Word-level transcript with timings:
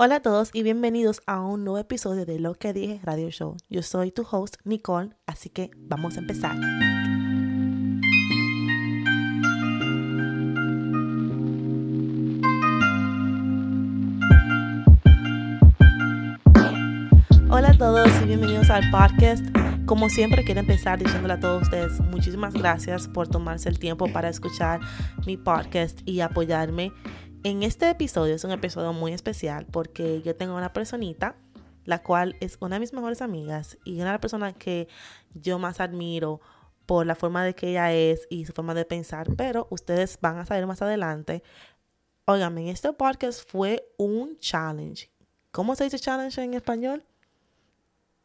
Hola 0.00 0.14
a 0.14 0.22
todos 0.22 0.50
y 0.52 0.62
bienvenidos 0.62 1.22
a 1.26 1.40
un 1.40 1.64
nuevo 1.64 1.78
episodio 1.78 2.24
de 2.24 2.38
Lo 2.38 2.54
que 2.54 2.72
dije 2.72 3.00
Radio 3.02 3.30
Show. 3.30 3.56
Yo 3.68 3.82
soy 3.82 4.12
tu 4.12 4.24
host 4.30 4.54
Nicole, 4.62 5.10
así 5.26 5.50
que 5.50 5.72
vamos 5.76 6.14
a 6.16 6.20
empezar. 6.20 6.54
Hola 17.50 17.70
a 17.70 17.76
todos 17.76 18.08
y 18.22 18.26
bienvenidos 18.26 18.70
al 18.70 18.88
podcast. 18.92 19.44
Como 19.84 20.08
siempre 20.10 20.44
quiero 20.44 20.60
empezar 20.60 21.00
diciéndole 21.00 21.34
a 21.34 21.40
todos 21.40 21.62
ustedes 21.62 21.98
muchísimas 22.02 22.54
gracias 22.54 23.08
por 23.08 23.26
tomarse 23.26 23.68
el 23.68 23.80
tiempo 23.80 24.06
para 24.12 24.28
escuchar 24.28 24.78
mi 25.26 25.36
podcast 25.36 25.98
y 26.04 26.20
apoyarme 26.20 26.92
en 27.44 27.62
este 27.62 27.88
episodio 27.90 28.34
es 28.34 28.44
un 28.44 28.50
episodio 28.50 28.92
muy 28.92 29.12
especial 29.12 29.66
porque 29.66 30.22
yo 30.22 30.34
tengo 30.34 30.56
una 30.56 30.72
personita, 30.72 31.36
la 31.84 32.02
cual 32.02 32.36
es 32.40 32.58
una 32.60 32.76
de 32.76 32.80
mis 32.80 32.92
mejores 32.92 33.22
amigas 33.22 33.78
y 33.84 33.96
una 33.96 34.06
de 34.06 34.12
las 34.12 34.20
personas 34.20 34.54
que 34.54 34.88
yo 35.34 35.58
más 35.58 35.80
admiro 35.80 36.40
por 36.86 37.06
la 37.06 37.14
forma 37.14 37.44
de 37.44 37.54
que 37.54 37.70
ella 37.70 37.92
es 37.92 38.26
y 38.30 38.46
su 38.46 38.52
forma 38.52 38.74
de 38.74 38.84
pensar, 38.84 39.28
pero 39.36 39.68
ustedes 39.70 40.18
van 40.20 40.38
a 40.38 40.46
saber 40.46 40.66
más 40.66 40.82
adelante. 40.82 41.42
Óigame, 42.24 42.70
este 42.70 42.92
podcast 42.92 43.48
fue 43.48 43.86
un 43.98 44.38
challenge. 44.38 45.10
¿Cómo 45.50 45.74
se 45.74 45.84
dice 45.84 45.98
challenge 45.98 46.42
en 46.42 46.54
español? 46.54 47.04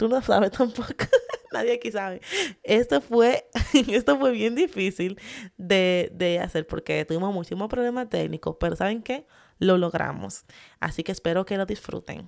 Tú 0.03 0.09
no 0.09 0.21
sabes 0.21 0.51
tampoco. 0.51 1.05
Nadie 1.53 1.75
aquí 1.75 1.89
sabe. 1.89 2.19
Esto 2.61 2.99
fue, 2.99 3.47
esto 3.87 4.19
fue 4.19 4.31
bien 4.33 4.53
difícil 4.53 5.17
de, 5.55 6.11
de 6.13 6.41
hacer 6.41 6.67
porque 6.67 7.05
tuvimos 7.05 7.33
muchísimos 7.33 7.69
problemas 7.69 8.09
técnicos, 8.09 8.57
pero 8.59 8.75
¿saben 8.75 9.01
qué? 9.01 9.25
Lo 9.59 9.77
logramos. 9.77 10.43
Así 10.81 11.05
que 11.05 11.13
espero 11.13 11.45
que 11.45 11.55
lo 11.55 11.65
disfruten. 11.65 12.27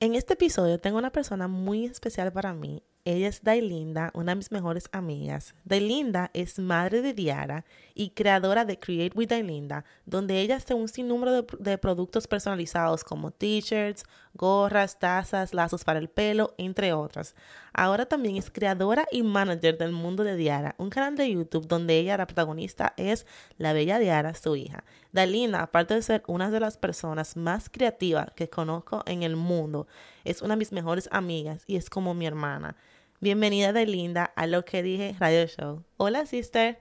En 0.00 0.16
este 0.16 0.32
episodio 0.32 0.80
tengo 0.80 0.98
una 0.98 1.12
persona 1.12 1.46
muy 1.46 1.84
especial 1.84 2.32
para 2.32 2.54
mí 2.54 2.82
ella 3.06 3.28
es 3.28 3.42
Dailinda, 3.42 4.10
una 4.12 4.32
de 4.32 4.36
mis 4.36 4.52
mejores 4.52 4.88
amigas. 4.92 5.54
Dailinda 5.64 6.30
es 6.34 6.58
madre 6.58 7.00
de 7.00 7.14
Diara 7.14 7.64
y 7.94 8.10
creadora 8.10 8.66
de 8.66 8.78
Create 8.78 9.16
with 9.16 9.28
Dailinda, 9.28 9.84
donde 10.04 10.40
ella 10.40 10.56
hace 10.56 10.74
un 10.74 10.86
sinnúmero 10.86 11.32
de, 11.32 11.46
de 11.58 11.78
productos 11.78 12.26
personalizados 12.26 13.02
como 13.02 13.30
t-shirts, 13.30 14.04
gorras, 14.34 14.98
tazas, 14.98 15.54
lazos 15.54 15.84
para 15.84 15.98
el 15.98 16.08
pelo, 16.08 16.54
entre 16.58 16.92
otras. 16.92 17.34
Ahora 17.72 18.06
también 18.06 18.36
es 18.36 18.50
creadora 18.50 19.06
y 19.10 19.22
manager 19.22 19.78
del 19.78 19.92
mundo 19.92 20.22
de 20.22 20.36
Diara, 20.36 20.74
un 20.76 20.90
canal 20.90 21.16
de 21.16 21.30
YouTube 21.30 21.66
donde 21.66 21.98
ella, 21.98 22.18
la 22.18 22.26
protagonista, 22.26 22.92
es 22.98 23.26
la 23.56 23.72
bella 23.72 23.98
Diara, 23.98 24.34
su 24.34 24.56
hija. 24.56 24.84
Dailinda, 25.12 25.62
aparte 25.62 25.94
de 25.94 26.02
ser 26.02 26.22
una 26.26 26.50
de 26.50 26.60
las 26.60 26.76
personas 26.76 27.36
más 27.36 27.70
creativas 27.70 28.30
que 28.34 28.50
conozco 28.50 29.02
en 29.06 29.22
el 29.22 29.36
mundo, 29.36 29.86
es 30.24 30.42
una 30.42 30.54
de 30.54 30.58
mis 30.58 30.72
mejores 30.72 31.08
amigas 31.12 31.64
y 31.66 31.76
es 31.76 31.88
como 31.88 32.14
mi 32.14 32.26
hermana. 32.26 32.76
Bienvenida 33.22 33.74
de 33.74 33.84
Linda 33.84 34.32
a 34.34 34.46
lo 34.46 34.64
que 34.64 34.82
dije 34.82 35.14
Radio 35.20 35.46
Show. 35.46 35.84
Hola, 35.98 36.24
sister. 36.24 36.80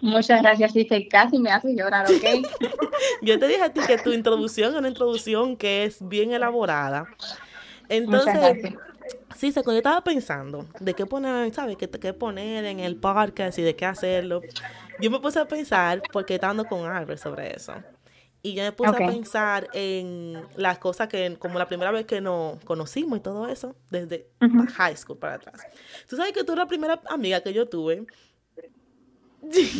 Muchas 0.00 0.42
gracias, 0.42 0.72
sister. 0.72 1.06
Casi 1.06 1.38
me 1.38 1.52
hace 1.52 1.76
llorar, 1.76 2.06
¿ok? 2.06 2.44
Yo 3.22 3.38
te 3.38 3.46
dije 3.46 3.62
a 3.62 3.72
ti 3.72 3.78
que 3.86 3.98
tu 3.98 4.12
introducción 4.12 4.72
es 4.72 4.78
una 4.80 4.88
introducción 4.88 5.56
que 5.56 5.84
es 5.84 5.98
bien 6.00 6.32
elaborada. 6.32 7.06
Entonces, 7.88 8.74
sí, 9.36 9.52
se, 9.52 9.62
cuando 9.62 9.74
yo 9.74 9.78
estaba 9.78 10.02
pensando 10.02 10.66
de 10.80 10.94
qué 10.94 11.06
poner, 11.06 11.54
¿sabes? 11.54 11.76
¿Qué, 11.76 11.88
qué 11.88 12.12
poner 12.12 12.64
en 12.64 12.80
el 12.80 12.96
podcast 12.96 13.60
y 13.60 13.62
de 13.62 13.76
qué 13.76 13.86
hacerlo. 13.86 14.40
Yo 15.00 15.08
me 15.08 15.20
puse 15.20 15.38
a 15.38 15.46
pensar, 15.46 16.02
porque 16.12 16.34
estaba 16.34 16.50
hablando 16.50 16.68
con 16.68 16.84
Albert 16.84 17.22
sobre 17.22 17.54
eso. 17.54 17.74
Y 18.42 18.54
yo 18.54 18.62
me 18.62 18.72
puse 18.72 18.90
a 18.90 18.92
pensar 18.92 19.68
en 19.72 20.40
las 20.56 20.78
cosas 20.78 21.08
que, 21.08 21.36
como 21.38 21.58
la 21.58 21.66
primera 21.66 21.90
vez 21.90 22.06
que 22.06 22.20
nos 22.20 22.62
conocimos 22.64 23.18
y 23.18 23.22
todo 23.22 23.48
eso, 23.48 23.74
desde 23.90 24.28
high 24.76 24.96
school 24.96 25.18
para 25.18 25.34
atrás. 25.34 25.60
Tú 26.08 26.16
sabes 26.16 26.32
que 26.32 26.44
tú 26.44 26.52
eres 26.52 26.64
la 26.64 26.68
primera 26.68 27.00
amiga 27.08 27.40
que 27.40 27.52
yo 27.52 27.68
tuve. 27.68 28.06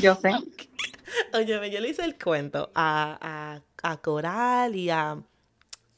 Yo 0.00 0.14
sé. 0.16 0.30
Oye, 1.34 1.70
yo 1.70 1.80
le 1.80 1.88
hice 1.88 2.04
el 2.04 2.18
cuento 2.18 2.70
a, 2.74 3.62
a, 3.82 3.90
a 3.90 3.96
Coral 3.98 4.74
y 4.74 4.90
a 4.90 5.22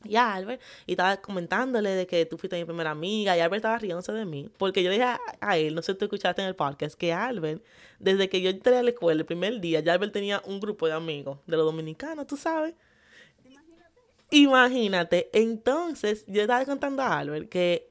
y 0.04 0.16
a 0.16 0.34
Albert, 0.34 0.62
y 0.86 0.92
estaba 0.92 1.18
comentándole 1.18 1.90
de 1.90 2.06
que 2.06 2.24
tú 2.26 2.38
fuiste 2.38 2.56
mi 2.56 2.64
primera 2.64 2.90
amiga, 2.90 3.36
y 3.36 3.40
Albert 3.40 3.58
estaba 3.58 3.78
riéndose 3.78 4.12
de 4.12 4.24
mí, 4.24 4.50
porque 4.58 4.82
yo 4.82 4.90
dije 4.90 5.04
a, 5.40 5.58
él, 5.58 5.74
no 5.74 5.82
sé 5.82 5.92
si 5.92 5.98
tú 5.98 6.06
escuchaste 6.06 6.42
en 6.42 6.48
el 6.48 6.56
podcast, 6.56 6.96
que 6.96 7.12
Albert, 7.12 7.62
desde 7.98 8.28
que 8.28 8.40
yo 8.40 8.50
entré 8.50 8.76
a 8.76 8.82
la 8.82 8.90
escuela 8.90 9.20
el 9.20 9.26
primer 9.26 9.60
día, 9.60 9.80
ya 9.80 9.92
Albert 9.92 10.12
tenía 10.12 10.42
un 10.46 10.60
grupo 10.60 10.86
de 10.86 10.94
amigos 10.94 11.38
de 11.46 11.56
los 11.56 11.66
dominicanos, 11.66 12.26
tú 12.26 12.36
sabes. 12.36 12.74
Imagínate. 14.30 15.28
Entonces, 15.32 16.24
yo 16.26 16.42
estaba 16.42 16.64
contando 16.64 17.02
a 17.02 17.18
Albert 17.18 17.48
que, 17.48 17.90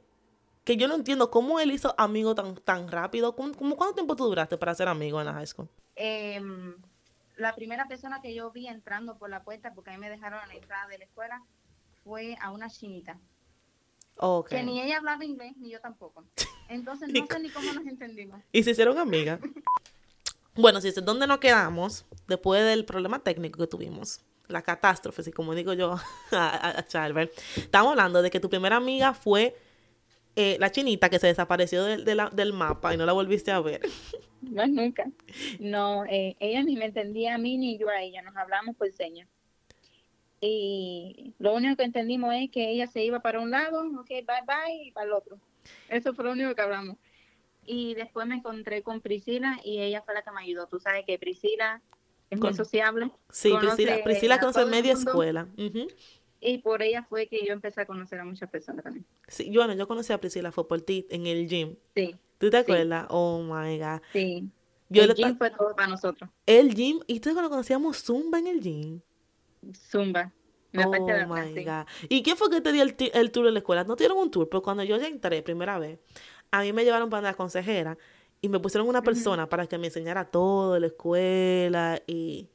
que 0.63 0.77
yo 0.77 0.87
no 0.87 0.95
entiendo 0.95 1.29
cómo 1.29 1.59
él 1.59 1.71
hizo 1.71 1.93
amigos 1.97 2.35
tan, 2.35 2.55
tan 2.55 2.87
rápido. 2.87 3.35
¿Cómo, 3.35 3.53
cuánto 3.75 3.95
tiempo 3.95 4.15
tú 4.15 4.25
duraste 4.25 4.57
para 4.57 4.73
ser 4.73 4.87
amigo 4.87 5.19
en 5.19 5.25
la 5.25 5.33
high 5.33 5.47
school? 5.47 5.69
Em, 5.95 6.75
la 7.35 7.53
primera 7.55 7.87
persona 7.87 8.21
que 8.21 8.33
yo 8.33 8.51
vi 8.51 8.67
entrando 8.67 9.17
por 9.17 9.29
la 9.29 9.43
puerta, 9.43 9.73
porque 9.73 9.91
a 9.91 9.93
mí 9.93 9.99
me 9.99 10.09
dejaron 10.09 10.39
a 10.39 10.47
la 10.47 10.53
entrada 10.53 10.87
de 10.87 10.97
la 10.97 11.05
escuela, 11.05 11.43
fue 12.09 12.35
a 12.41 12.51
una 12.51 12.69
chinita. 12.69 13.19
Que 14.49 14.63
ni 14.63 14.81
ella 14.81 14.97
hablaba 14.97 15.23
inglés, 15.23 15.53
ni 15.57 15.69
yo 15.69 15.79
tampoco. 15.79 16.25
Entonces 16.69 17.07
no 17.07 17.25
sé 17.27 17.39
ni 17.39 17.49
cómo 17.49 17.71
nos 17.71 17.85
entendimos. 17.85 18.41
Y 18.51 18.63
se 18.63 18.71
hicieron 18.71 18.97
amigas. 18.97 19.39
bueno, 20.55 20.81
si 20.81 20.87
es 20.87 21.05
donde 21.05 21.27
nos 21.27 21.37
quedamos, 21.37 22.05
después 22.27 22.65
del 22.65 22.83
problema 22.83 23.19
técnico 23.19 23.59
que 23.59 23.67
tuvimos, 23.67 24.21
la 24.47 24.63
catástrofe, 24.63 25.21
así 25.21 25.31
como 25.31 25.53
digo 25.53 25.73
yo 25.73 25.97
a, 26.31 26.83
Charver, 26.87 27.31
estamos 27.55 27.91
hablando 27.91 28.23
de 28.23 28.31
que 28.31 28.39
tu 28.39 28.49
primera 28.49 28.77
amiga 28.77 29.13
fue 29.13 29.55
eh, 30.35 30.57
la 30.59 30.71
chinita 30.71 31.09
que 31.09 31.19
se 31.19 31.27
desapareció 31.27 31.83
del 31.85 32.53
mapa 32.53 32.93
y 32.93 32.97
no 32.97 33.05
la 33.05 33.13
volviste 33.13 33.51
a 33.51 33.59
ver. 33.61 33.81
No, 34.41 34.65
nunca. 34.65 35.05
No, 35.59 36.05
eh, 36.05 36.35
ella 36.39 36.63
ni 36.63 36.75
me 36.75 36.85
entendía 36.85 37.35
a 37.35 37.37
mí 37.37 37.57
ni 37.57 37.77
yo 37.77 37.87
a 37.87 38.01
ella, 38.01 38.23
nos 38.23 38.35
hablamos 38.35 38.75
por 38.75 38.91
señas. 38.91 39.29
Y 40.41 41.33
lo 41.39 41.53
único 41.53 41.75
que 41.75 41.83
entendimos 41.83 42.33
es 42.33 42.49
que 42.49 42.69
ella 42.69 42.87
se 42.87 43.03
iba 43.03 43.19
para 43.19 43.39
un 43.39 43.51
lado, 43.51 43.81
ok, 43.99 44.07
bye 44.07 44.23
bye, 44.45 44.85
y 44.85 44.91
para 44.91 45.07
el 45.07 45.13
otro. 45.13 45.37
Eso 45.89 46.13
fue 46.13 46.25
lo 46.25 46.31
único 46.31 46.55
que 46.55 46.61
hablamos. 46.61 46.97
Y 47.65 47.93
después 47.93 48.25
me 48.25 48.35
encontré 48.35 48.81
con 48.81 49.01
Priscila 49.01 49.59
y 49.63 49.81
ella 49.81 50.01
fue 50.01 50.13
la 50.13 50.23
que 50.23 50.31
me 50.31 50.41
ayudó. 50.41 50.67
Tú 50.67 50.79
sabes 50.79 51.05
que 51.05 51.19
Priscila 51.19 51.81
es 52.29 52.39
muy 52.39 52.53
sociable. 52.53 53.11
Sí, 53.29 53.53
Priscila, 53.59 54.03
Priscila 54.03 54.39
conoce 54.39 54.65
media 54.65 54.93
escuela. 54.93 55.47
Y 56.41 56.59
por 56.59 56.81
ella 56.81 57.03
fue 57.03 57.27
que 57.27 57.45
yo 57.45 57.51
empecé 57.51 57.81
a 57.81 57.85
conocer 57.85 58.19
a 58.19 58.25
muchas 58.25 58.49
personas 58.49 58.83
también. 58.83 59.05
Sí, 59.27 59.51
bueno, 59.53 59.73
yo 59.73 59.87
conocí 59.87 60.13
a 60.13 60.19
Priscila, 60.19 60.51
fue 60.51 60.67
por 60.67 60.81
ti, 60.81 61.05
en 61.09 61.27
el 61.27 61.47
gym. 61.47 61.75
Sí. 61.95 62.15
¿Tú 62.37 62.49
te 62.49 62.57
acuerdas? 62.57 63.07
Oh, 63.09 63.43
my 63.43 63.77
God. 63.77 64.01
Sí. 64.13 64.49
el 64.89 65.13
gym 65.13 65.37
fue 65.37 65.51
todo 65.51 65.75
para 65.75 65.89
nosotros. 65.89 66.29
El 66.45 66.73
gym, 66.73 67.01
¿y 67.07 67.19
tú 67.19 67.33
cuando 67.33 67.49
conocíamos 67.49 68.01
Zumba 68.01 68.39
en 68.39 68.47
el 68.47 68.61
gym? 68.61 69.01
Zumba. 69.73 70.31
Oh 70.75 70.91
my 70.91 71.63
God. 71.63 71.85
¿Y 72.09 72.21
quién 72.21 72.37
fue 72.37 72.49
que 72.49 72.61
te 72.61 72.71
dio 72.71 72.83
el, 72.83 72.95
el, 73.13 73.31
tour 73.31 73.45
de 73.45 73.51
la 73.51 73.59
escuela? 73.59 73.83
No 73.83 73.95
te 73.95 74.03
dieron 74.03 74.19
un 74.19 74.29
tour, 74.29 74.47
pero 74.49 74.61
cuando 74.61 74.83
yo 74.83 74.97
ya 74.97 75.07
entré 75.07 75.41
primera 75.41 75.79
vez, 75.79 75.99
a 76.51 76.61
mí 76.61 76.73
me 76.73 76.83
llevaron 76.83 77.09
para 77.09 77.23
la 77.23 77.33
consejera 77.33 77.97
y 78.41 78.49
me 78.49 78.59
pusieron 78.59 78.87
una 78.87 79.01
persona 79.01 79.49
para 79.49 79.67
que 79.67 79.77
me 79.77 79.87
enseñara 79.87 80.25
todo 80.25 80.73
de 80.73 80.79
la 80.79 80.87
escuela 80.87 82.01
y 82.05 82.49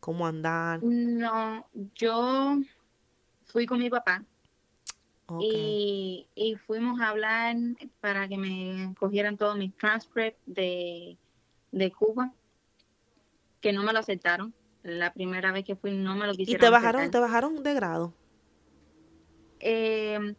cómo 0.00 0.26
andar. 0.26 0.82
No, 0.82 1.66
yo 1.94 2.58
fui 3.46 3.66
con 3.66 3.78
mi 3.78 3.90
papá 3.90 4.24
y, 5.40 6.26
y, 6.34 6.56
fuimos 6.56 7.00
a 7.00 7.10
hablar 7.10 7.54
para 8.00 8.26
que 8.28 8.38
me 8.38 8.94
cogieran 8.98 9.36
todos 9.36 9.58
mis 9.58 9.76
transcripts 9.76 10.40
de, 10.46 11.18
de 11.70 11.92
Cuba, 11.92 12.32
que 13.60 13.72
no 13.72 13.82
me 13.82 13.92
lo 13.92 13.98
aceptaron 13.98 14.54
la 14.88 15.12
primera 15.12 15.52
vez 15.52 15.64
que 15.64 15.76
fui 15.76 15.92
no 15.92 16.16
me 16.16 16.26
lo 16.26 16.34
quisieron. 16.34 16.60
¿Y 16.60 16.64
te 16.64 16.70
bajaron, 16.70 17.10
te 17.10 17.18
bajaron 17.18 17.62
de 17.62 17.74
grado? 17.74 18.14
Eh, 19.60 20.34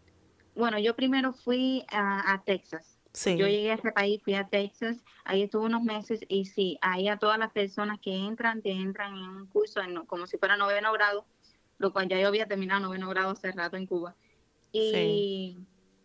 bueno, 0.56 0.80
yo 0.80 0.96
primero 0.96 1.34
fui 1.34 1.86
a, 1.92 2.42
Texas. 2.46 2.98
Sí. 3.13 3.38
Yo 3.38 3.48
llegué 3.48 3.72
a 3.72 3.75
ese 3.75 3.92
país, 3.92 4.22
fui 4.24 4.36
a 4.36 4.48
Texas, 4.48 4.98
ahí 5.24 5.44
estuve 5.44 5.66
unos 5.66 5.84
meses 5.84 6.22
y 6.28 6.46
sí, 6.46 6.78
ahí 6.81 7.07
a 7.07 7.18
todas 7.18 7.40
las 7.40 7.51
personas 7.51 8.00
que 8.00 8.16
entran, 8.16 8.62
te 8.62 8.72
entran 8.72 9.16
en 9.16 9.30
un 9.30 9.48
curso 9.48 9.81
como 10.06 10.28
si 10.28 10.38
fuera 10.38 10.57
noveno 10.57 10.94
grado, 10.94 11.25
lo 11.80 11.92
cual 11.92 12.07
ya 12.07 12.19
yo 12.19 12.28
había 12.28 12.46
terminado 12.46 12.81
noveno 12.81 13.10
grado 13.10 13.31
hace 13.31 13.51
rato 13.51 13.78
en 13.78 13.88
Cuba. 13.88 14.16
Y, 14.72 15.57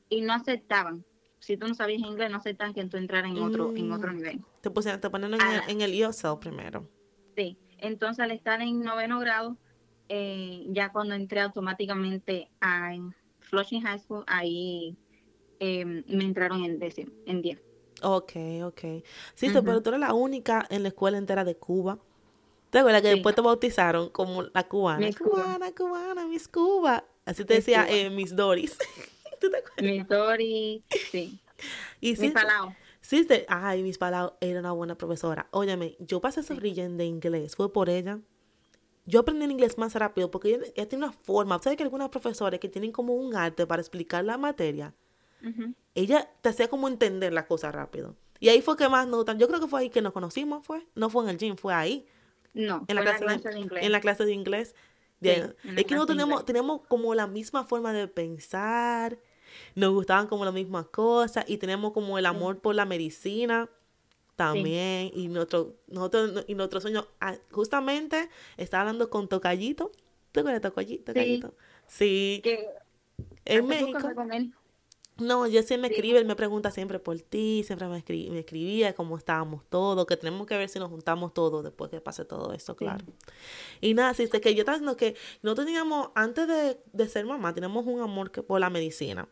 y 0.08 0.20
no 0.22 0.32
aceptaban. 0.32 1.04
Si 1.40 1.58
tú 1.58 1.68
no 1.68 1.74
sabías 1.74 2.00
inglés, 2.00 2.30
no 2.30 2.38
aceptaban 2.38 2.72
que 2.72 2.84
tú 2.86 2.96
entraras 2.96 3.30
en 3.30 3.38
otro, 3.42 3.76
en 3.76 3.92
otro 3.92 4.12
mm. 4.12 4.16
nivel. 4.16 4.44
Te, 4.62 4.70
pusieron, 4.70 5.00
te 5.00 5.10
ponen 5.10 5.34
en, 5.34 5.40
el, 5.40 5.60
en 5.68 5.80
el 5.82 5.92
ESL 5.92 6.38
primero. 6.40 6.88
Sí. 7.36 7.58
Entonces, 7.84 8.20
al 8.20 8.30
estar 8.30 8.60
en 8.62 8.80
noveno 8.80 9.20
grado, 9.20 9.56
eh, 10.08 10.64
ya 10.68 10.90
cuando 10.90 11.14
entré 11.14 11.40
automáticamente 11.40 12.50
a 12.60 12.92
Flushing 13.40 13.82
High 13.82 13.98
School, 13.98 14.24
ahí 14.26 14.96
em, 15.60 16.02
me 16.08 16.24
entraron 16.24 16.64
en 16.64 16.78
décimo, 16.78 17.12
en 17.26 17.42
10. 17.42 17.60
Ok, 18.02 18.32
ok. 18.64 18.80
Sí, 19.34 19.50
pero 19.50 19.82
tú 19.82 19.90
eres 19.90 20.00
la 20.00 20.14
única 20.14 20.66
en 20.70 20.82
la 20.82 20.88
escuela 20.88 21.18
entera 21.18 21.44
de 21.44 21.56
Cuba. 21.56 21.98
¿Te 22.70 22.78
acuerdas 22.78 23.02
que 23.02 23.08
después 23.08 23.34
te 23.34 23.40
bautizaron 23.40 24.08
como 24.08 24.42
la 24.42 24.64
cubana? 24.66 25.10
cubana, 25.12 25.72
cubana, 25.72 26.26
Miss 26.26 26.48
Cuba. 26.48 27.04
Así 27.24 27.44
te 27.44 27.54
decía 27.54 27.86
eh, 27.88 28.10
Miss 28.10 28.34
Doris. 28.34 28.76
¿Tú 29.40 29.50
te 29.50 29.58
acuerdas? 29.58 29.84
Miss 29.84 30.08
Doris, 30.08 30.82
sí. 31.12 31.38
Y 32.00 32.16
sí, 32.16 32.32
Sí, 33.04 33.28
ay, 33.48 33.82
Miss 33.82 33.98
Palau 33.98 34.32
era 34.40 34.60
una 34.60 34.72
buena 34.72 34.96
profesora. 34.96 35.46
Óyeme, 35.50 35.94
yo 35.98 36.22
pasé 36.22 36.40
ese 36.40 36.54
brillen 36.54 36.96
de 36.96 37.04
inglés, 37.04 37.54
fue 37.54 37.70
por 37.70 37.90
ella. 37.90 38.18
Yo 39.04 39.20
aprendí 39.20 39.44
el 39.44 39.50
inglés 39.50 39.76
más 39.76 39.94
rápido 39.94 40.30
porque 40.30 40.54
ella, 40.74 40.88
tiene 40.88 41.04
una 41.04 41.12
forma. 41.12 41.58
¿Sabes 41.58 41.76
que 41.76 41.82
algunas 41.82 42.08
profesores 42.08 42.58
que 42.60 42.70
tienen 42.70 42.92
como 42.92 43.12
un 43.12 43.36
arte 43.36 43.66
para 43.66 43.82
explicar 43.82 44.24
la 44.24 44.38
materia? 44.38 44.94
Ella 45.94 46.30
te 46.40 46.48
hacía 46.48 46.68
como 46.68 46.88
entender 46.88 47.34
las 47.34 47.44
cosas 47.44 47.74
rápido. 47.74 48.16
Y 48.40 48.48
ahí 48.48 48.62
fue 48.62 48.74
que 48.78 48.88
más 48.88 49.06
notan. 49.06 49.38
Yo 49.38 49.48
creo 49.48 49.60
que 49.60 49.66
fue 49.66 49.82
ahí 49.82 49.90
que 49.90 50.00
nos 50.00 50.14
conocimos, 50.14 50.66
fue. 50.66 50.86
No 50.94 51.10
fue 51.10 51.24
en 51.24 51.28
el 51.28 51.36
gym, 51.36 51.56
fue 51.56 51.74
ahí. 51.74 52.06
No, 52.54 52.86
en 52.88 52.96
la, 52.96 53.02
clase, 53.02 53.50
de, 53.50 53.58
inglés. 53.58 53.84
En 53.84 53.92
la 53.92 54.00
clase 54.00 54.24
de 54.24 54.32
inglés. 54.32 54.74
es 55.20 55.54
que 55.84 55.94
nosotros 55.94 56.16
tenemos, 56.16 56.44
tenemos 56.46 56.80
como 56.88 57.14
la 57.14 57.26
misma 57.26 57.64
forma 57.64 57.92
de 57.92 58.08
pensar, 58.08 59.18
nos 59.74 59.92
gustaban 59.92 60.26
como 60.26 60.44
las 60.44 60.54
mismas 60.54 60.86
cosas 60.86 61.44
y 61.48 61.58
tenemos 61.58 61.92
como 61.92 62.18
el 62.18 62.26
amor 62.26 62.58
por 62.58 62.74
la 62.74 62.84
medicina 62.84 63.68
también 64.36 65.10
y 65.14 65.28
nuestro 65.28 65.76
nosotros 65.86 66.44
y 66.48 66.54
nuestro 66.54 66.80
sueño 66.80 67.06
ah, 67.20 67.36
justamente 67.50 68.28
estaba 68.56 68.82
hablando 68.82 69.10
con 69.10 69.28
Tocayito 69.28 69.92
¿te 70.32 70.40
acuerdas 70.40 70.62
de 70.62 70.68
Tocayito? 70.68 71.54
sí, 71.86 72.42
sí. 72.44 72.58
en 73.44 73.66
México 73.66 73.98
no, 75.16 75.46
yo 75.46 75.62
sí 75.62 75.78
me 75.78 75.88
escribe, 75.88 76.18
él 76.18 76.24
me 76.24 76.34
pregunta 76.34 76.72
siempre 76.72 76.98
por 76.98 77.20
ti, 77.20 77.62
siempre 77.64 77.86
me, 77.86 78.02
me 78.30 78.38
escribía 78.40 78.94
cómo 78.94 79.16
estábamos 79.16 79.62
todos, 79.68 80.06
que 80.06 80.16
tenemos 80.16 80.44
que 80.46 80.56
ver 80.56 80.68
si 80.68 80.80
nos 80.80 80.90
juntamos 80.90 81.32
todos 81.32 81.62
después 81.62 81.88
que 81.88 82.00
pase 82.00 82.24
todo 82.24 82.52
esto, 82.52 82.74
claro. 82.74 83.04
Y 83.80 83.94
nada, 83.94 84.12
sí, 84.14 84.28
que 84.28 84.54
yo 84.54 84.62
estaba 84.62 84.78
diciendo 84.78 84.96
que 84.96 85.14
no 85.42 85.54
teníamos, 85.54 86.08
antes 86.16 86.48
de, 86.48 86.80
de 86.92 87.08
ser 87.08 87.26
mamá, 87.26 87.54
teníamos 87.54 87.86
un 87.86 88.00
amor 88.00 88.32
que, 88.32 88.42
por 88.42 88.58
la 88.58 88.70
medicina. 88.70 89.28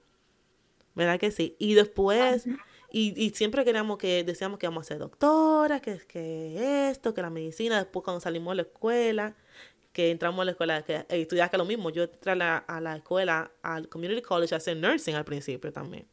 ¿Verdad 0.95 1.19
que 1.19 1.31
sí? 1.31 1.57
Y 1.59 1.75
después, 1.75 2.47
y, 2.91 3.15
y, 3.17 3.31
siempre 3.31 3.65
queríamos 3.65 3.99
que, 3.99 4.25
decíamos 4.25 4.59
que 4.59 4.67
íbamos 4.67 4.87
a 4.87 4.89
ser 4.89 4.99
doctora, 4.99 5.81
que, 5.81 5.99
que 6.07 6.91
esto, 6.91 7.15
que 7.15 7.23
la 7.23 7.31
medicina, 7.31 7.79
después 7.79 8.05
cuando 8.05 8.21
salimos 8.21 8.53
de 8.53 8.57
la 8.57 8.63
escuela, 8.63 9.35
que 9.93 10.11
entramos 10.11 10.41
a 10.43 10.45
la 10.45 10.51
escuela, 10.53 10.83
que 10.83 11.07
eh, 11.09 11.27
que 11.27 11.59
lo 11.59 11.65
mismo, 11.65 11.91
yo 11.91 12.05
entré 12.05 12.33
a 12.33 12.35
la, 12.35 12.59
a 12.59 12.81
la 12.81 12.97
escuela, 12.97 13.51
al 13.63 13.89
community 13.89 14.23
college 14.23 14.55
a 14.55 14.59
hacer 14.59 14.77
nursing 14.77 15.15
al 15.15 15.25
principio 15.25 15.73
también. 15.73 16.07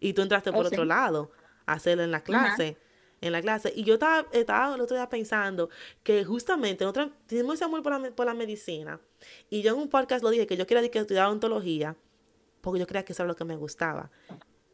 Y 0.00 0.12
tú 0.12 0.22
entraste 0.22 0.52
por 0.52 0.64
oh, 0.64 0.68
otro 0.68 0.84
lado, 0.84 1.30
a 1.64 1.74
hacerlo 1.74 2.04
en 2.04 2.10
la 2.10 2.22
clase. 2.22 2.76
En 3.22 3.32
la 3.32 3.40
clase. 3.40 3.72
Y 3.74 3.84
yo 3.84 3.94
estaba, 3.94 4.28
estaba 4.32 4.74
el 4.74 4.80
otro 4.80 4.94
día 4.94 5.08
pensando 5.08 5.70
que 6.02 6.24
justamente 6.24 6.84
nosotros 6.84 7.10
tenemos 7.26 7.54
ese 7.54 7.64
amor 7.64 7.82
por 7.82 7.98
la, 7.98 8.10
por 8.10 8.26
la 8.26 8.34
medicina. 8.34 9.00
Y 9.48 9.62
yo 9.62 9.72
en 9.72 9.80
un 9.80 9.88
podcast 9.88 10.22
lo 10.22 10.30
dije 10.30 10.46
que 10.46 10.56
yo 10.56 10.66
quería 10.66 10.88
que 10.90 10.98
estudiar 10.98 11.26
odontología 11.26 11.96
porque 12.66 12.80
yo 12.80 12.86
creía 12.88 13.04
que 13.04 13.12
eso 13.12 13.22
era 13.22 13.28
lo 13.28 13.36
que 13.36 13.44
me 13.44 13.54
gustaba. 13.54 14.10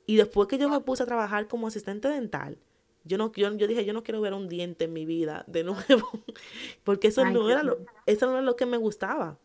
Y 0.06 0.16
después 0.16 0.48
que 0.48 0.56
yo 0.56 0.70
me 0.70 0.80
puse 0.80 1.02
a 1.02 1.06
trabajar 1.06 1.46
como 1.46 1.66
asistente 1.66 2.08
dental, 2.08 2.56
yo 3.04 3.18
no 3.18 3.30
yo, 3.32 3.52
yo 3.52 3.66
dije, 3.66 3.84
yo 3.84 3.92
no 3.92 4.02
quiero 4.02 4.22
ver 4.22 4.32
un 4.32 4.48
diente 4.48 4.86
en 4.86 4.94
mi 4.94 5.04
vida 5.04 5.44
de 5.46 5.62
nuevo, 5.62 6.08
porque 6.84 7.08
eso 7.08 7.22
no 7.26 7.50
era 7.50 7.62
lo 7.62 7.84
eso 8.06 8.24
no 8.24 8.32
era 8.32 8.40
lo 8.40 8.56
que 8.56 8.64
me 8.64 8.78
gustaba 8.78 9.38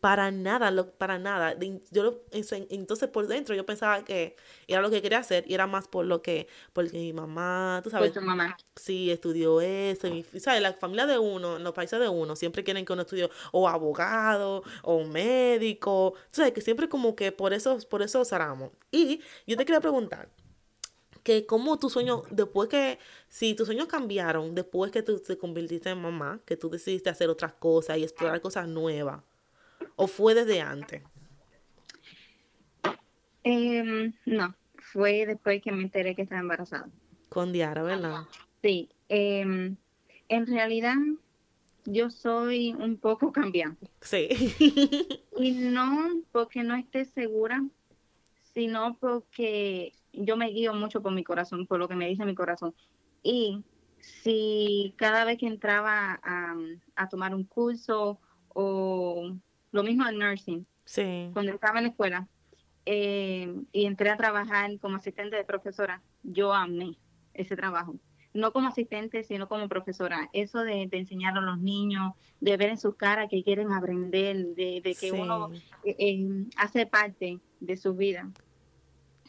para 0.00 0.30
nada, 0.30 0.70
lo, 0.70 0.90
para 0.90 1.18
nada. 1.18 1.56
Yo 1.90 2.22
entonces 2.30 3.08
por 3.08 3.26
dentro 3.26 3.54
yo 3.54 3.66
pensaba 3.66 4.04
que 4.04 4.36
era 4.68 4.80
lo 4.80 4.90
que 4.90 5.02
quería 5.02 5.18
hacer 5.18 5.44
y 5.46 5.54
era 5.54 5.66
más 5.66 5.88
por 5.88 6.04
lo 6.04 6.22
que, 6.22 6.48
porque 6.72 6.98
mi 6.98 7.12
mamá, 7.12 7.80
tú 7.82 7.90
sabes. 7.90 8.12
tu 8.12 8.20
mamá. 8.20 8.56
Sí, 8.76 9.10
estudió 9.10 9.60
eso. 9.60 10.08
Y, 10.08 10.24
¿sabes? 10.38 10.62
La 10.62 10.72
familia 10.72 11.06
de 11.06 11.18
uno, 11.18 11.56
en 11.56 11.64
los 11.64 11.72
países 11.72 11.98
de 11.98 12.08
uno, 12.08 12.36
siempre 12.36 12.64
quieren 12.64 12.84
que 12.84 12.92
uno 12.92 13.02
estudie 13.02 13.28
o 13.52 13.68
abogado 13.68 14.62
o 14.82 15.04
médico. 15.04 16.14
Tú 16.30 16.36
sabes 16.36 16.52
que 16.52 16.60
siempre 16.60 16.88
como 16.88 17.16
que 17.16 17.32
por 17.32 17.52
eso, 17.52 17.78
por 17.88 18.02
eso 18.02 18.24
zaramos. 18.24 18.70
Y 18.90 19.20
yo 19.46 19.56
te 19.56 19.64
quería 19.64 19.80
preguntar, 19.80 20.28
que 21.26 21.44
cómo 21.44 21.76
tu 21.76 21.90
sueño, 21.90 22.22
después 22.30 22.68
que, 22.68 23.00
si 23.28 23.54
tus 23.56 23.66
sueños 23.66 23.88
cambiaron, 23.88 24.54
después 24.54 24.92
que 24.92 25.02
tú 25.02 25.18
te 25.18 25.36
convirtiste 25.36 25.90
en 25.90 26.00
mamá, 26.00 26.38
que 26.44 26.56
tú 26.56 26.70
decidiste 26.70 27.10
hacer 27.10 27.28
otras 27.30 27.52
cosas 27.54 27.98
y 27.98 28.04
explorar 28.04 28.40
cosas 28.40 28.68
nuevas, 28.68 29.24
¿O 29.96 30.06
fue 30.06 30.34
desde 30.34 30.60
antes? 30.60 31.02
Em, 33.42 34.12
no, 34.26 34.54
fue 34.92 35.24
después 35.24 35.62
que 35.62 35.72
me 35.72 35.82
enteré 35.82 36.14
que 36.14 36.22
estaba 36.22 36.40
embarazada. 36.40 36.88
Con 37.28 37.52
Diara, 37.52 37.82
¿verdad? 37.82 38.22
Sí. 38.62 38.90
Em, 39.08 39.76
en 40.28 40.46
realidad, 40.46 40.96
yo 41.84 42.10
soy 42.10 42.74
un 42.74 42.98
poco 42.98 43.32
cambiante. 43.32 43.88
Sí. 44.00 44.28
y 45.38 45.52
no 45.52 46.22
porque 46.32 46.62
no 46.62 46.74
esté 46.74 47.04
segura, 47.06 47.64
sino 48.52 48.96
porque 48.98 49.92
yo 50.12 50.36
me 50.36 50.50
guío 50.50 50.74
mucho 50.74 51.00
por 51.00 51.12
mi 51.12 51.24
corazón, 51.24 51.66
por 51.66 51.78
lo 51.78 51.88
que 51.88 51.94
me 51.94 52.08
dice 52.08 52.24
mi 52.24 52.34
corazón. 52.34 52.74
Y 53.22 53.62
si 54.00 54.94
cada 54.96 55.24
vez 55.24 55.38
que 55.38 55.46
entraba 55.46 56.20
a, 56.22 56.56
a 56.96 57.08
tomar 57.08 57.34
un 57.34 57.44
curso 57.44 58.18
o 58.48 59.36
lo 59.76 59.82
mismo 59.82 60.08
en 60.08 60.18
nursing. 60.18 60.66
Sí. 60.84 61.30
Cuando 61.32 61.52
estaba 61.52 61.78
en 61.78 61.84
la 61.84 61.90
escuela 61.90 62.28
eh, 62.86 63.54
y 63.72 63.84
entré 63.84 64.10
a 64.10 64.16
trabajar 64.16 64.70
como 64.80 64.96
asistente 64.96 65.36
de 65.36 65.44
profesora, 65.44 66.02
yo 66.22 66.52
amé 66.54 66.96
ese 67.34 67.56
trabajo. 67.56 67.94
No 68.32 68.52
como 68.52 68.68
asistente, 68.68 69.22
sino 69.22 69.48
como 69.48 69.68
profesora. 69.68 70.30
Eso 70.32 70.60
de, 70.62 70.88
enseñar 70.90 71.36
a 71.36 71.40
los 71.40 71.58
niños, 71.58 72.14
de 72.40 72.56
ver 72.56 72.70
en 72.70 72.78
sus 72.78 72.96
caras 72.96 73.28
que 73.30 73.42
quieren 73.42 73.70
aprender, 73.72 74.54
de, 74.54 74.96
que 74.98 75.12
uno 75.12 75.52
eh, 75.84 75.96
eh, 75.98 76.46
hace 76.56 76.86
parte 76.86 77.38
de 77.60 77.76
su 77.76 77.94
vida. 77.94 78.30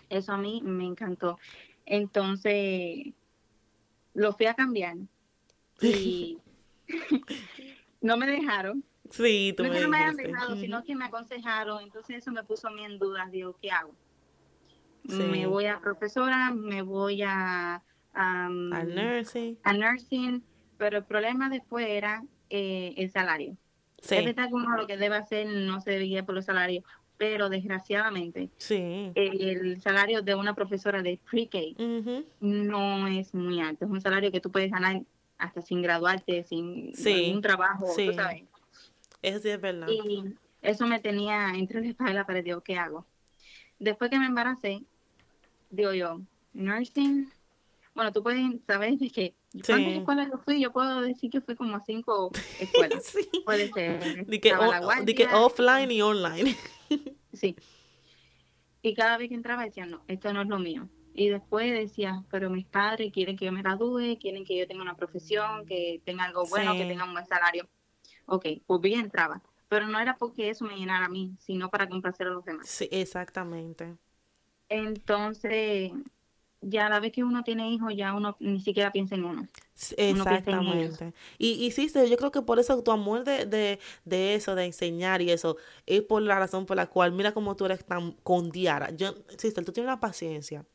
Eso 0.09 0.31
a 0.31 0.37
mí 0.37 0.61
me 0.63 0.85
encantó. 0.85 1.37
Entonces, 1.85 3.13
lo 4.13 4.33
fui 4.33 4.45
a 4.45 4.53
cambiar 4.53 4.95
y 5.81 6.37
no 8.01 8.15
me 8.15 8.27
dejaron 8.27 8.83
Sí, 9.09 9.53
tú 9.55 9.63
no 9.63 9.69
me, 9.69 9.79
que 9.79 9.87
me 9.87 9.97
hayan 9.97 10.15
dejado, 10.15 10.55
sino 10.57 10.83
que 10.83 10.95
me 10.95 11.05
aconsejaron. 11.05 11.81
Entonces 11.83 12.17
eso 12.17 12.31
me 12.31 12.43
puso 12.43 12.67
a 12.67 12.71
mí 12.71 12.83
en 12.83 12.99
dudas. 12.99 13.31
Digo, 13.31 13.55
¿qué 13.61 13.71
hago? 13.71 13.93
Me 15.03 15.45
voy 15.47 15.65
a 15.65 15.79
profesora, 15.79 16.51
me 16.51 16.81
voy 16.81 17.21
a... 17.23 17.81
a 18.13 18.49
nursing. 18.49 19.57
A 19.63 19.73
nursing. 19.73 20.43
Pero 20.77 20.97
el 20.97 21.05
problema 21.05 21.49
después 21.49 21.87
era 21.87 22.23
eh, 22.49 22.93
el 22.97 23.09
salario. 23.11 23.55
Sí. 24.01 24.15
Es 24.15 24.25
verdad 24.25 24.49
uno 24.51 24.75
lo 24.75 24.85
que 24.85 24.97
debe 24.97 25.15
hacer 25.15 25.47
no 25.47 25.81
se 25.81 25.91
debe 25.91 26.23
por 26.23 26.35
los 26.35 26.45
salarios, 26.45 26.83
pero 27.17 27.49
desgraciadamente 27.49 28.51
sí. 28.57 29.11
el 29.15 29.81
salario 29.81 30.21
de 30.21 30.35
una 30.35 30.53
profesora 30.53 31.01
de 31.01 31.19
pre-K 31.29 31.57
no 32.39 33.07
es 33.07 33.33
muy 33.33 33.59
alto. 33.59 33.85
Es 33.85 33.91
un 33.91 34.01
salario 34.01 34.31
que 34.31 34.39
tú 34.39 34.51
puedes 34.51 34.69
ganar 34.69 35.01
hasta 35.39 35.61
sin 35.61 35.81
graduarte, 35.81 36.43
sin 36.43 36.93
un 37.33 37.41
trabajo, 37.41 37.87
tú 37.87 38.13
sabes. 38.13 38.43
Eso 39.21 39.39
sí 39.39 39.49
es 39.49 39.59
verdad. 39.59 39.87
Y 39.89 40.35
eso 40.61 40.87
me 40.87 40.99
tenía 40.99 41.49
entre 41.55 41.81
la 41.81 41.87
espalda 41.87 42.25
para 42.25 42.41
Dios, 42.41 42.61
¿qué 42.63 42.77
hago? 42.77 43.05
Después 43.79 44.09
que 44.09 44.19
me 44.19 44.25
embaracé, 44.25 44.83
digo 45.69 45.93
yo, 45.93 46.21
nursing, 46.53 47.31
bueno, 47.93 48.11
tú 48.11 48.21
puedes 48.23 48.41
saber 48.65 48.97
de 48.97 49.09
que 49.09 49.35
¿Cuántas 49.65 49.93
escuelas 49.93 50.29
yo 50.29 50.37
fui? 50.37 50.61
Yo 50.61 50.71
puedo 50.71 51.01
decir 51.01 51.31
que 51.31 51.41
fui 51.41 51.55
como 51.55 51.75
a 51.75 51.83
cinco 51.85 52.31
escuelas. 52.59 53.05
sí. 53.05 53.27
Puede 53.45 53.71
ser. 53.71 54.25
De 54.25 54.39
que, 54.39 54.53
offline 55.25 55.91
y 55.91 56.01
online. 56.01 56.55
sí. 57.33 57.55
Y 58.81 58.93
cada 58.93 59.17
vez 59.17 59.29
que 59.29 59.35
entraba 59.35 59.63
decía, 59.63 59.85
no, 59.85 60.03
esto 60.07 60.31
no 60.33 60.41
es 60.41 60.47
lo 60.47 60.59
mío. 60.59 60.89
Y 61.13 61.29
después 61.29 61.71
decía, 61.71 62.23
pero 62.29 62.49
mis 62.49 62.65
padres 62.65 63.11
quieren 63.11 63.35
que 63.35 63.45
yo 63.45 63.51
me 63.51 63.63
gradúe, 63.63 64.17
quieren 64.19 64.45
que 64.45 64.55
yo 64.55 64.67
tenga 64.67 64.83
una 64.83 64.95
profesión, 64.95 65.65
que 65.65 66.01
tenga 66.05 66.25
algo 66.25 66.45
bueno, 66.45 66.73
que 66.73 66.85
tenga 66.85 67.05
un 67.05 67.13
buen 67.13 67.25
salario 67.25 67.67
ok, 68.27 68.45
pues 68.65 68.81
bien 68.81 69.01
entraba. 69.01 69.41
Pero 69.69 69.87
no 69.87 69.99
era 69.99 70.17
porque 70.17 70.49
eso 70.49 70.63
me 70.63 70.77
llenara 70.77 71.07
a 71.07 71.09
mí, 71.09 71.35
sino 71.39 71.69
para 71.69 71.89
complacer 71.89 72.27
a 72.27 72.31
los 72.31 72.45
demás. 72.45 72.67
Sí, 72.69 72.87
exactamente. 72.91 73.95
Entonces, 74.69 75.91
ya 76.61 76.87
a 76.87 76.89
la 76.89 76.99
vez 76.99 77.11
que 77.11 77.23
uno 77.23 77.43
tiene 77.43 77.69
hijos, 77.69 77.93
ya 77.95 78.13
uno 78.13 78.37
ni 78.39 78.61
siquiera 78.61 78.91
piensa 78.91 79.15
en 79.15 79.25
uno. 79.25 79.47
exactamente. 79.97 81.13
y, 81.37 81.65
y 81.65 81.71
sí, 81.71 81.89
yo 81.93 82.17
creo 82.17 82.31
que 82.31 82.41
por 82.41 82.59
eso 82.59 82.81
tu 82.81 82.91
amor 82.91 83.23
de, 83.23 83.45
de, 83.45 83.79
de, 84.05 84.35
eso, 84.35 84.55
de 84.55 84.65
enseñar 84.65 85.21
y 85.21 85.31
eso, 85.31 85.57
es 85.85 86.01
por 86.01 86.21
la 86.21 86.39
razón 86.39 86.65
por 86.65 86.77
la 86.77 86.87
cual, 86.87 87.11
mira 87.11 87.33
cómo 87.33 87.55
tú 87.55 87.65
eres 87.65 87.85
tan 87.85 88.13
con 88.23 88.51
Diara. 88.51 88.91
Yo, 88.91 89.15
sí, 89.37 89.51
tú 89.53 89.71
tienes 89.71 89.89
una 89.89 89.99
paciencia 89.99 90.65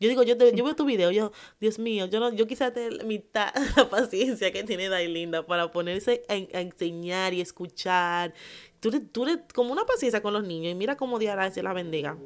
yo 0.00 0.08
digo, 0.08 0.22
yo, 0.22 0.34
yo 0.34 0.64
veo 0.64 0.74
tu 0.74 0.86
video, 0.86 1.10
yo, 1.10 1.30
Dios 1.60 1.78
mío, 1.78 2.06
yo 2.06 2.20
no, 2.20 2.32
yo 2.32 2.46
quisiera 2.46 2.72
tener 2.72 3.04
mitad 3.04 3.52
la 3.76 3.90
paciencia 3.90 4.50
que 4.50 4.64
tiene 4.64 4.88
Dailinda 4.88 5.46
para 5.46 5.70
ponerse 5.70 6.24
a, 6.28 6.34
enseñar 6.58 7.34
y 7.34 7.42
escuchar. 7.42 8.32
Tú, 8.80 8.90
tú 9.12 9.24
eres 9.24 9.40
como 9.54 9.72
una 9.72 9.84
paciencia 9.84 10.22
con 10.22 10.32
los 10.32 10.42
niños 10.42 10.72
y 10.72 10.74
mira 10.74 10.96
cómo 10.96 11.18
Diara 11.18 11.50
se 11.50 11.62
la 11.62 11.74
bendiga, 11.74 12.16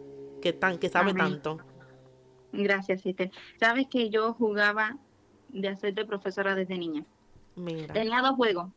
que, 0.40 0.52
tan, 0.52 0.78
que 0.78 0.88
sabe 0.88 1.14
tanto. 1.14 1.58
Gracias, 2.52 3.00
Sister. 3.00 3.32
Sabes 3.58 3.88
que 3.88 4.08
yo 4.08 4.32
jugaba 4.34 4.96
de 5.48 5.66
hacerte 5.66 6.04
profesora 6.04 6.54
desde 6.54 6.78
niña. 6.78 7.04
Mira. 7.56 7.92
Tenía 7.92 8.20
dos 8.20 8.36
juegos, 8.36 8.70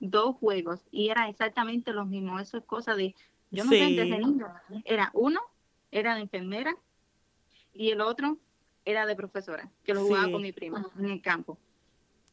dos 0.00 0.34
juegos, 0.38 0.80
y 0.90 1.10
era 1.10 1.28
exactamente 1.28 1.92
lo 1.92 2.04
mismo. 2.04 2.40
Eso 2.40 2.58
es 2.58 2.64
cosa 2.64 2.96
de 2.96 3.14
Yo 3.52 3.64
no 3.64 3.70
sé 3.70 3.76
de 3.76 4.18
niño. 4.18 4.48
Era 4.84 5.10
uno, 5.14 5.40
era 5.92 6.16
de 6.16 6.22
enfermera, 6.22 6.74
y 7.72 7.90
el 7.90 8.00
otro 8.00 8.38
era 8.84 9.06
de 9.06 9.16
profesora, 9.16 9.70
que 9.84 9.94
lo 9.94 10.02
jugaba 10.02 10.30
con 10.30 10.42
mi 10.42 10.52
prima 10.52 10.86
en 10.98 11.06
el 11.06 11.22
campo. 11.22 11.58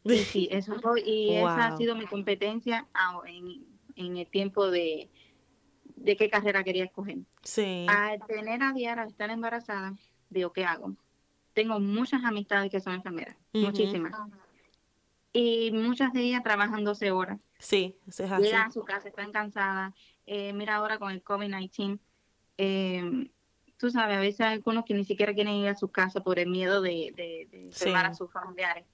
Y 0.05 0.19
sí, 0.19 0.47
eso 0.49 0.79
y 1.05 1.35
esa 1.35 1.67
ha 1.67 1.77
sido 1.77 1.93
mi 1.93 2.05
competencia 2.05 2.87
en, 3.27 3.65
en 3.97 4.17
el 4.17 4.25
tiempo 4.27 4.71
de, 4.71 5.09
de 5.97 6.15
qué 6.15 6.29
carrera 6.29 6.63
quería 6.63 6.85
escoger. 6.85 7.17
Sí. 7.43 7.85
Al 7.89 8.25
tener 8.25 8.63
a 8.63 8.71
Diara, 8.71 9.05
estar 9.05 9.29
embarazada, 9.29 9.93
digo, 10.29 10.53
¿qué 10.53 10.63
hago? 10.63 10.95
Tengo 11.53 11.79
muchas 11.79 12.23
amistades 12.23 12.71
que 12.71 12.79
son 12.79 12.93
enfermeras, 12.93 13.35
muchísimas. 13.53 14.13
Y 15.33 15.71
muchas 15.71 16.13
de 16.13 16.21
ellas 16.21 16.43
trabajan 16.43 16.83
12 16.83 17.11
horas. 17.11 17.39
Sí, 17.59 17.97
es 18.07 18.19
así. 18.21 18.43
Llegan 18.43 18.67
a 18.67 18.71
su 18.71 18.83
casa, 18.83 19.09
están 19.09 19.31
cansadas. 19.31 19.93
Eh, 20.25 20.53
mira 20.53 20.75
ahora 20.75 20.97
con 20.97 21.11
el 21.11 21.23
COVID-19, 21.23 21.99
eh, 22.57 23.29
tú 23.79 23.89
sabes, 23.89 24.17
a 24.17 24.19
veces 24.19 24.41
hay 24.41 24.53
algunos 24.55 24.83
que 24.83 24.93
ni 24.93 25.05
siquiera 25.05 25.33
quieren 25.33 25.53
ir 25.53 25.69
a 25.69 25.75
su 25.75 25.87
casa 25.87 26.21
por 26.21 26.37
el 26.37 26.49
miedo 26.49 26.81
de, 26.81 27.13
de, 27.15 27.47
enfermar 27.63 28.05
a 28.05 28.13
sus 28.13 28.29
familiares. 28.29 28.85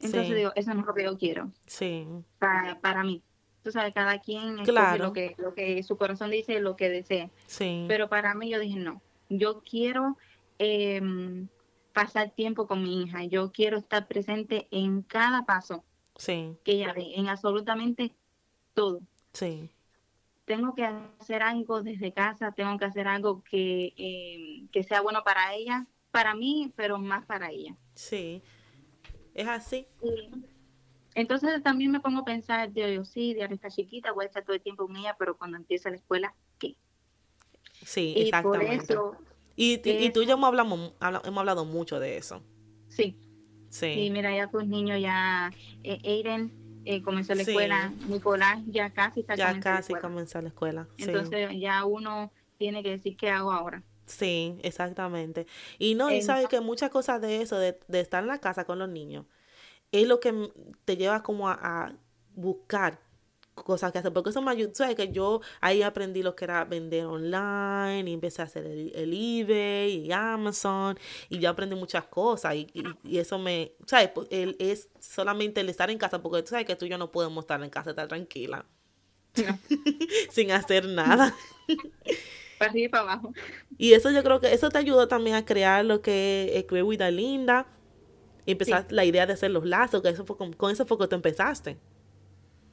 Entonces 0.00 0.34
digo, 0.34 0.50
eso 0.56 0.72
no 0.72 0.80
es 0.80 0.86
lo 0.86 0.94
que 0.94 1.04
yo 1.04 1.18
quiero. 1.18 1.52
Sí. 1.66 2.06
Para, 2.38 2.80
para 2.80 3.04
mí. 3.04 3.22
Tú 3.62 3.70
sabes, 3.70 3.92
cada 3.92 4.18
quien 4.18 4.64
claro. 4.64 5.06
lo 5.06 5.12
que, 5.12 5.34
lo 5.36 5.52
que 5.52 5.82
su 5.82 5.98
corazón 5.98 6.30
dice, 6.30 6.58
lo 6.60 6.74
que 6.74 6.88
desea. 6.88 7.30
Sí. 7.46 7.84
Pero 7.86 8.08
para 8.08 8.34
mí 8.34 8.48
yo 8.48 8.58
dije, 8.58 8.78
no, 8.78 9.02
yo 9.28 9.62
quiero 9.62 10.16
em, 10.58 11.48
pasar 11.92 12.30
tiempo 12.30 12.66
con 12.66 12.82
mi 12.82 13.02
hija, 13.02 13.24
yo 13.24 13.52
quiero 13.52 13.76
estar 13.76 14.08
presente 14.08 14.68
en 14.70 15.02
cada 15.02 15.44
paso 15.44 15.84
sí. 16.16 16.56
que 16.64 16.72
ella 16.72 16.94
ve, 16.94 17.12
en 17.14 17.28
absolutamente 17.28 18.14
todo. 18.72 19.00
Sí 19.34 19.70
tengo 20.48 20.74
que 20.74 20.84
hacer 20.84 21.42
algo 21.42 21.82
desde 21.82 22.12
casa, 22.12 22.50
tengo 22.52 22.76
que 22.78 22.86
hacer 22.86 23.06
algo 23.06 23.44
que, 23.44 23.92
eh, 23.96 24.66
que 24.72 24.82
sea 24.82 25.02
bueno 25.02 25.22
para 25.22 25.54
ella, 25.54 25.86
para 26.10 26.34
mí, 26.34 26.72
pero 26.74 26.98
más 26.98 27.24
para 27.26 27.50
ella. 27.50 27.76
Sí, 27.94 28.42
es 29.34 29.46
así. 29.46 29.86
Entonces 31.14 31.62
también 31.62 31.92
me 31.92 32.00
pongo 32.00 32.20
a 32.20 32.24
pensar, 32.24 32.72
yo, 32.72 33.04
sí, 33.04 33.34
Diana 33.34 33.54
está 33.54 33.70
chiquita, 33.70 34.12
voy 34.12 34.24
a 34.24 34.28
estar 34.28 34.42
todo 34.42 34.56
el 34.56 34.62
tiempo 34.62 34.86
con 34.86 34.96
ella, 34.96 35.14
pero 35.18 35.36
cuando 35.36 35.58
empiece 35.58 35.90
la 35.90 35.96
escuela, 35.96 36.34
¿qué? 36.58 36.74
Sí, 37.84 38.14
exactamente. 38.16 38.94
y, 39.54 39.74
y, 39.84 40.10
tú 40.10 40.22
y 40.22 40.26
yo 40.26 40.34
hemos, 40.34 40.48
hablamos, 40.48 40.94
hemos 41.00 41.38
hablado 41.38 41.64
mucho 41.64 42.00
de 42.00 42.16
eso. 42.16 42.42
Sí. 42.88 43.16
Sí. 43.68 44.08
mira, 44.10 44.34
ya 44.34 44.50
tus 44.50 44.66
niños 44.66 44.98
ya, 44.98 45.52
eh, 45.84 46.00
Aiden 46.02 46.67
eh, 46.90 47.02
comenzó 47.02 47.34
la 47.34 47.42
escuela, 47.42 47.92
Nicolás 48.08 48.60
ya 48.66 48.88
casi 48.88 49.20
está 49.20 49.34
Ya 49.34 49.60
casi 49.60 49.92
comenzó 49.92 50.40
la 50.40 50.48
escuela. 50.48 50.88
Entonces 50.96 51.50
ya 51.60 51.84
uno 51.84 52.32
tiene 52.56 52.82
que 52.82 52.88
decir 52.88 53.14
qué 53.14 53.28
hago 53.28 53.52
ahora. 53.52 53.82
Sí, 54.06 54.58
exactamente. 54.62 55.46
Y 55.78 55.96
no, 55.96 56.10
y 56.10 56.22
sabes 56.22 56.48
que 56.48 56.62
muchas 56.62 56.88
cosas 56.88 57.20
de 57.20 57.42
eso, 57.42 57.58
de, 57.58 57.78
de, 57.88 58.00
estar 58.00 58.22
en 58.22 58.28
la 58.28 58.38
casa 58.38 58.64
con 58.64 58.78
los 58.78 58.88
niños, 58.88 59.26
es 59.92 60.08
lo 60.08 60.18
que 60.18 60.50
te 60.86 60.96
lleva 60.96 61.22
como 61.22 61.50
a 61.50 61.92
buscar 62.34 63.00
cosas 63.62 63.92
que 63.92 63.98
hacer, 63.98 64.12
porque 64.12 64.30
eso 64.30 64.42
me 64.42 64.50
ayudó, 64.50 64.74
sabes 64.74 64.94
que 64.94 65.10
yo 65.10 65.40
ahí 65.60 65.82
aprendí 65.82 66.22
lo 66.22 66.34
que 66.34 66.44
era 66.44 66.64
vender 66.64 67.06
online 67.06 68.10
y 68.10 68.14
empecé 68.14 68.42
a 68.42 68.46
hacer 68.46 68.66
el, 68.66 69.12
eBay 69.12 70.06
y 70.06 70.12
Amazon 70.12 70.98
y 71.28 71.38
yo 71.38 71.50
aprendí 71.50 71.74
muchas 71.76 72.04
cosas 72.06 72.54
y, 72.54 72.68
y, 73.04 73.18
eso 73.18 73.38
me, 73.38 73.72
sabes, 73.86 74.10
pues, 74.10 74.28
es 74.30 74.88
solamente 75.00 75.60
el 75.60 75.68
estar 75.68 75.90
en 75.90 75.98
casa, 75.98 76.22
porque 76.22 76.42
tú 76.42 76.50
sabes 76.50 76.66
que 76.66 76.76
tú 76.76 76.86
y 76.86 76.88
yo 76.88 76.98
no 76.98 77.10
podemos 77.12 77.42
estar 77.42 77.62
en 77.62 77.70
casa, 77.70 77.90
estar 77.90 78.08
tranquila, 78.08 78.64
sin 80.30 80.50
hacer 80.50 80.86
nada. 80.86 81.34
para 82.58 82.70
arriba 82.70 82.86
y 82.86 82.88
para 82.88 83.02
abajo. 83.04 83.32
Y 83.78 83.92
eso 83.92 84.10
yo 84.10 84.22
creo 84.22 84.40
que 84.40 84.52
eso 84.52 84.68
te 84.68 84.78
ayudó 84.78 85.08
también 85.08 85.36
a 85.36 85.44
crear 85.44 85.84
lo 85.84 86.02
que 86.02 86.52
es 86.54 86.82
with 86.82 87.00
Linda 87.00 87.66
y 88.44 88.52
empezar 88.52 88.86
la 88.90 89.04
idea 89.04 89.26
de 89.26 89.34
hacer 89.34 89.50
los 89.50 89.64
lazos, 89.64 90.02
que 90.02 90.08
eso 90.08 90.24
fue 90.24 90.36
con, 90.36 90.52
con 90.52 90.72
eso 90.72 90.86
fue 90.86 90.98
que 90.98 91.06
tú 91.06 91.14
empezaste. 91.14 91.78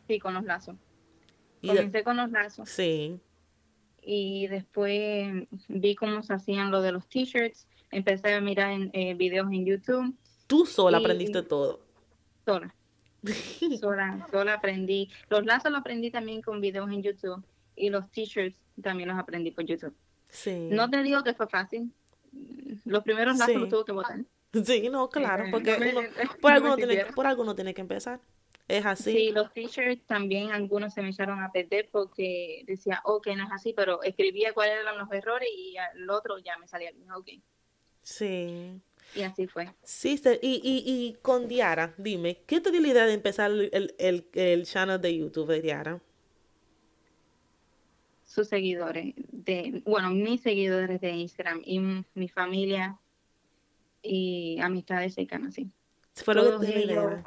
Sí, 0.08 0.20
con 0.20 0.34
los 0.34 0.44
lazos. 0.44 0.76
Comencé 1.66 2.04
con 2.04 2.18
los 2.18 2.32
lazos. 2.32 2.70
Sí. 2.70 3.20
Y 4.02 4.48
después 4.48 5.48
vi 5.68 5.96
cómo 5.96 6.22
se 6.22 6.34
hacían 6.34 6.72
lo 6.72 6.82
de 6.82 6.92
los 6.92 7.08
t-shirts. 7.08 7.68
Empecé 7.92 8.34
a 8.34 8.42
mirar 8.42 8.72
en, 8.72 8.92
eh, 8.94 9.16
videos 9.16 9.52
en 9.52 9.66
YouTube. 9.66 10.16
Tú 10.48 10.66
sola 10.66 11.00
aprendiste 11.00 11.42
todo. 11.42 11.80
Sola. 12.46 12.76
sola, 13.80 14.28
sola 14.32 14.54
aprendí. 14.54 15.10
Los 15.30 15.46
lazos 15.46 15.72
los 15.72 15.82
aprendí 15.82 16.12
también 16.12 16.42
con 16.42 16.62
videos 16.62 16.90
en 16.92 17.02
YouTube. 17.02 17.44
Y 17.76 17.90
los 17.90 18.10
t-shirts 18.12 18.58
también 18.82 19.10
los 19.10 19.18
aprendí 19.18 19.52
por 19.52 19.66
YouTube. 19.66 19.96
Sí. 20.30 20.70
No 20.72 20.90
te 20.90 21.02
digo 21.02 21.24
que 21.24 21.34
fue 21.34 21.48
fácil. 21.48 21.92
Los 22.84 23.04
primeros 23.04 23.38
lazos 23.38 23.56
los 23.56 23.70
tuve 23.70 23.86
que 23.86 23.92
botar. 23.92 24.20
Sí, 24.64 24.90
no, 24.90 25.10
claro, 25.10 25.46
eh, 25.46 25.50
porque 25.52 25.94
por, 26.40 26.52
algo 26.52 26.76
tiene, 26.78 27.06
por 27.14 27.28
algo 27.28 27.44
no 27.44 27.56
tiene 27.56 27.74
que 27.74 27.82
empezar. 27.82 28.22
Es 28.68 28.86
así. 28.86 29.12
Sí, 29.12 29.32
los 29.32 29.54
t-shirts 29.54 30.08
también 30.08 30.52
algunos 30.52 30.94
se 30.94 31.04
me 31.04 31.10
echaron 31.10 31.42
a 31.44 31.52
perder 31.52 31.88
porque 31.92 32.64
decía, 32.66 33.00
ok, 33.06 33.28
no 33.36 33.44
es 33.44 33.52
así, 33.52 33.74
pero 33.74 34.02
escribía 34.02 34.54
cuáles 34.54 34.80
eran 34.80 34.98
los 34.98 35.12
errores 35.12 35.48
y 35.56 35.76
el 35.96 36.10
otro 36.10 36.40
ya 36.40 36.58
me 36.58 36.68
salía 36.68 36.92
bien, 36.92 37.12
ok. 37.12 37.30
Sí. 38.02 38.82
Y 39.14 39.22
así 39.22 39.46
fue. 39.46 39.72
Sí, 39.84 40.20
y, 40.42 40.62
y, 40.64 40.84
y 40.86 41.14
con 41.22 41.48
Diara, 41.48 41.94
dime, 41.98 42.42
¿qué 42.48 42.60
te 42.60 42.72
dio 42.72 42.82
la 42.82 42.88
idea 42.88 43.06
de 43.06 43.14
empezar 43.14 43.52
el, 43.52 43.94
el, 44.00 44.28
el 44.34 44.66
channel 44.66 45.00
de 45.00 45.16
YouTube 45.16 45.48
de 45.48 45.62
Diara? 45.62 46.02
Sus 48.26 48.48
seguidores, 48.48 49.14
de, 49.32 49.84
bueno, 49.86 50.10
mis 50.10 50.42
seguidores 50.42 51.00
de 51.00 51.12
Instagram 51.12 51.62
y 51.64 51.80
mi 52.16 52.28
familia 52.28 53.00
y 54.02 54.60
amistades 54.60 55.14
cercanas, 55.14 55.54
sí. 55.54 55.70
Fue 56.16 56.34
lo 56.34 56.60
que 56.60 56.66
te 56.66 56.88
dio 56.88 57.24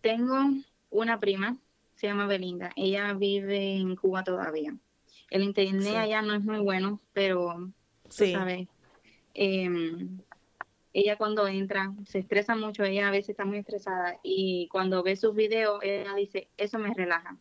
tengo 0.00 0.36
una 0.90 1.20
prima, 1.20 1.56
se 1.94 2.06
llama 2.06 2.26
Belinda. 2.26 2.70
Ella 2.76 3.12
vive 3.14 3.76
en 3.76 3.96
Cuba 3.96 4.24
todavía. 4.24 4.74
El 5.30 5.42
internet 5.42 5.96
allá 5.96 6.22
no 6.22 6.34
es 6.34 6.42
muy 6.42 6.58
bueno, 6.58 7.00
pero, 7.12 7.70
sí. 8.08 8.32
sabes, 8.32 8.68
em, 9.34 10.20
ella 10.92 11.16
cuando 11.16 11.46
entra 11.46 11.92
se 12.06 12.18
estresa 12.18 12.56
mucho, 12.56 12.82
ella 12.84 13.08
a 13.08 13.10
veces 13.10 13.30
está 13.30 13.44
muy 13.44 13.58
estresada 13.58 14.18
y 14.22 14.68
cuando 14.68 15.02
ve 15.02 15.16
sus 15.16 15.34
videos, 15.34 15.80
ella 15.82 16.14
dice, 16.14 16.48
eso 16.56 16.78
me 16.78 16.94
relaja. 16.94 17.36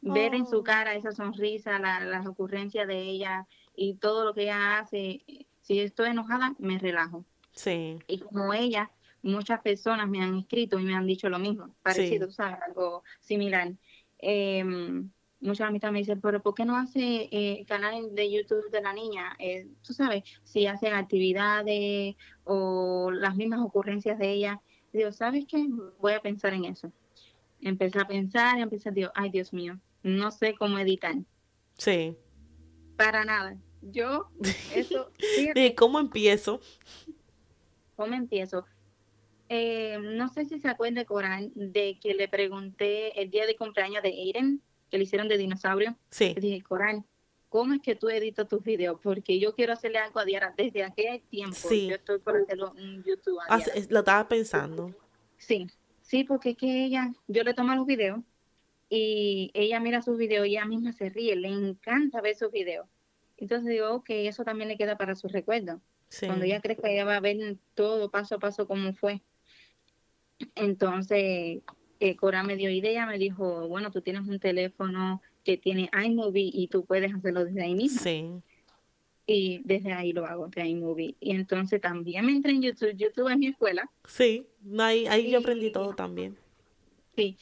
Ver 0.00 0.34
en 0.34 0.46
su 0.46 0.58
oh. 0.58 0.64
cara 0.64 0.94
esa 0.94 1.12
sonrisa, 1.12 1.78
las 1.78 2.26
ocurrencias 2.26 2.88
de 2.88 3.02
ella 3.02 3.46
y 3.76 3.94
todo 3.94 4.24
lo 4.24 4.34
que 4.34 4.42
ella 4.42 4.78
hace, 4.78 5.22
si 5.60 5.80
estoy 5.80 6.10
enojada, 6.10 6.54
me 6.58 6.78
relajo. 6.78 7.24
Sí. 7.52 7.98
Y 8.08 8.18
como 8.18 8.52
ella 8.54 8.90
muchas 9.22 9.60
personas 9.60 10.08
me 10.08 10.22
han 10.22 10.36
escrito 10.36 10.78
y 10.78 10.84
me 10.84 10.94
han 10.94 11.06
dicho 11.06 11.28
lo 11.28 11.38
mismo, 11.38 11.74
parecido, 11.82 12.30
¿sabes? 12.30 12.58
Algo 12.66 13.04
similar. 13.20 13.72
Eh, 14.18 14.64
muchas 15.42 15.68
amigas 15.68 15.92
me 15.92 15.98
dicen, 15.98 16.20
pero 16.20 16.40
¿por 16.40 16.54
qué 16.54 16.64
no 16.64 16.76
hace 16.76 17.28
eh, 17.30 17.64
canal 17.66 18.14
de 18.14 18.30
YouTube 18.30 18.70
de 18.70 18.80
la 18.80 18.92
niña? 18.92 19.36
Eh, 19.38 19.66
tú 19.82 19.92
sabes, 19.92 20.22
si 20.44 20.66
hacen 20.66 20.94
actividades 20.94 22.16
o 22.44 23.10
las 23.10 23.36
mismas 23.36 23.60
ocurrencias 23.60 24.18
de 24.18 24.32
ella. 24.32 24.60
Digo, 24.92 25.12
¿sabes 25.12 25.44
qué? 25.46 25.66
Voy 26.00 26.12
a 26.12 26.20
pensar 26.20 26.54
en 26.54 26.66
eso. 26.66 26.92
Empecé 27.60 27.98
a 27.98 28.06
pensar 28.06 28.58
y 28.58 28.62
empecé 28.62 28.88
a 28.88 28.92
decir, 28.92 29.10
ay 29.14 29.30
Dios 29.30 29.52
mío, 29.52 29.78
no 30.02 30.30
sé 30.30 30.54
cómo 30.54 30.78
editar. 30.78 31.14
Sí. 31.78 32.16
Para 32.96 33.24
nada. 33.24 33.56
Yo, 33.82 34.30
eso... 34.74 35.10
¿Y 35.54 35.74
cómo 35.74 35.98
empiezo? 35.98 36.60
¿Cómo 37.96 38.14
empiezo? 38.14 38.64
Eh, 39.54 39.98
no 40.00 40.28
sé 40.28 40.46
si 40.46 40.58
se 40.60 40.68
acuerda, 40.68 41.04
Corán, 41.04 41.52
de 41.54 41.98
que 42.00 42.14
le 42.14 42.26
pregunté 42.26 43.20
el 43.20 43.30
día 43.30 43.44
de 43.44 43.54
cumpleaños 43.54 44.02
de 44.02 44.08
Aiden, 44.08 44.62
que 44.90 44.96
le 44.96 45.04
hicieron 45.04 45.28
de 45.28 45.36
dinosaurio. 45.36 45.94
Sí. 46.08 46.32
Le 46.34 46.40
dije, 46.40 46.62
Corán, 46.62 47.04
¿cómo 47.50 47.74
es 47.74 47.82
que 47.82 47.94
tú 47.94 48.08
editas 48.08 48.48
tus 48.48 48.62
videos? 48.64 48.98
Porque 49.02 49.38
yo 49.38 49.54
quiero 49.54 49.74
hacerle 49.74 49.98
algo 49.98 50.20
a 50.20 50.24
Diara 50.24 50.54
desde 50.56 50.84
aquel 50.84 51.20
tiempo. 51.28 51.54
Sí. 51.54 51.86
Yo 51.86 51.96
estoy 51.96 52.18
por 52.20 52.38
hacerlo 52.38 52.72
en 52.78 53.04
YouTube. 53.04 53.38
Ah, 53.46 53.60
lo 53.90 53.98
estaba 53.98 54.26
pensando. 54.26 54.94
Sí, 55.36 55.66
sí, 56.00 56.24
porque 56.24 56.50
es 56.50 56.56
que 56.56 56.86
ella, 56.86 57.12
yo 57.28 57.42
le 57.42 57.52
tomo 57.52 57.74
los 57.74 57.84
videos 57.84 58.20
y 58.88 59.50
ella 59.52 59.80
mira 59.80 60.00
sus 60.00 60.16
videos 60.16 60.46
y 60.46 60.52
ella 60.52 60.64
misma 60.64 60.94
se 60.94 61.10
ríe, 61.10 61.36
le 61.36 61.48
encanta 61.48 62.22
ver 62.22 62.36
sus 62.36 62.50
videos. 62.50 62.88
Entonces 63.36 63.68
digo, 63.68 63.90
ok, 63.90 64.06
eso 64.08 64.44
también 64.44 64.68
le 64.68 64.78
queda 64.78 64.96
para 64.96 65.14
su 65.14 65.28
recuerdo. 65.28 65.82
Sí. 66.08 66.24
Cuando 66.24 66.46
ella 66.46 66.62
crezca, 66.62 66.88
ella 66.88 67.04
va 67.04 67.16
a 67.16 67.20
ver 67.20 67.58
todo 67.74 68.10
paso 68.10 68.36
a 68.36 68.38
paso 68.38 68.66
cómo 68.66 68.94
fue. 68.94 69.20
Entonces, 70.54 71.60
eh, 72.00 72.16
Cora 72.16 72.42
me 72.42 72.56
dio 72.56 72.70
idea, 72.70 73.06
me 73.06 73.18
dijo, 73.18 73.68
bueno, 73.68 73.90
tú 73.90 74.00
tienes 74.00 74.26
un 74.26 74.38
teléfono 74.38 75.22
que 75.44 75.56
tiene 75.56 75.90
iMovie 76.04 76.50
y 76.52 76.68
tú 76.68 76.84
puedes 76.84 77.14
hacerlo 77.14 77.44
desde 77.44 77.62
ahí 77.62 77.74
mismo. 77.74 78.00
Sí. 78.02 78.30
Y 79.26 79.60
desde 79.64 79.92
ahí 79.92 80.12
lo 80.12 80.26
hago, 80.26 80.48
de 80.48 80.66
iMovie. 80.66 81.16
Y 81.20 81.30
entonces 81.30 81.80
también 81.80 82.26
me 82.26 82.32
entré 82.32 82.52
en 82.52 82.62
YouTube. 82.62 82.96
YouTube 82.96 83.28
es 83.30 83.38
mi 83.38 83.46
escuela. 83.46 83.88
Sí, 84.06 84.46
ahí, 84.78 85.06
ahí 85.06 85.30
yo 85.30 85.38
aprendí 85.38 85.70
todo 85.70 85.94
también. 85.94 86.36
Sí. 87.16 87.36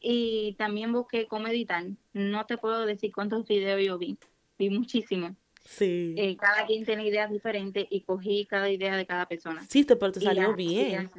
Y 0.00 0.54
también 0.58 0.92
busqué 0.92 1.26
cómo 1.26 1.48
editar. 1.48 1.84
No 2.12 2.46
te 2.46 2.58
puedo 2.58 2.86
decir 2.86 3.10
cuántos 3.12 3.46
videos 3.48 3.82
yo 3.82 3.98
vi. 3.98 4.16
vi 4.58 4.70
muchísimo. 4.70 5.34
Sí. 5.64 6.14
Eh, 6.18 6.36
cada 6.36 6.66
quien 6.66 6.84
tiene 6.84 7.06
ideas 7.06 7.30
diferentes 7.30 7.86
y 7.88 8.02
cogí 8.02 8.46
cada 8.46 8.70
idea 8.70 8.96
de 8.96 9.06
cada 9.06 9.26
persona. 9.26 9.64
Sí, 9.68 9.84
pero 9.84 10.12
te 10.12 10.20
salió 10.20 10.54
bien. 10.54 11.10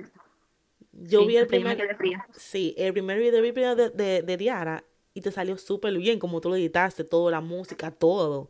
Yo 0.98 1.26
vi 1.26 1.36
el 1.38 1.48
primer, 1.48 1.98
sí, 2.32 2.74
el 2.78 2.94
primer 2.94 3.20
video 3.20 3.76
de, 3.76 3.90
de, 3.90 4.22
de 4.22 4.38
Diara 4.38 4.84
y 5.14 5.22
te 5.22 5.32
salió 5.32 5.58
súper 5.58 5.98
bien, 5.98 6.20
como 6.20 6.40
tú 6.42 6.50
lo 6.50 6.56
editaste, 6.56 7.04
toda 7.04 7.32
la 7.32 7.42
música, 7.42 7.92
todo. 7.92 8.50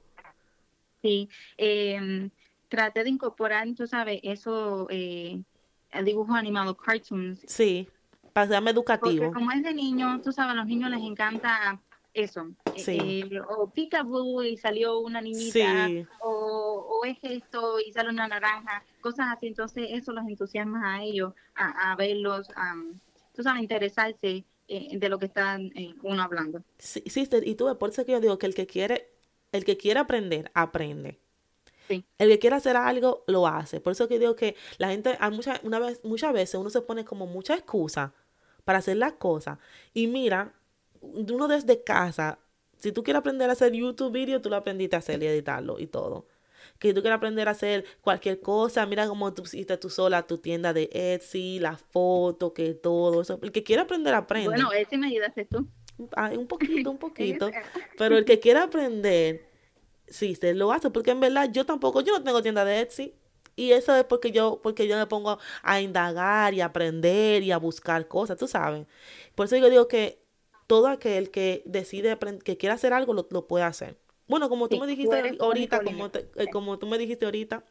Sí, 1.02 1.30
eh, 1.58 2.30
traté 2.68 3.04
de 3.04 3.10
incorporar, 3.10 3.68
tú 3.75 3.88
sabes, 3.88 4.20
eso, 4.24 4.88
eh, 4.90 5.42
el 5.92 6.06
dibujo 6.06 6.34
animado, 6.34 6.75
cartoons. 6.75 7.42
Sí, 7.48 7.88
para 8.34 8.58
educativo. 8.58 9.25
Porque 9.25 9.34
como 9.34 9.52
es 9.52 9.64
de 9.64 9.74
niños, 9.74 10.22
tú 10.22 10.32
sabes, 10.32 10.52
a 10.52 10.56
los 10.56 10.66
niños 10.66 10.90
les 10.90 11.02
encanta 11.02 11.80
eso. 12.14 12.52
Eh, 12.75 12.79
sí. 12.79 12.98
Eh, 13.32 13.41
o 13.48 13.70
Peekaboo 13.70 14.44
y 14.44 14.58
salió 14.58 15.00
una 15.00 15.22
niñita, 15.22 15.89
o, 16.22 17.01
o, 17.01 17.05
es 17.05 17.17
esto 17.24 17.79
y 17.79 17.91
sale 17.91 18.10
una 18.10 18.27
naranja, 18.27 18.84
cosas 19.01 19.27
así. 19.36 19.48
Entonces 19.48 19.88
eso 19.91 20.12
los 20.12 20.27
entusiasma 20.27 20.96
a 20.96 21.03
ellos, 21.03 21.34
a, 21.55 21.96
verlos, 21.96 22.50
a, 22.55 22.75
tú 23.34 23.44
sabes, 23.44 23.62
interesarse 23.62 24.46
eh, 24.67 24.98
de 24.98 25.10
lo 25.10 25.20
que 25.20 25.27
están 25.27 25.72
uno 26.03 26.22
hablando. 26.22 26.63
Sí, 26.77 27.03
sí, 27.08 27.27
y 27.44 27.55
tú, 27.55 27.77
por 27.77 27.89
eso 27.89 28.05
que 28.05 28.12
yo 28.12 28.20
digo 28.20 28.38
que 28.38 28.48
el 28.48 28.55
que 28.55 28.67
quiere, 28.67 29.10
el 29.51 29.65
que 29.65 29.77
quiere 29.77 30.00
aprender, 30.00 30.51
aprende. 30.53 31.20
Sí. 31.88 32.03
El 32.17 32.29
que 32.29 32.39
quiere 32.39 32.55
hacer 32.55 32.75
algo, 32.75 33.24
lo 33.27 33.48
hace. 33.48 33.79
Por 33.79 33.91
eso 33.91 34.08
que 34.08 34.17
digo 34.17 34.36
que 34.36 34.55
la 34.79 34.89
gente, 34.89 35.17
mucha, 35.32 35.60
una 35.63 35.79
vez, 35.79 36.01
muchas 36.03 36.34
veces 36.34 36.55
uno 36.55 36.72
se 36.72 36.82
pone 36.82 37.05
como 37.05 37.27
mucha 37.27 37.53
excusa 37.53 38.13
para 38.63 38.79
hacer 38.79 38.98
las 38.98 39.13
cosas. 39.13 39.60
Y 39.94 40.08
mira, 40.08 40.53
uno 41.01 41.48
desde 41.48 41.84
casa, 41.84 42.39
si 42.77 42.91
tú 42.91 43.03
quieres 43.03 43.20
aprender 43.20 43.50
a 43.50 43.53
hacer 43.53 43.74
YouTube 43.74 44.12
video, 44.12 44.41
tú 44.41 44.50
lo 44.50 44.55
aprendiste 44.55 44.96
a 44.96 45.00
hacer 45.00 45.22
y 45.24 45.27
editarlo 45.27 45.79
y 45.79 45.88
todo. 45.88 46.27
Que 46.79 46.94
tú 46.94 47.01
quieres 47.01 47.17
aprender 47.17 47.48
a 47.48 47.51
hacer 47.51 47.86
cualquier 48.01 48.41
cosa, 48.41 48.86
mira 48.86 49.08
cómo 49.08 49.34
tú 49.34 49.44
hiciste 49.44 49.77
tú 49.77 49.89
sola 49.89 50.27
tu 50.27 50.39
tienda 50.39 50.74
de 50.74 50.89
Etsy, 50.91 51.60
la 51.60 51.77
foto, 51.77 52.53
que 52.53 52.74
todo 52.74 53.22
eso. 53.22 53.39
El 53.41 53.51
que 53.51 53.63
quiere 53.63 53.84
aprender, 53.84 54.13
aprende. 54.13 54.50
Bueno, 54.50 54.74
Etsy 54.74 54.98
me 54.98 55.08
ayudaste 55.08 55.46
tú. 55.46 55.67
un 55.98 56.48
poquito, 56.48 56.91
un 56.91 56.98
poquito. 56.98 57.50
pero 57.98 58.17
el 58.17 58.25
que 58.25 58.39
quiera 58.39 58.63
aprender, 58.63 59.48
sí, 60.08 60.36
se 60.36 60.53
lo 60.53 60.72
hace. 60.72 60.89
Porque 60.89 61.12
en 61.12 61.22
verdad 61.22 61.50
yo 61.51 61.65
tampoco, 61.65 62.01
yo 62.01 62.17
no 62.17 62.24
tengo 62.24 62.41
tienda 62.41 62.65
de 62.65 62.82
Etsy. 62.82 63.15
Y 63.55 63.72
eso 63.72 63.96
es 63.96 64.03
porque 64.03 64.32
yo, 64.32 64.60
porque 64.62 64.86
yo 64.86 64.98
me 64.98 65.08
pongo 65.08 65.39
a 65.63 65.79
indagar 65.79 66.53
y 66.53 66.60
a 66.60 66.65
aprender 66.65 67.41
y 67.41 67.53
a 67.53 67.58
buscar 67.58 68.05
cosas, 68.08 68.38
tú 68.38 68.48
sabes. 68.48 68.86
Por 69.34 69.46
eso 69.46 69.55
yo 69.55 69.70
digo 69.70 69.88
que 69.88 70.25
todo 70.67 70.88
aquel 70.88 71.31
que 71.31 71.62
decide 71.65 72.17
que 72.43 72.57
quiera 72.57 72.75
hacer 72.75 72.93
algo 72.93 73.13
lo, 73.13 73.27
lo 73.29 73.48
puede 73.48 73.65
hacer. 73.65 73.98
Bueno, 74.27 74.50
como 74.50 74.67
tú 74.67 74.79
me 74.79 74.88
dijiste 74.88 75.38
ahorita, 75.39 75.84
como, 75.84 76.07
eh, 76.07 76.48
como 76.51 76.79
tú 76.79 76.88
me 76.88 76.98
dijiste 76.98 77.25
ahorita, 77.25 77.63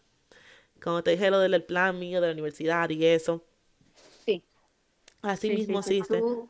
como 0.81 1.03
te 1.03 1.13
dije 1.13 1.31
lo 1.31 1.41
del 1.41 1.63
plan 1.65 1.99
mío 1.99 2.21
de 2.21 2.29
la 2.29 2.33
universidad 2.33 2.89
y 2.91 3.05
eso. 3.05 3.45
Sí. 4.25 4.43
Así 5.23 5.51
mismo 5.51 5.83
sí, 5.83 6.03
tú, 6.07 6.49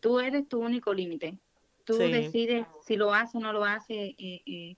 tú, 0.00 0.18
eres 0.18 0.48
tu 0.48 0.60
único 0.60 0.92
límite. 0.92 1.38
Tú 1.84 1.96
decides 1.96 2.66
si 2.84 2.96
lo 2.96 3.14
hace 3.14 3.38
o 3.38 3.40
no 3.40 3.52
lo 3.52 3.64
hace, 3.64 4.14
eh, 4.18 4.42
eh, 4.44 4.76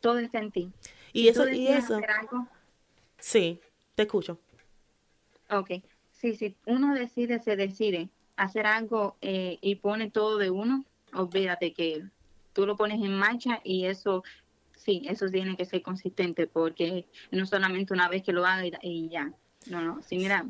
todo 0.00 0.18
está 0.18 0.38
en 0.38 0.52
ti. 0.52 0.70
Y 1.12 1.28
eso, 1.28 1.48
y 1.48 1.66
eso. 1.66 2.00
Sí, 3.18 3.60
te 3.94 4.02
escucho. 4.04 4.38
Ok. 5.50 5.70
Sí, 6.12 6.34
si 6.34 6.56
uno 6.66 6.94
decide, 6.94 7.40
se 7.40 7.56
decide 7.56 8.08
hacer 8.36 8.66
algo 8.66 9.16
eh, 9.20 9.58
y 9.60 9.76
pone 9.76 10.10
todo 10.10 10.38
de 10.38 10.50
uno, 10.50 10.84
olvídate 11.12 11.72
que 11.72 12.04
tú 12.52 12.66
lo 12.66 12.76
pones 12.76 13.02
en 13.02 13.16
marcha 13.16 13.60
y 13.64 13.86
eso, 13.86 14.24
sí, 14.76 15.02
eso 15.08 15.26
tiene 15.28 15.56
que 15.56 15.64
ser 15.64 15.82
consistente 15.82 16.46
porque 16.46 17.06
no 17.30 17.46
solamente 17.46 17.92
una 17.92 18.08
vez 18.08 18.22
que 18.22 18.32
lo 18.32 18.46
haga 18.46 18.64
y, 18.82 19.08
ya. 19.08 19.32
No, 19.66 19.80
no, 19.80 20.02
sí, 20.02 20.16
mira, 20.16 20.46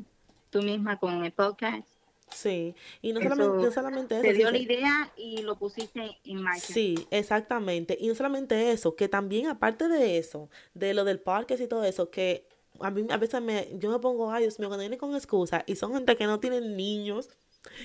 tú 0.50 0.62
misma 0.62 0.98
con 0.98 1.24
el 1.24 1.32
podcast. 1.32 1.88
Sí, 2.30 2.74
y 3.00 3.12
no 3.12 3.20
solamente, 3.20 3.70
solamente, 3.70 4.14
eso. 4.16 4.22
Te 4.22 4.32
dio 4.32 4.50
la 4.50 4.58
idea 4.58 5.12
y 5.16 5.42
lo 5.42 5.56
pusiste 5.56 6.18
en 6.24 6.42
marcha. 6.42 6.72
Sí, 6.72 7.06
exactamente. 7.10 7.96
Y 8.00 8.08
no 8.08 8.14
solamente 8.14 8.72
eso, 8.72 8.96
que 8.96 9.08
también 9.08 9.46
aparte 9.46 9.88
de 9.88 10.18
eso, 10.18 10.48
de 10.72 10.94
lo 10.94 11.04
del 11.04 11.20
podcast 11.20 11.60
y 11.60 11.68
todo 11.68 11.84
eso, 11.84 12.10
que 12.10 12.48
a 12.80 12.90
mí 12.90 13.06
a 13.08 13.16
veces 13.18 13.40
me, 13.40 13.68
yo 13.78 13.90
me 13.90 13.98
pongo, 14.00 14.32
ay 14.32 14.42
Dios 14.42 14.58
mío, 14.58 14.68
cuando 14.68 14.82
vienen 14.82 14.98
con 14.98 15.14
excusa 15.14 15.62
y 15.66 15.76
son 15.76 15.92
gente 15.92 16.16
que 16.16 16.26
no 16.26 16.40
tienen 16.40 16.76
niños, 16.76 17.30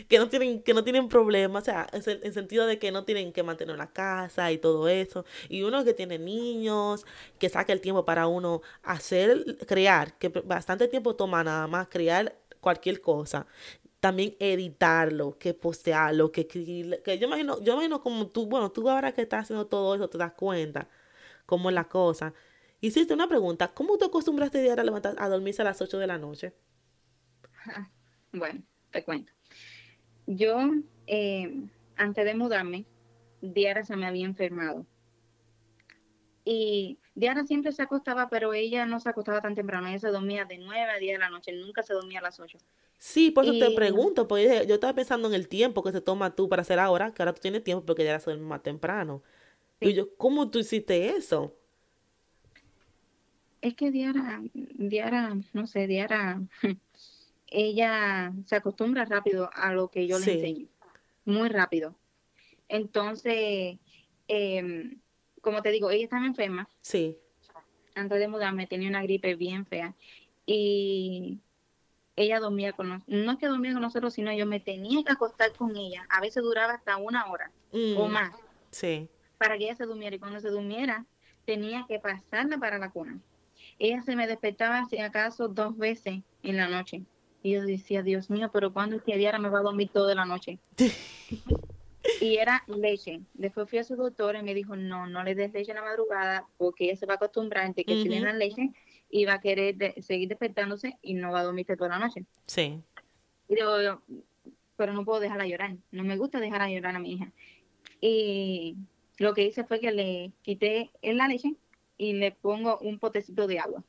que 0.07 0.17
no 0.19 0.29
tienen, 0.29 0.61
que 0.63 0.73
no 0.73 0.83
tienen 0.83 1.07
problemas, 1.09 1.63
o 1.63 1.65
sea, 1.65 1.87
en 1.93 2.03
el 2.23 2.33
sentido 2.33 2.65
de 2.67 2.79
que 2.79 2.91
no 2.91 3.05
tienen 3.05 3.31
que 3.33 3.43
mantener 3.43 3.75
una 3.75 3.91
casa 3.91 4.51
y 4.51 4.57
todo 4.57 4.87
eso. 4.87 5.25
Y 5.49 5.63
uno 5.63 5.83
que 5.83 5.93
tiene 5.93 6.19
niños, 6.19 7.05
que 7.39 7.49
saca 7.49 7.73
el 7.73 7.81
tiempo 7.81 8.05
para 8.05 8.27
uno 8.27 8.61
hacer, 8.83 9.57
crear, 9.67 10.17
que 10.17 10.29
bastante 10.29 10.87
tiempo 10.87 11.15
toma 11.15 11.43
nada 11.43 11.67
más 11.67 11.87
crear 11.89 12.35
cualquier 12.61 13.01
cosa. 13.01 13.47
También 13.99 14.35
editarlo, 14.39 15.37
que 15.39 15.53
postearlo, 15.53 16.31
que 16.31 16.47
que 16.47 17.17
yo 17.19 17.27
imagino, 17.27 17.61
yo 17.61 17.73
imagino 17.73 18.01
como 18.01 18.27
tú, 18.27 18.47
bueno, 18.47 18.71
tú 18.71 18.89
ahora 18.89 19.13
que 19.13 19.21
estás 19.23 19.43
haciendo 19.43 19.67
todo 19.67 19.95
eso 19.95 20.09
te 20.09 20.17
das 20.17 20.33
cuenta 20.33 20.87
cómo 21.45 21.69
es 21.69 21.75
la 21.75 21.85
cosa. 21.89 22.33
Hiciste 22.81 23.13
una 23.13 23.27
pregunta, 23.29 23.69
¿cómo 23.73 23.97
te 23.97 24.05
acostumbraste 24.05 24.71
a 24.71 24.83
levantar 24.83 25.15
a 25.19 25.29
dormirse 25.29 25.61
a 25.63 25.65
las 25.65 25.81
8 25.81 25.99
de 25.99 26.07
la 26.07 26.17
noche? 26.17 26.53
Bueno, 28.31 28.63
te 28.91 29.03
cuento. 29.03 29.33
Yo, 30.31 30.59
eh, 31.07 31.51
antes 31.95 32.23
de 32.23 32.35
mudarme, 32.35 32.85
Diara 33.41 33.83
se 33.83 33.95
me 33.95 34.05
había 34.05 34.27
enfermado. 34.27 34.85
Y 36.45 36.99
Diara 37.15 37.45
siempre 37.45 37.71
se 37.71 37.81
acostaba, 37.81 38.29
pero 38.29 38.53
ella 38.53 38.85
no 38.85 38.99
se 38.99 39.09
acostaba 39.09 39.41
tan 39.41 39.55
temprano. 39.55 39.87
Ella 39.87 39.97
se 39.97 40.09
dormía 40.09 40.45
de 40.45 40.59
9 40.59 40.91
a 40.91 40.99
10 40.99 41.13
de 41.13 41.19
la 41.19 41.31
noche, 41.31 41.51
nunca 41.53 41.81
se 41.81 41.95
dormía 41.95 42.19
a 42.19 42.21
las 42.21 42.39
8. 42.39 42.59
Sí, 42.99 43.31
por 43.31 43.45
eso 43.45 43.57
te 43.57 43.71
pregunto, 43.71 44.27
porque 44.27 44.65
yo 44.67 44.75
estaba 44.75 44.93
pensando 44.93 45.27
en 45.29 45.33
el 45.33 45.47
tiempo 45.47 45.81
que 45.81 45.91
se 45.91 45.99
toma 46.01 46.35
tú 46.35 46.47
para 46.47 46.61
hacer 46.61 46.77
ahora, 46.77 47.11
que 47.11 47.23
ahora 47.23 47.33
tú 47.33 47.41
tienes 47.41 47.63
tiempo 47.63 47.83
porque 47.83 48.03
Diara 48.03 48.19
se 48.19 48.29
duerme 48.29 48.45
más 48.45 48.61
temprano. 48.61 49.23
Y 49.79 49.93
yo, 49.93 50.15
¿cómo 50.15 50.51
tú 50.51 50.59
hiciste 50.59 51.09
eso? 51.09 51.55
Es 53.61 53.73
que 53.73 53.89
Diara, 53.89 54.41
Diara, 54.53 55.35
no 55.53 55.65
sé, 55.65 55.87
Diara 55.87 56.39
ella 57.51 58.33
se 58.45 58.55
acostumbra 58.55 59.05
rápido 59.05 59.49
a 59.53 59.73
lo 59.73 59.89
que 59.89 60.07
yo 60.07 60.19
le 60.19 60.33
enseño, 60.33 60.67
muy 61.25 61.49
rápido. 61.49 61.95
Entonces, 62.67 63.77
em, 64.27 64.99
como 65.41 65.61
te 65.61 65.71
digo, 65.71 65.89
ella 65.89 66.03
estaba 66.03 66.25
enferma. 66.25 66.69
Sí. 66.81 67.17
Antes 67.95 68.19
de 68.19 68.27
mudarme 68.27 68.67
tenía 68.67 68.89
una 68.89 69.03
gripe 69.03 69.35
bien 69.35 69.65
fea 69.65 69.95
y 70.45 71.39
ella 72.15 72.39
dormía 72.39 72.73
con 72.73 72.89
nosotros. 72.89 73.17
No 73.17 73.31
es 73.31 73.37
que 73.37 73.47
dormía 73.47 73.73
con 73.73 73.81
nosotros, 73.81 74.13
sino 74.13 74.31
yo 74.33 74.45
me 74.45 74.59
tenía 74.59 75.03
que 75.03 75.11
acostar 75.11 75.53
con 75.53 75.75
ella. 75.75 76.05
A 76.09 76.21
veces 76.21 76.43
duraba 76.43 76.73
hasta 76.73 76.97
una 76.97 77.25
hora 77.27 77.51
o 77.71 78.07
mm, 78.07 78.11
más. 78.11 78.35
Sí. 78.71 79.09
Para 79.37 79.57
que 79.57 79.65
ella 79.65 79.75
se 79.75 79.85
durmiera. 79.85 80.15
Y 80.15 80.19
cuando 80.19 80.39
se 80.39 80.49
durmiera, 80.49 81.05
tenía 81.45 81.85
que 81.87 81.99
pasarla 81.99 82.57
para 82.57 82.77
la 82.77 82.89
cuna. 82.89 83.19
Ella 83.79 84.01
se 84.01 84.15
me 84.15 84.27
despertaba, 84.27 84.85
si 84.85 84.97
acaso, 84.99 85.47
dos 85.47 85.77
veces 85.77 86.21
en 86.43 86.57
la 86.57 86.67
noche. 86.67 87.03
Y 87.41 87.51
yo 87.51 87.61
decía, 87.61 88.03
Dios 88.03 88.29
mío, 88.29 88.49
pero 88.51 88.73
¿cuándo 88.73 88.97
este 88.97 89.17
día 89.17 89.37
me 89.39 89.49
va 89.49 89.59
a 89.59 89.63
dormir 89.63 89.89
toda 89.93 90.13
la 90.13 90.25
noche? 90.25 90.59
y 92.21 92.37
era 92.37 92.63
leche. 92.67 93.21
Después 93.33 93.69
fui 93.69 93.79
a 93.79 93.83
su 93.83 93.95
doctor 93.95 94.35
y 94.35 94.43
me 94.43 94.53
dijo, 94.53 94.75
no, 94.75 95.07
no 95.07 95.23
le 95.23 95.35
des 95.35 95.53
leche 95.53 95.71
en 95.71 95.77
la 95.77 95.83
madrugada 95.83 96.47
porque 96.57 96.85
ella 96.85 96.95
se 96.97 97.05
va 97.05 97.13
a 97.13 97.17
acostumbrar 97.17 97.65
a 97.65 97.73
que 97.73 97.83
si 97.85 98.09
le 98.09 98.21
dan 98.21 98.39
leche 98.39 98.71
y 99.09 99.25
va 99.25 99.35
a 99.35 99.41
querer 99.41 99.95
seguir 100.01 100.29
despertándose 100.29 100.97
y 101.01 101.13
no 101.13 101.31
va 101.31 101.41
a 101.41 101.43
dormirte 101.43 101.77
toda 101.77 101.91
la 101.91 101.99
noche. 101.99 102.25
Sí. 102.45 102.81
Y 103.47 103.55
digo, 103.55 104.01
pero 104.75 104.93
no 104.93 105.05
puedo 105.05 105.19
dejarla 105.19 105.47
llorar. 105.47 105.75
No 105.91 106.03
me 106.03 106.17
gusta 106.17 106.39
dejar 106.39 106.69
llorar 106.69 106.95
a 106.95 106.99
mi 106.99 107.13
hija. 107.13 107.31
Y 108.01 108.77
lo 109.17 109.33
que 109.33 109.45
hice 109.45 109.63
fue 109.63 109.79
que 109.79 109.91
le 109.91 110.31
quité 110.41 110.91
la 111.01 111.27
leche 111.27 111.55
y 111.97 112.13
le 112.13 112.31
pongo 112.31 112.77
un 112.79 112.99
potecito 112.99 113.47
de 113.47 113.59
agua. 113.59 113.83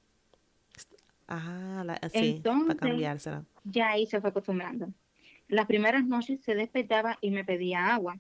Ah, 1.31 1.85
sí, 2.12 2.43
para 2.43 2.75
cambiársela. 2.75 3.45
Ya 3.64 3.90
ahí 3.90 4.07
se 4.07 4.21
fue 4.21 4.31
acostumbrando. 4.31 4.88
Las 5.49 5.66
primeras 5.66 6.05
noches 6.05 6.40
se 6.43 6.55
despertaba 6.55 7.19
y 7.21 7.31
me 7.31 7.45
pedía 7.45 7.95
agua. 7.95 8.19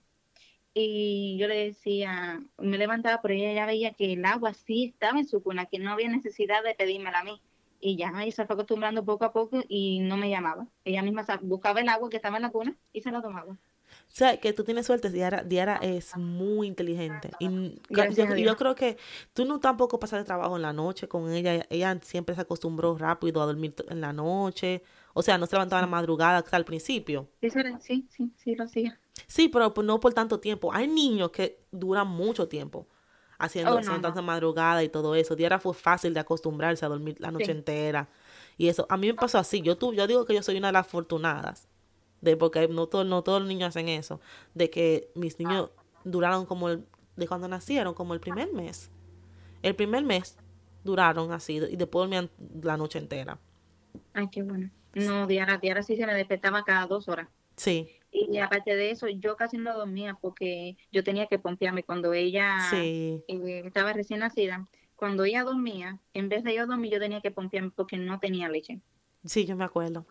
Y 0.72 1.36
yo 1.38 1.48
le 1.48 1.66
decía, 1.66 2.40
me 2.56 2.78
levantaba, 2.78 3.20
pero 3.20 3.34
ella 3.34 3.52
ya 3.52 3.66
veía 3.66 3.92
que 3.92 4.12
el 4.12 4.24
agua 4.24 4.54
sí 4.54 4.92
estaba 4.94 5.18
en 5.18 5.26
su 5.26 5.42
cuna, 5.42 5.66
que 5.66 5.80
no 5.80 5.90
había 5.90 6.08
necesidad 6.08 6.62
de 6.62 6.74
pedírmela 6.74 7.20
a 7.20 7.24
mí. 7.24 7.42
Y 7.80 7.96
ya 7.96 8.12
ahí 8.14 8.30
se 8.30 8.46
fue 8.46 8.54
acostumbrando 8.54 9.04
poco 9.04 9.24
a 9.24 9.32
poco 9.32 9.64
y 9.68 10.00
no 10.00 10.16
me 10.16 10.30
llamaba. 10.30 10.68
Ella 10.84 11.02
misma 11.02 11.24
buscaba 11.42 11.80
el 11.80 11.88
agua 11.88 12.10
que 12.10 12.16
estaba 12.16 12.36
en 12.36 12.42
la 12.42 12.50
cuna 12.50 12.76
y 12.92 13.00
se 13.00 13.10
la 13.10 13.22
tomaba. 13.22 13.56
O 14.10 14.12
sea, 14.12 14.38
que 14.38 14.52
tú 14.52 14.64
tienes 14.64 14.86
suerte, 14.86 15.08
Diara, 15.08 15.44
Diara 15.44 15.76
es 15.76 16.16
muy 16.16 16.66
inteligente. 16.66 17.30
Y 17.38 17.80
yo, 17.90 18.56
creo 18.56 18.74
que 18.74 18.96
tú 19.32 19.44
no 19.44 19.60
tampoco 19.60 20.00
pasas 20.00 20.18
de 20.18 20.24
trabajo 20.24 20.56
en 20.56 20.62
la 20.62 20.72
noche 20.72 21.06
con 21.06 21.30
ella. 21.30 21.64
Ella 21.70 21.96
siempre 22.02 22.34
se 22.34 22.40
acostumbró 22.40 22.98
rápido 22.98 23.40
a 23.40 23.46
dormir 23.46 23.72
en 23.88 24.00
la 24.00 24.12
noche. 24.12 24.82
O 25.14 25.22
sea, 25.22 25.38
no 25.38 25.46
se 25.46 25.54
levantaba 25.54 25.78
a 25.78 25.82
la 25.82 25.90
madrugada 25.90 26.38
hasta 26.38 26.56
el 26.56 26.64
principio. 26.64 27.28
Sí, 27.40 28.08
sí, 28.10 28.32
sí, 28.36 28.54
lo 28.56 28.64
hacía. 28.64 28.98
Sí, 29.28 29.48
pero 29.48 29.72
no 29.84 30.00
por 30.00 30.12
tanto 30.12 30.40
tiempo. 30.40 30.72
Hay 30.72 30.88
niños 30.88 31.30
que 31.30 31.60
duran 31.70 32.08
mucho 32.08 32.48
tiempo. 32.48 32.88
haciendo 33.38 33.76
oh, 33.76 33.80
tanta 33.80 34.22
madrugada 34.22 34.82
y 34.82 34.88
todo 34.88 35.14
eso. 35.14 35.36
Diara 35.36 35.60
fue 35.60 35.72
fácil 35.72 36.14
de 36.14 36.20
acostumbrarse 36.20 36.84
a 36.84 36.88
dormir 36.88 37.14
la 37.20 37.30
noche 37.30 37.52
entera. 37.52 38.08
Y 38.58 38.66
eso, 38.68 38.86
a 38.88 38.96
mí 38.96 39.06
me 39.06 39.14
pasó 39.14 39.38
así. 39.38 39.62
Yo, 39.62 39.78
tú, 39.78 39.94
yo 39.94 40.08
digo 40.08 40.26
que 40.26 40.34
yo 40.34 40.42
soy 40.42 40.56
una 40.56 40.66
de 40.66 40.72
las 40.72 40.86
afortunadas. 40.86 41.68
De, 42.20 42.36
porque 42.36 42.68
no, 42.68 42.86
todo, 42.86 43.04
no 43.04 43.22
todos 43.22 43.40
los 43.40 43.48
niños 43.48 43.68
hacen 43.68 43.88
eso. 43.88 44.20
De 44.54 44.70
que 44.70 45.10
mis 45.14 45.38
niños 45.38 45.70
duraron 46.04 46.46
como 46.46 46.68
el, 46.68 46.84
de 47.16 47.26
cuando 47.26 47.48
nacieron, 47.48 47.94
como 47.94 48.14
el 48.14 48.20
primer 48.20 48.52
mes. 48.52 48.90
El 49.62 49.74
primer 49.74 50.04
mes 50.04 50.36
duraron 50.84 51.32
así 51.32 51.56
y 51.56 51.76
después 51.76 52.02
dormían 52.02 52.30
la 52.62 52.76
noche 52.76 52.98
entera. 52.98 53.38
Ay, 54.14 54.28
qué 54.30 54.42
bueno. 54.42 54.70
No, 54.94 55.26
Diara, 55.26 55.58
Diara 55.58 55.82
sí 55.82 55.96
se 55.96 56.06
me 56.06 56.14
despertaba 56.14 56.64
cada 56.64 56.86
dos 56.86 57.08
horas. 57.08 57.28
Sí. 57.56 57.88
Y 58.12 58.38
aparte 58.38 58.74
de 58.74 58.90
eso, 58.90 59.06
yo 59.08 59.36
casi 59.36 59.56
no 59.56 59.76
dormía 59.76 60.14
porque 60.20 60.76
yo 60.90 61.04
tenía 61.04 61.26
que 61.26 61.38
pompearme 61.38 61.84
cuando 61.84 62.12
ella 62.12 62.58
eh, 62.72 63.22
estaba 63.28 63.92
recién 63.92 64.20
nacida. 64.20 64.66
Cuando 64.96 65.24
ella 65.24 65.44
dormía, 65.44 65.98
en 66.12 66.28
vez 66.28 66.42
de 66.42 66.54
yo 66.54 66.66
dormir, 66.66 66.92
yo 66.92 66.98
tenía 66.98 67.20
que 67.20 67.30
pompearme 67.30 67.70
porque 67.70 67.96
no 67.98 68.18
tenía 68.18 68.48
leche. 68.48 68.80
Sí, 69.24 69.46
yo 69.46 69.56
me 69.56 69.64
acuerdo. 69.64 70.06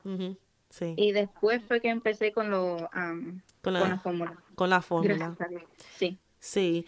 Sí. 0.69 0.93
Y 0.97 1.11
después 1.11 1.63
fue 1.67 1.81
que 1.81 1.89
empecé 1.89 2.31
con, 2.31 2.49
lo, 2.49 2.89
con, 3.61 3.73
la, 3.73 3.99
fórmula. 3.99 4.37
Con 4.55 4.69
la 4.69 4.81
fórmula. 4.81 5.35
Sí. 5.97 6.19
Sí. 6.39 6.85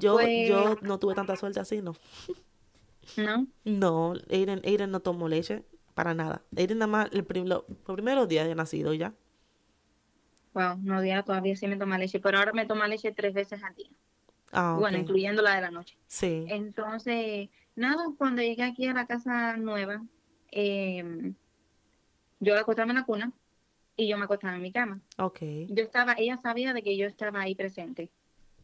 Yo, 0.00 0.20
yo 0.20 0.76
no 0.82 0.98
tuve 0.98 1.14
tanta 1.14 1.36
suerte 1.36 1.60
así, 1.60 1.82
¿no? 1.82 1.94
¿No? 3.16 3.46
No, 3.64 4.14
Aiden, 4.30 4.60
Aiden 4.64 4.90
no 4.90 5.00
tomó 5.00 5.28
leche 5.28 5.64
para 5.94 6.14
nada. 6.14 6.42
Aiden 6.56 6.78
nada 6.78 6.90
más 6.90 7.08
el 7.12 7.26
los 7.44 7.64
primeros 7.84 8.28
días 8.28 8.46
de 8.46 8.54
nacido 8.54 8.92
ya. 8.94 9.14
Wow, 10.54 10.78
no, 10.82 11.00
día 11.00 11.22
todavía 11.22 11.56
sí 11.56 11.66
me 11.68 11.76
toma 11.76 11.98
leche, 11.98 12.20
pero 12.20 12.38
ahora 12.38 12.52
me 12.52 12.66
toma 12.66 12.88
leche 12.88 13.12
tres 13.12 13.32
veces 13.34 13.62
al 13.62 13.74
día. 13.74 13.90
Ah, 14.52 14.76
bueno, 14.78 14.98
incluyendo 14.98 15.42
la 15.42 15.54
de 15.54 15.60
la 15.60 15.70
noche. 15.70 15.96
Sí. 16.06 16.46
Entonces, 16.48 17.48
nada, 17.76 18.04
cuando 18.16 18.42
llegué 18.42 18.64
aquí 18.64 18.86
a 18.86 18.94
la 18.94 19.06
casa 19.06 19.56
nueva, 19.56 20.02
eh, 20.50 21.32
yo 22.40 22.54
la 22.54 22.60
acostaba 22.60 22.90
en 22.90 22.96
la 22.96 23.04
cuna 23.04 23.32
y 23.96 24.08
yo 24.08 24.16
me 24.16 24.24
acostaba 24.24 24.54
en 24.54 24.62
mi 24.62 24.72
cama. 24.72 25.00
Ok. 25.18 25.40
Yo 25.68 25.82
estaba, 25.82 26.14
ella 26.16 26.38
sabía 26.38 26.72
de 26.72 26.82
que 26.82 26.96
yo 26.96 27.06
estaba 27.06 27.40
ahí 27.40 27.54
presente, 27.54 28.10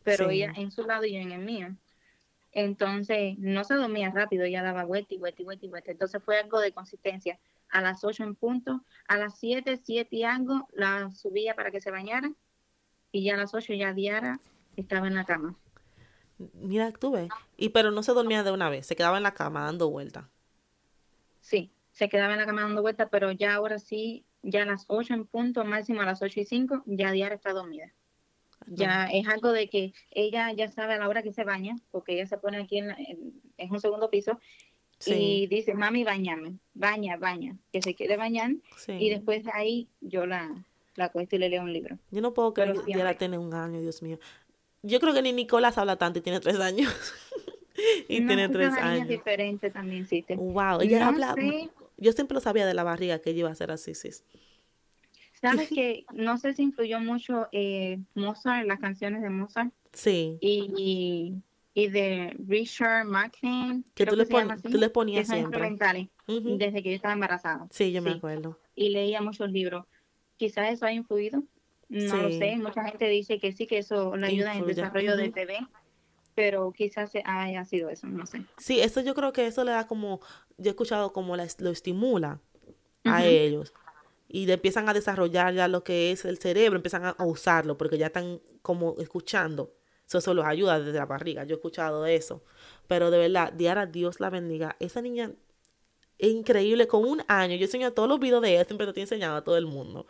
pero 0.03 0.31
ella 0.31 0.53
en 0.57 0.71
su 0.71 0.85
lado 0.85 1.05
y 1.05 1.15
yo 1.15 1.21
en 1.21 1.33
el 1.33 1.45
mío. 1.45 1.75
Entonces, 2.53 3.37
no 3.39 3.65
se 3.65 3.75
dormía 3.75 4.11
rápido, 4.11 4.45
ella 4.45 4.63
daba 4.63 4.85
vuelta 4.85 5.13
y 5.13 5.19
vuelta 5.19 5.43
y 5.43 5.45
vuelta 5.45 5.67
y 5.67 5.69
vuelta. 5.69 5.91
Entonces 5.91 6.23
fue 6.23 6.39
algo 6.39 6.61
de 6.61 6.73
consistencia. 6.73 7.39
A 7.69 7.81
las 7.81 8.05
8 8.05 8.23
en 8.23 8.37
punto, 8.37 8.85
a 9.09 9.19
las 9.19 9.37
7, 9.41 9.81
7 9.83 10.15
y 10.15 10.23
algo, 10.23 10.69
la 10.73 11.11
subía 11.11 11.57
para 11.57 11.73
que 11.73 11.81
se 11.81 11.91
bañara 11.91 12.31
y 13.11 13.25
ya 13.25 13.35
a 13.35 13.37
las 13.37 13.55
8 13.55 13.75
ya 13.75 13.93
diara 13.93 14.39
estaba 14.77 15.09
en 15.09 15.15
la 15.17 15.25
cama. 15.25 15.57
Mira, 16.55 16.93
tú 16.93 17.13
ves. 17.13 17.29
Y 17.57 17.71
pero 17.71 17.91
no 17.91 18.05
se 18.05 18.13
dormía 18.13 18.45
de 18.45 18.53
una 18.53 18.69
vez, 18.69 18.87
se 18.87 18.95
quedaba 18.95 19.17
en 19.17 19.25
la 19.25 19.35
cama 19.35 19.65
dando 19.65 19.91
vuelta. 19.91 20.29
Sí, 21.41 21.73
se 21.95 22.09
quedaba 22.09 22.35
en 22.35 22.41
la 22.41 22.47
cama 22.47 22.63
dando 22.63 22.83
vuelta, 22.83 23.09
pero 23.09 23.31
ya 23.31 23.55
ahora 23.55 23.79
sí, 23.79 24.25
ya 24.43 24.63
a 24.63 24.67
las 24.67 24.85
8 24.89 25.15
en 25.15 25.27
punto, 25.27 25.65
máximo 25.65 26.03
a 26.03 26.05
las 26.05 26.21
8 26.23 26.41
y 26.41 26.45
5, 26.45 26.83
ya 26.87 27.13
Diara 27.13 27.37
está 27.37 27.53
dormida. 27.53 27.93
Ya 28.67 29.07
es 29.13 29.29
algo 29.29 29.53
de 29.53 29.69
que 29.69 29.93
ella 30.11 30.51
ya 30.53 30.69
sabe 30.69 30.95
a 30.95 30.99
la 30.99 31.09
hora 31.09 31.23
que 31.23 31.33
se 31.33 31.45
baña, 31.45 31.77
porque 31.91 32.15
ella 32.15 32.27
se 32.27 32.37
pone 32.37 32.59
aquí 32.59 32.79
en, 32.79 32.91
en, 33.57 33.71
un 33.71 33.81
segundo 33.81 34.11
piso 34.11 34.41
y 35.07 35.47
dice, 35.47 35.75
mami, 35.75 36.03
bañame, 36.03 36.59
baña, 36.73 37.17
baña, 37.17 37.57
que 37.73 37.83
se 37.83 37.95
quiere 37.95 38.17
bañar. 38.17 38.53
Y 38.89 39.11
después 39.11 39.45
de 39.45 39.51
ahí 39.53 39.89
yo 40.01 40.27
la, 40.27 40.51
la 40.97 41.11
cuesto 41.11 41.37
y 41.37 41.39
le 41.39 41.49
leo 41.49 41.63
un 41.63 41.73
libro. 41.73 41.99
Yo 42.11 42.23
no 42.23 42.35
puedo 42.35 42.55
creer 42.55 42.75
que 42.85 42.93
ya 42.93 43.05
la 43.05 43.15
tiene 43.15 43.39
un 43.39 43.55
año, 43.55 43.81
Dios 43.81 44.03
mío. 44.03 44.19
Yo 44.83 44.99
creo 44.99 45.15
que 45.15 45.23
ni 45.23 45.33
Nicolás 45.33 45.79
habla 45.79 45.97
tanto 45.97 46.19
y 46.19 46.23
tiene 46.23 46.41
tres 46.41 46.59
años. 46.59 46.93
y 48.09 48.27
tiene 48.27 48.49
tres 48.49 48.73
años. 48.75 49.07
diferente 49.07 49.71
también, 49.71 50.07
sí. 50.07 50.25
Wow, 50.37 50.81
ella 50.81 51.09
habla... 51.09 51.37
Yo 51.97 52.13
siempre 52.13 52.35
lo 52.35 52.41
sabía 52.41 52.67
de 52.67 52.75
la 52.75 52.85
barriga 52.85 53.19
que 53.21 53.31
ella 53.31 53.41
iba 53.41 53.51
a 53.51 53.55
ser 53.55 53.71
así, 53.71 53.95
sí. 53.95 54.11
Sabes 55.41 55.69
que 55.69 56.07
no 56.13 56.39
sé 56.39 56.55
si 56.55 56.63
influyó 56.63 57.01
mucho 57.01 57.49
eh, 57.53 57.99
Mozart, 58.15 58.67
las 58.67 58.81
canciones 58.81 59.23
de 59.23 59.31
Mozart. 59.31 59.73
Sí. 59.93 60.39
Y, 60.41 61.43
y, 61.75 61.89
de 61.89 62.35
Richard 62.47 63.05
McLean. 63.07 63.85
Que, 63.95 64.07
tú, 64.07 64.17
le 64.17 64.27
tú 64.27 64.79
le 64.79 64.89
ponías 64.89 65.29
siempre. 65.29 65.77
Desde 66.27 66.83
que 66.83 66.91
yo 66.91 66.97
estaba 66.97 67.15
embarazada. 67.15 67.67
Sí, 67.71 67.93
yo 67.93 68.01
me 68.01 68.13
acuerdo. 68.13 68.59
Y 68.75 68.89
leía 68.91 69.21
muchos 69.21 69.51
libros. 69.51 69.85
Quizás 70.37 70.73
eso 70.73 70.87
ha 70.87 70.93
influido. 70.93 71.43
No 71.89 72.17
lo 72.17 72.31
sé. 72.31 72.57
Mucha 72.57 72.85
gente 72.85 73.09
dice 73.09 73.39
que 73.39 73.53
sí, 73.53 73.67
que 73.67 73.79
eso 73.79 74.17
le 74.17 74.27
ayuda 74.27 74.55
en 74.55 74.61
el 74.61 74.67
desarrollo 74.67 75.17
de 75.17 75.31
TV 75.31 75.59
pero 76.35 76.73
quizás 76.73 77.13
haya 77.25 77.65
sido 77.65 77.89
eso, 77.91 78.07
no 78.07 78.27
sé. 78.27 78.43
Sí, 78.59 78.81
eso 78.81 79.01
yo 79.01 79.15
creo 79.15 79.33
que 79.33 79.47
eso 79.47 79.65
le 79.65 79.73
da 79.73 79.87
como, 79.87 80.21
yo 80.59 80.67
he 80.67 80.71
escuchado 80.71 81.13
como 81.13 81.37
lo 81.37 81.71
estimula 81.71 82.41
a 83.05 83.25
ellos 83.25 83.73
y 84.35 84.51
empiezan 84.51 84.89
a 84.89 84.95
desarrollar 84.95 85.55
ya 85.55 85.69
lo 85.69 85.85
que 85.85 86.11
es 86.11 86.25
el 86.25 86.39
cerebro, 86.39 86.77
empiezan 86.77 87.05
a, 87.05 87.17
usarlo 87.25 87.79
porque 87.79 87.99
ya 87.99 88.07
están 88.07 88.41
como 88.63 88.97
escuchando. 88.99 89.73
Eso, 90.07 90.19
eso 90.19 90.35
los 90.35 90.45
ayuda 90.45 90.81
desde 90.81 90.99
la 90.99 91.07
barriga. 91.07 91.45
Yo 91.45 91.55
he 91.55 91.59
escuchado 91.59 92.05
eso. 92.05 92.43
Pero 92.89 93.13
de 93.13 93.19
verdad, 93.19 93.53
Diara, 93.53 93.87
Dios 93.87 94.19
la 94.19 94.31
bendiga. 94.31 94.77
Esa 94.81 95.01
niña 95.01 95.31
es 96.19 96.31
increíble. 96.31 96.89
Con 96.89 97.05
un 97.05 97.23
año, 97.29 97.55
yo 97.55 97.65
enseño 97.67 97.93
todos 97.93 98.09
los 98.09 98.19
videos 98.19 98.43
de 98.43 98.55
ella, 98.55 98.65
siempre 98.65 98.93
te 98.93 98.99
he 98.99 99.03
enseñado 99.03 99.37
a 99.37 99.45
todo 99.45 99.57
el 99.57 99.67
mundo. 99.67 100.07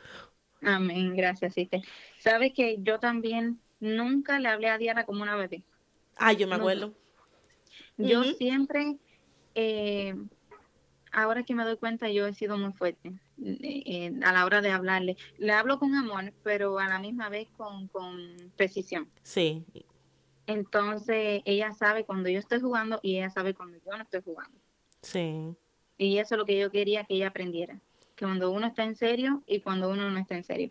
Amén, 0.62 1.14
gracias, 1.14 1.52
Siste. 1.52 1.82
Sabes 2.18 2.54
que 2.54 2.78
yo 2.80 2.98
también 2.98 3.60
nunca 3.78 4.38
le 4.38 4.48
hablé 4.48 4.70
a 4.70 4.78
Diana 4.78 5.04
como 5.04 5.22
una 5.22 5.36
bebé. 5.36 5.62
Ah, 6.16 6.32
yo 6.32 6.46
me 6.46 6.56
acuerdo. 6.56 6.94
Yo 7.96 8.24
siempre, 8.24 8.96
eh, 9.54 10.14
ahora 11.12 11.44
que 11.44 11.54
me 11.54 11.64
doy 11.64 11.76
cuenta, 11.76 12.10
yo 12.10 12.26
he 12.26 12.34
sido 12.34 12.58
muy 12.58 12.72
fuerte 12.72 13.12
a 14.24 14.32
la 14.32 14.44
hora 14.44 14.60
de 14.60 14.70
hablarle. 14.70 15.16
Le 15.38 15.52
hablo 15.52 15.78
con 15.78 15.94
amor, 15.94 16.32
pero 16.42 16.78
a 16.78 16.88
la 16.88 16.98
misma 16.98 17.28
vez 17.28 17.48
con, 17.56 17.88
precisión. 18.56 19.08
Sí. 19.22 19.64
Entonces, 20.46 21.42
ella 21.44 21.72
sabe 21.72 22.04
cuando 22.04 22.28
yo 22.28 22.38
estoy 22.38 22.60
jugando 22.60 23.00
y 23.02 23.16
ella 23.16 23.30
sabe 23.30 23.54
cuando 23.54 23.78
yo 23.78 23.96
no 23.96 24.02
estoy 24.02 24.20
jugando. 24.22 24.58
Sí. 25.02 25.54
Y 25.98 26.18
eso 26.18 26.34
es 26.34 26.38
lo 26.38 26.44
que 26.44 26.58
yo 26.58 26.70
quería 26.70 27.04
que 27.04 27.14
ella 27.14 27.28
aprendiera. 27.28 27.80
Que 28.14 28.24
cuando 28.24 28.50
uno 28.50 28.66
está 28.66 28.84
en 28.84 28.96
serio 28.96 29.42
y 29.46 29.60
cuando 29.60 29.88
uno 29.90 30.10
no 30.10 30.18
está 30.18 30.36
en 30.36 30.44
serio. 30.44 30.70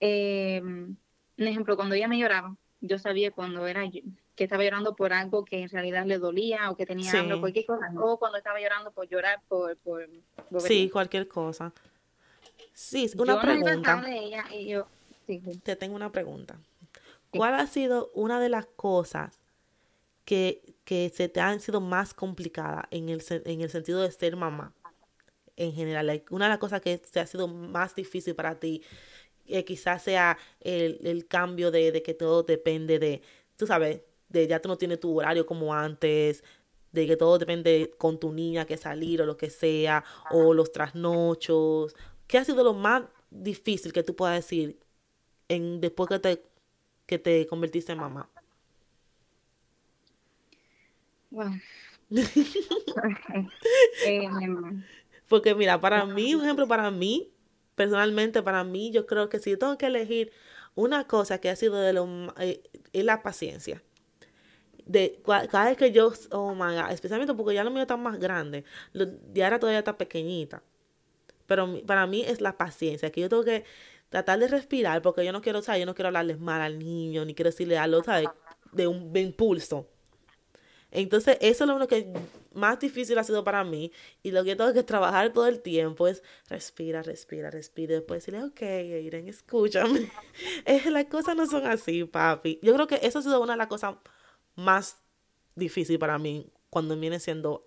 Eh, 0.00 0.60
un 0.62 0.98
ejemplo, 1.36 1.76
cuando 1.76 1.94
ella 1.94 2.08
me 2.08 2.18
lloraba, 2.18 2.56
yo 2.80 2.98
sabía 2.98 3.30
cuando 3.30 3.66
era 3.66 3.84
que 4.34 4.44
estaba 4.44 4.64
llorando 4.64 4.96
por 4.96 5.12
algo 5.12 5.44
que 5.44 5.62
en 5.62 5.68
realidad 5.68 6.06
le 6.06 6.18
dolía 6.18 6.70
o 6.70 6.76
que 6.76 6.86
tenía 6.86 7.10
hambre 7.12 7.34
o 7.34 7.40
cualquier 7.40 7.66
cosa, 7.66 7.92
o 7.96 8.18
cuando 8.18 8.38
estaba 8.38 8.60
llorando 8.60 8.90
por 8.90 9.08
llorar 9.08 9.40
por... 9.48 9.76
por, 9.78 10.08
sí, 10.58 10.90
cualquier 10.90 11.28
cosa. 11.28 11.72
Sí, 12.72 13.10
una 13.16 13.40
pregunta. 13.40 14.04
Te 15.62 15.76
tengo 15.76 15.94
una 15.94 16.10
pregunta. 16.10 16.58
¿Cuál 17.30 17.54
ha 17.54 17.66
sido 17.66 18.10
una 18.14 18.40
de 18.40 18.48
las 18.48 18.66
cosas 18.66 19.40
que, 20.24 20.62
que 20.84 21.10
se 21.14 21.28
te 21.28 21.40
han 21.40 21.60
sido 21.60 21.80
más 21.80 22.14
complicadas 22.14 22.84
en 22.90 23.08
el, 23.08 23.22
en 23.44 23.60
el 23.60 23.70
sentido 23.70 24.02
de 24.02 24.10
ser 24.10 24.36
mamá? 24.36 24.72
En 25.56 25.72
general, 25.72 26.24
una 26.30 26.46
de 26.46 26.48
las 26.48 26.58
cosas 26.58 26.80
que 26.80 26.98
se 26.98 27.20
ha 27.20 27.26
sido 27.26 27.46
más 27.46 27.94
difícil 27.94 28.34
para 28.34 28.58
ti, 28.58 28.82
eh, 29.46 29.64
quizás 29.64 30.02
sea 30.02 30.36
el, 30.60 30.98
el 31.04 31.28
cambio 31.28 31.70
de, 31.70 31.92
de, 31.92 32.02
que 32.02 32.14
todo 32.14 32.42
depende 32.42 32.98
de, 32.98 33.22
tú 33.56 33.66
sabes, 33.66 34.00
de 34.34 34.46
ya 34.48 34.60
tú 34.60 34.68
no 34.68 34.78
tienes 34.78 35.00
tu 35.00 35.18
horario 35.18 35.46
como 35.46 35.74
antes, 35.74 36.44
de 36.92 37.06
que 37.06 37.16
todo 37.16 37.38
depende 37.38 37.94
con 37.98 38.18
tu 38.20 38.32
niña 38.32 38.66
que 38.66 38.76
salir 38.76 39.22
o 39.22 39.26
lo 39.26 39.36
que 39.36 39.50
sea, 39.50 40.04
o 40.28 40.54
los 40.54 40.72
trasnochos. 40.72 41.96
¿Qué 42.26 42.38
ha 42.38 42.44
sido 42.44 42.64
lo 42.64 42.74
más 42.74 43.04
difícil 43.30 43.92
que 43.92 44.02
tú 44.02 44.16
puedas 44.16 44.36
decir 44.36 44.78
en, 45.48 45.80
después 45.80 46.08
que 46.08 46.18
te, 46.20 46.42
que 47.06 47.18
te 47.18 47.46
convertiste 47.48 47.92
en 47.92 48.00
mamá? 48.00 48.30
Em, 54.00 54.84
Porque 55.28 55.54
mira, 55.54 55.80
para 55.80 56.06
mí, 56.06 56.34
un 56.34 56.42
ejemplo, 56.44 56.68
para 56.68 56.90
mí, 56.90 57.32
personalmente, 57.74 58.42
para 58.42 58.64
mí, 58.64 58.90
yo 58.92 59.06
creo 59.06 59.28
que 59.28 59.38
si 59.38 59.50
yo 59.50 59.58
tengo 59.58 59.78
que 59.78 59.86
elegir 59.86 60.32
una 60.74 61.06
cosa 61.06 61.40
que 61.40 61.50
ha 61.50 61.56
sido 61.56 61.76
de 61.80 61.92
lo 61.92 62.06
eh, 62.38 62.62
es 62.92 63.04
la 63.04 63.22
paciencia 63.22 63.82
de 64.86 65.20
cada 65.24 65.66
vez 65.66 65.76
que 65.76 65.92
yo, 65.92 66.12
oh 66.30 66.54
my 66.54 66.74
God, 66.74 66.90
especialmente 66.90 67.34
porque 67.34 67.54
ya 67.54 67.64
lo 67.64 67.70
mío 67.70 67.82
está 67.82 67.96
más 67.96 68.18
grande, 68.18 68.64
ahora 69.42 69.58
todavía 69.58 69.78
está 69.78 69.96
pequeñita. 69.96 70.62
Pero 71.46 71.80
para 71.86 72.06
mí 72.06 72.22
es 72.22 72.40
la 72.40 72.56
paciencia, 72.56 73.10
que 73.10 73.20
yo 73.20 73.28
tengo 73.28 73.44
que 73.44 73.64
tratar 74.08 74.38
de 74.38 74.48
respirar 74.48 75.02
porque 75.02 75.24
yo 75.24 75.32
no 75.32 75.42
quiero, 75.42 75.60
¿sabes? 75.62 75.80
Yo 75.80 75.86
no 75.86 75.94
quiero 75.94 76.08
hablarles 76.08 76.38
mal 76.38 76.60
al 76.60 76.78
niño, 76.78 77.24
ni 77.24 77.34
quiero 77.34 77.50
decirle 77.50 77.76
algo, 77.78 78.02
¿sabes? 78.02 78.28
De 78.72 78.86
un 78.86 79.14
impulso. 79.16 79.88
Entonces, 80.90 81.36
eso 81.40 81.64
es 81.64 81.70
lo 81.70 81.88
que 81.88 82.12
más 82.52 82.78
difícil 82.78 83.18
ha 83.18 83.24
sido 83.24 83.42
para 83.42 83.64
mí. 83.64 83.90
Y 84.22 84.30
lo 84.30 84.44
que 84.44 84.54
tengo 84.54 84.72
que 84.72 84.84
trabajar 84.84 85.32
todo 85.32 85.48
el 85.48 85.60
tiempo 85.60 86.06
es 86.06 86.22
respira, 86.48 87.02
respira, 87.02 87.50
respira. 87.50 87.94
Y 87.94 87.96
después 87.96 88.20
decirle, 88.24 88.44
ok, 88.44 88.62
Irene, 89.02 89.30
escúchame. 89.30 90.08
las 90.90 91.04
cosas 91.06 91.34
no 91.34 91.46
son 91.46 91.66
así, 91.66 92.04
papi. 92.04 92.60
Yo 92.62 92.72
creo 92.74 92.86
que 92.86 93.00
eso 93.02 93.18
ha 93.18 93.22
sido 93.22 93.42
una 93.42 93.54
de 93.54 93.58
las 93.58 93.66
cosas 93.66 93.96
más 94.56 94.98
difícil 95.54 95.98
para 95.98 96.18
mí 96.18 96.50
cuando 96.70 96.96
viene 96.98 97.20
siendo 97.20 97.66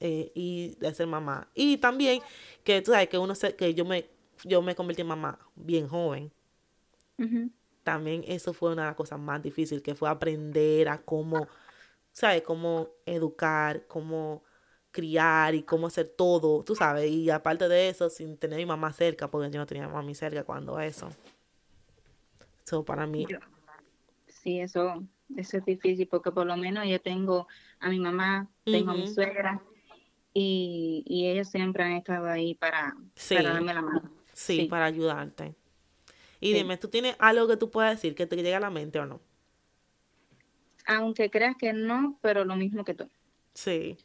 eh, 0.00 0.32
y 0.34 0.76
de 0.76 0.94
ser 0.94 1.06
mamá. 1.06 1.48
Y 1.54 1.78
también 1.78 2.22
que 2.64 2.82
tú 2.82 2.92
sabes 2.92 3.08
que 3.08 3.18
uno 3.18 3.34
se, 3.34 3.54
que 3.56 3.74
yo 3.74 3.84
me 3.84 4.06
yo 4.44 4.62
me 4.62 4.74
convertí 4.74 5.02
en 5.02 5.08
mamá 5.08 5.38
bien 5.54 5.88
joven. 5.88 6.32
También 7.84 8.24
eso 8.26 8.52
fue 8.52 8.72
una 8.72 8.82
de 8.82 8.88
las 8.88 8.96
cosas 8.96 9.18
más 9.18 9.42
difíciles, 9.42 9.82
que 9.82 9.94
fue 9.94 10.08
aprender 10.08 10.88
a 10.88 10.98
cómo, 10.98 11.46
¿sabes? 12.12 12.42
Cómo 12.42 12.88
educar, 13.06 13.86
cómo 13.86 14.42
criar 14.90 15.54
y 15.54 15.62
cómo 15.62 15.86
hacer 15.86 16.12
todo, 16.16 16.62
tú 16.62 16.74
sabes. 16.74 17.10
Y 17.10 17.30
aparte 17.30 17.68
de 17.68 17.88
eso, 17.88 18.10
sin 18.10 18.36
tener 18.36 18.56
a 18.56 18.58
mi 18.58 18.66
mamá 18.66 18.92
cerca, 18.92 19.28
porque 19.30 19.50
yo 19.50 19.58
no 19.58 19.66
tenía 19.66 19.84
a 19.84 19.88
mamá 19.88 20.14
cerca 20.14 20.44
cuando 20.44 20.78
eso. 20.80 21.08
Eso 22.64 22.84
para 22.84 23.06
mí. 23.06 23.26
Sí, 24.26 24.60
eso, 24.60 25.02
eso 25.36 25.58
es 25.58 25.64
difícil, 25.64 26.06
porque 26.08 26.30
por 26.30 26.46
lo 26.46 26.56
menos 26.56 26.86
yo 26.86 27.00
tengo 27.00 27.48
a 27.80 27.88
mi 27.88 27.98
mamá, 27.98 28.48
tengo 28.64 28.92
a 28.92 28.94
mi 28.94 29.06
suegra, 29.06 29.62
y, 30.34 31.04
y 31.06 31.28
ellos 31.28 31.48
siempre 31.48 31.84
han 31.84 31.92
estado 31.92 32.26
ahí 32.26 32.54
para, 32.54 32.96
darme 33.30 33.74
la 33.74 33.82
mano. 33.82 34.10
Sí, 34.32 34.64
para 34.64 34.86
ayudarte. 34.86 35.54
Y 36.40 36.52
dime, 36.54 36.76
¿tú 36.76 36.88
tienes 36.88 37.14
algo 37.18 37.46
que 37.46 37.56
tú 37.56 37.70
puedas 37.70 37.96
decir 37.96 38.14
que 38.14 38.26
te 38.26 38.36
llegue 38.36 38.54
a 38.54 38.60
la 38.60 38.70
mente 38.70 38.98
o 38.98 39.06
no? 39.06 39.20
Aunque 40.86 41.30
creas 41.30 41.56
que 41.56 41.72
no, 41.72 42.18
pero 42.20 42.44
lo 42.44 42.56
mismo 42.56 42.84
que 42.84 42.94
tú. 42.94 43.08
Sí. 43.54 43.96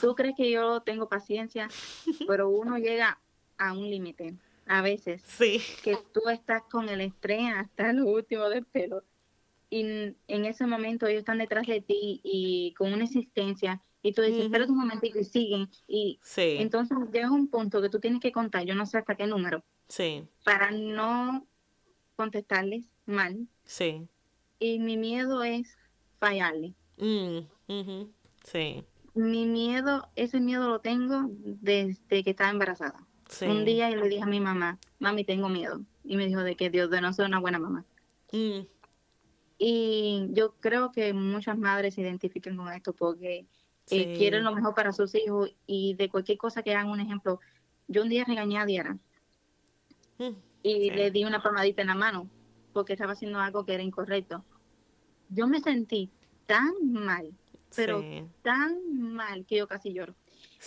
Tú 0.00 0.14
crees 0.14 0.34
que 0.36 0.50
yo 0.50 0.80
tengo 0.80 1.08
paciencia, 1.08 1.68
pero 2.26 2.48
uno 2.48 2.78
llega 2.78 3.20
a 3.58 3.72
un 3.72 3.88
límite 3.88 4.34
a 4.66 4.82
veces. 4.82 5.22
Sí. 5.24 5.62
Que 5.82 5.96
tú 6.12 6.28
estás 6.28 6.62
con 6.62 6.88
el 6.88 7.00
estrés 7.00 7.52
hasta 7.54 7.92
lo 7.92 8.06
último 8.06 8.48
del 8.48 8.64
pelo. 8.64 9.04
Y 9.74 10.14
en 10.28 10.44
ese 10.44 10.68
momento 10.68 11.08
ellos 11.08 11.18
están 11.18 11.38
detrás 11.38 11.66
de 11.66 11.80
ti 11.80 12.20
y 12.22 12.72
con 12.78 12.92
una 12.92 13.02
existencia 13.02 13.82
y 14.04 14.12
tú 14.12 14.22
dices, 14.22 14.44
espera 14.44 14.66
un 14.66 14.76
momentito 14.76 15.18
y 15.18 15.24
siguen. 15.24 15.68
Y 15.88 16.20
entonces 16.36 16.96
llega 17.12 17.28
un 17.28 17.48
punto 17.48 17.82
que 17.82 17.88
tú 17.88 17.98
tienes 17.98 18.20
que 18.20 18.30
contar, 18.30 18.64
yo 18.64 18.76
no 18.76 18.86
sé 18.86 18.98
hasta 18.98 19.16
qué 19.16 19.26
número. 19.26 19.64
Sí. 19.88 20.28
Para 20.44 20.70
no 20.70 21.44
contestarles 22.14 22.84
mal. 23.04 23.48
Sí. 23.64 24.06
Y 24.60 24.78
mi 24.78 24.96
miedo 24.96 25.42
es 25.42 25.76
fallarle. 26.20 26.74
Mm, 26.98 28.04
sí. 28.44 28.84
Mi 29.14 29.44
miedo, 29.44 30.08
ese 30.14 30.38
miedo 30.38 30.68
lo 30.68 30.78
tengo 30.82 31.30
desde 31.32 32.22
que 32.22 32.30
estaba 32.30 32.50
embarazada. 32.50 33.04
Un 33.40 33.64
día 33.64 33.90
yo 33.90 33.96
le 33.96 34.08
dije 34.08 34.22
a 34.22 34.26
mi 34.26 34.38
mamá, 34.38 34.78
mami, 35.00 35.24
tengo 35.24 35.48
miedo. 35.48 35.80
Y 36.04 36.16
me 36.16 36.26
dijo 36.26 36.42
de 36.42 36.54
que 36.54 36.70
Dios 36.70 36.90
de 36.90 37.00
no 37.00 37.12
ser 37.12 37.26
una 37.26 37.40
buena 37.40 37.58
mamá. 37.58 37.84
Mm. 38.30 38.68
Y 39.58 40.28
yo 40.32 40.54
creo 40.60 40.90
que 40.90 41.12
muchas 41.12 41.56
madres 41.56 41.94
se 41.94 42.00
identifiquen 42.00 42.56
con 42.56 42.72
esto 42.72 42.92
porque 42.92 43.46
eh, 43.90 44.16
quieren 44.16 44.44
lo 44.44 44.54
mejor 44.54 44.74
para 44.74 44.92
sus 44.92 45.14
hijos 45.14 45.54
y 45.66 45.94
de 45.94 46.08
cualquier 46.08 46.38
cosa 46.38 46.62
que 46.62 46.74
hagan 46.74 46.90
un 46.90 47.00
ejemplo. 47.00 47.40
Yo 47.86 48.02
un 48.02 48.08
día 48.08 48.24
regañé 48.24 48.58
a 48.58 48.66
Diana 48.66 48.98
mm, 50.18 50.30
y 50.62 50.90
le 50.90 51.10
di 51.10 51.24
una 51.24 51.42
palmadita 51.42 51.82
en 51.82 51.88
la 51.88 51.94
mano 51.94 52.28
porque 52.72 52.94
estaba 52.94 53.12
haciendo 53.12 53.38
algo 53.38 53.64
que 53.64 53.74
era 53.74 53.82
incorrecto. 53.82 54.44
Yo 55.28 55.46
me 55.46 55.60
sentí 55.60 56.10
tan 56.46 56.74
mal, 56.92 57.32
pero 57.74 58.04
tan 58.42 59.14
mal 59.14 59.46
que 59.46 59.56
yo 59.56 59.68
casi 59.68 59.92
lloro. 59.92 60.14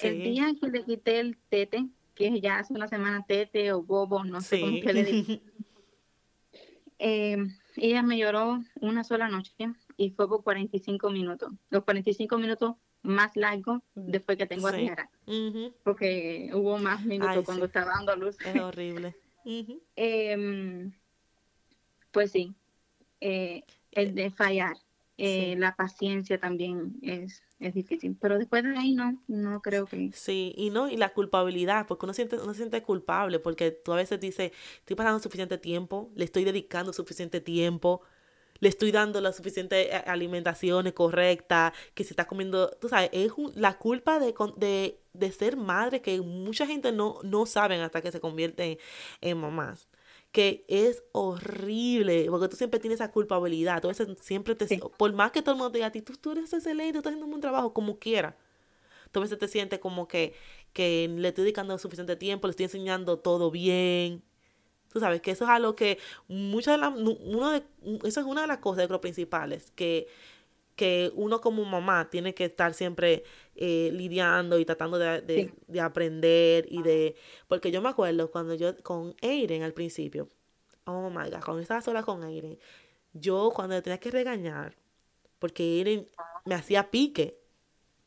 El 0.01 0.23
día 0.23 0.53
que 0.59 0.67
le 0.67 0.83
quité 0.83 1.19
el 1.19 1.37
tete, 1.49 1.87
que 2.15 2.39
ya 2.39 2.59
hace 2.59 2.73
una 2.73 2.87
semana 2.87 3.25
tete 3.27 3.71
o 3.73 3.83
bobo, 3.83 4.23
no 4.23 4.41
sé 4.41 4.61
cómo 4.61 4.79
que 4.81 4.93
le 4.93 5.03
dije, 5.03 5.41
eh, 6.99 7.37
ella 7.77 8.03
me 8.03 8.17
lloró 8.17 8.59
una 8.81 9.03
sola 9.03 9.29
noche 9.29 9.53
y 9.95 10.11
fue 10.11 10.27
por 10.27 10.43
45 10.43 11.09
minutos. 11.09 11.53
Los 11.69 11.83
45 11.83 12.37
minutos 12.37 12.75
más 13.03 13.35
largo 13.35 13.81
después 13.95 14.37
que 14.37 14.45
tengo 14.45 14.67
a 14.67 14.73
Tiara. 14.73 15.09
Porque 15.83 16.49
hubo 16.53 16.77
más 16.77 17.03
minutos 17.05 17.45
cuando 17.45 17.65
estaba 17.65 17.93
dando 17.95 18.11
a 18.11 18.15
luz. 18.15 18.37
Es 18.41 18.55
horrible. 18.61 19.15
Em, 19.95 20.91
pues 22.11 22.31
sí, 22.31 22.53
eh, 23.21 23.63
el 23.91 24.13
de 24.13 24.29
fallar, 24.29 24.75
eh, 25.17 25.55
la 25.57 25.75
paciencia 25.75 26.39
también 26.39 26.95
es, 27.01 27.43
es 27.59 27.73
difícil. 27.73 28.15
Pero 28.21 28.37
después 28.37 28.63
de 28.63 28.77
ahí 28.77 28.93
no, 28.93 29.21
no 29.27 29.61
creo 29.61 29.85
que... 29.85 30.11
Sí, 30.13 30.53
y 30.55 30.69
no, 30.69 30.89
y 30.89 30.97
la 30.97 31.09
culpabilidad, 31.09 31.87
porque 31.87 32.05
uno 32.05 32.13
siente, 32.13 32.35
uno 32.37 32.53
se 32.53 32.59
siente 32.59 32.83
culpable, 32.83 33.39
porque 33.39 33.71
tú 33.71 33.93
a 33.93 33.95
veces 33.95 34.19
dices, 34.19 34.51
estoy 34.79 34.95
pasando 34.95 35.19
suficiente 35.19 35.57
tiempo, 35.57 36.11
le 36.15 36.25
estoy 36.25 36.43
dedicando 36.43 36.93
suficiente 36.93 37.41
tiempo, 37.41 38.01
le 38.59 38.69
estoy 38.69 38.91
dando 38.91 39.21
la 39.21 39.33
suficiente 39.33 39.95
eh, 39.95 40.03
alimentación 40.05 40.91
correcta, 40.91 41.73
que 41.93 42.03
se 42.03 42.11
está 42.11 42.27
comiendo, 42.27 42.69
tú 42.79 42.89
sabes, 42.89 43.09
es 43.11 43.31
la 43.55 43.77
culpa 43.77 44.19
de, 44.19 44.33
de, 44.57 44.99
de, 45.13 45.31
ser 45.31 45.57
madre 45.57 46.01
que 46.01 46.21
mucha 46.21 46.67
gente 46.67 46.91
no, 46.91 47.19
no 47.23 47.45
saben 47.45 47.81
hasta 47.81 48.01
que 48.01 48.11
se 48.11 48.19
convierte 48.19 48.79
en, 49.21 49.37
mamás 49.37 49.89
que 50.37 50.63
es 50.67 51.01
horrible, 51.13 52.27
porque 52.29 52.47
tú 52.47 52.55
siempre 52.55 52.79
tienes 52.79 52.99
esa 52.99 53.11
culpabilidad, 53.11 53.81
tú 53.81 53.89
siempre 54.21 54.53
te, 54.53 54.79
por 54.95 55.11
más 55.13 55.31
que 55.31 55.41
todo 55.41 55.53
el 55.53 55.57
mundo 55.57 55.71
te 55.71 55.79
diga 55.79 55.87
a 55.87 55.91
ti, 55.91 56.03
tú, 56.03 56.13
tú 56.13 56.33
eres 56.33 56.53
excelente, 56.53 56.93
tú 56.93 56.99
estás 56.99 57.09
haciendo 57.09 57.25
un 57.25 57.31
buen 57.31 57.41
trabajo, 57.41 57.73
como 57.73 57.97
quiera, 57.97 58.37
tú 59.11 59.19
a 59.19 59.23
veces 59.23 59.39
te 59.39 59.47
sientes 59.47 59.79
como 59.79 60.07
que, 60.07 60.35
que 60.73 61.09
le 61.11 61.29
estoy 61.29 61.43
dedicando 61.43 61.75
suficiente 61.79 62.15
tiempo, 62.15 62.45
le 62.45 62.51
estoy 62.51 62.65
enseñando 62.65 63.17
todo 63.17 63.49
bien, 63.49 64.21
Tú 64.93 64.99
sabes 64.99 65.21
que 65.21 65.31
eso 65.31 65.45
es 65.45 65.49
algo 65.49 65.75
que 65.75 65.97
muchas 66.27 66.75
de 66.75 66.81
las, 66.81 66.93
uno 66.95 67.49
de, 67.49 67.63
eso 68.05 68.19
es 68.19 68.25
una 68.27 68.41
de 68.41 68.47
las 68.47 68.59
cosas, 68.59 68.87
principales, 68.99 69.71
que, 69.71 70.07
que 70.75 71.11
uno 71.15 71.41
como 71.41 71.65
mamá 71.65 72.11
tiene 72.11 72.35
que 72.35 72.45
estar 72.45 72.75
siempre 72.75 73.23
eh, 73.59 73.89
lidiando 73.91 74.59
y 74.59 74.65
tratando 74.65 74.99
de, 74.99 75.51
de, 75.67 75.81
aprender 75.81 76.67
y 76.69 76.83
de, 76.83 77.15
porque 77.47 77.71
yo 77.71 77.81
me 77.81 77.89
acuerdo 77.89 78.29
cuando 78.29 78.53
yo, 78.53 78.77
con 78.83 79.15
Aiden 79.23 79.63
al 79.63 79.73
principio, 79.73 80.29
oh 80.85 81.09
my 81.09 81.31
God, 81.31 81.43
cuando 81.43 81.61
estaba 81.61 81.81
sola 81.81 82.03
con 82.03 82.23
Aiden, 82.23 82.59
yo 83.13 83.51
cuando 83.55 83.81
tenía 83.81 83.99
que 83.99 84.11
regañar, 84.11 84.75
porque 85.39 85.63
Aiden 85.63 86.07
me 86.45 86.53
hacía 86.53 86.91
pique 86.91 87.39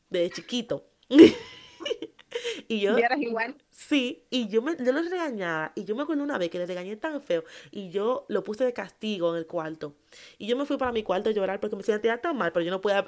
de 0.09 0.29
chiquito. 0.29 0.85
y 2.69 2.79
yo... 2.79 2.95
igual? 3.17 3.57
Sí, 3.69 4.23
y 4.29 4.47
yo, 4.47 4.61
me, 4.61 4.77
yo 4.77 4.93
lo 4.93 5.01
regañaba. 5.01 5.73
Y 5.75 5.83
yo 5.83 5.97
me 5.97 6.03
acuerdo 6.03 6.23
una 6.23 6.37
vez 6.37 6.49
que 6.49 6.59
le 6.59 6.65
regañé 6.65 6.95
tan 6.95 7.21
feo. 7.21 7.43
Y 7.71 7.89
yo 7.89 8.25
lo 8.29 8.41
puse 8.41 8.63
de 8.63 8.71
castigo 8.71 9.31
en 9.31 9.37
el 9.37 9.47
cuarto. 9.47 9.95
Y 10.37 10.47
yo 10.47 10.55
me 10.55 10.65
fui 10.65 10.77
para 10.77 10.93
mi 10.93 11.03
cuarto 11.03 11.29
a 11.29 11.33
llorar 11.33 11.59
porque 11.59 11.75
me 11.75 11.83
sentía 11.83 12.21
tan 12.21 12.37
mal. 12.37 12.53
Pero 12.53 12.63
yo 12.63 12.71
no 12.71 12.79
podía 12.79 13.05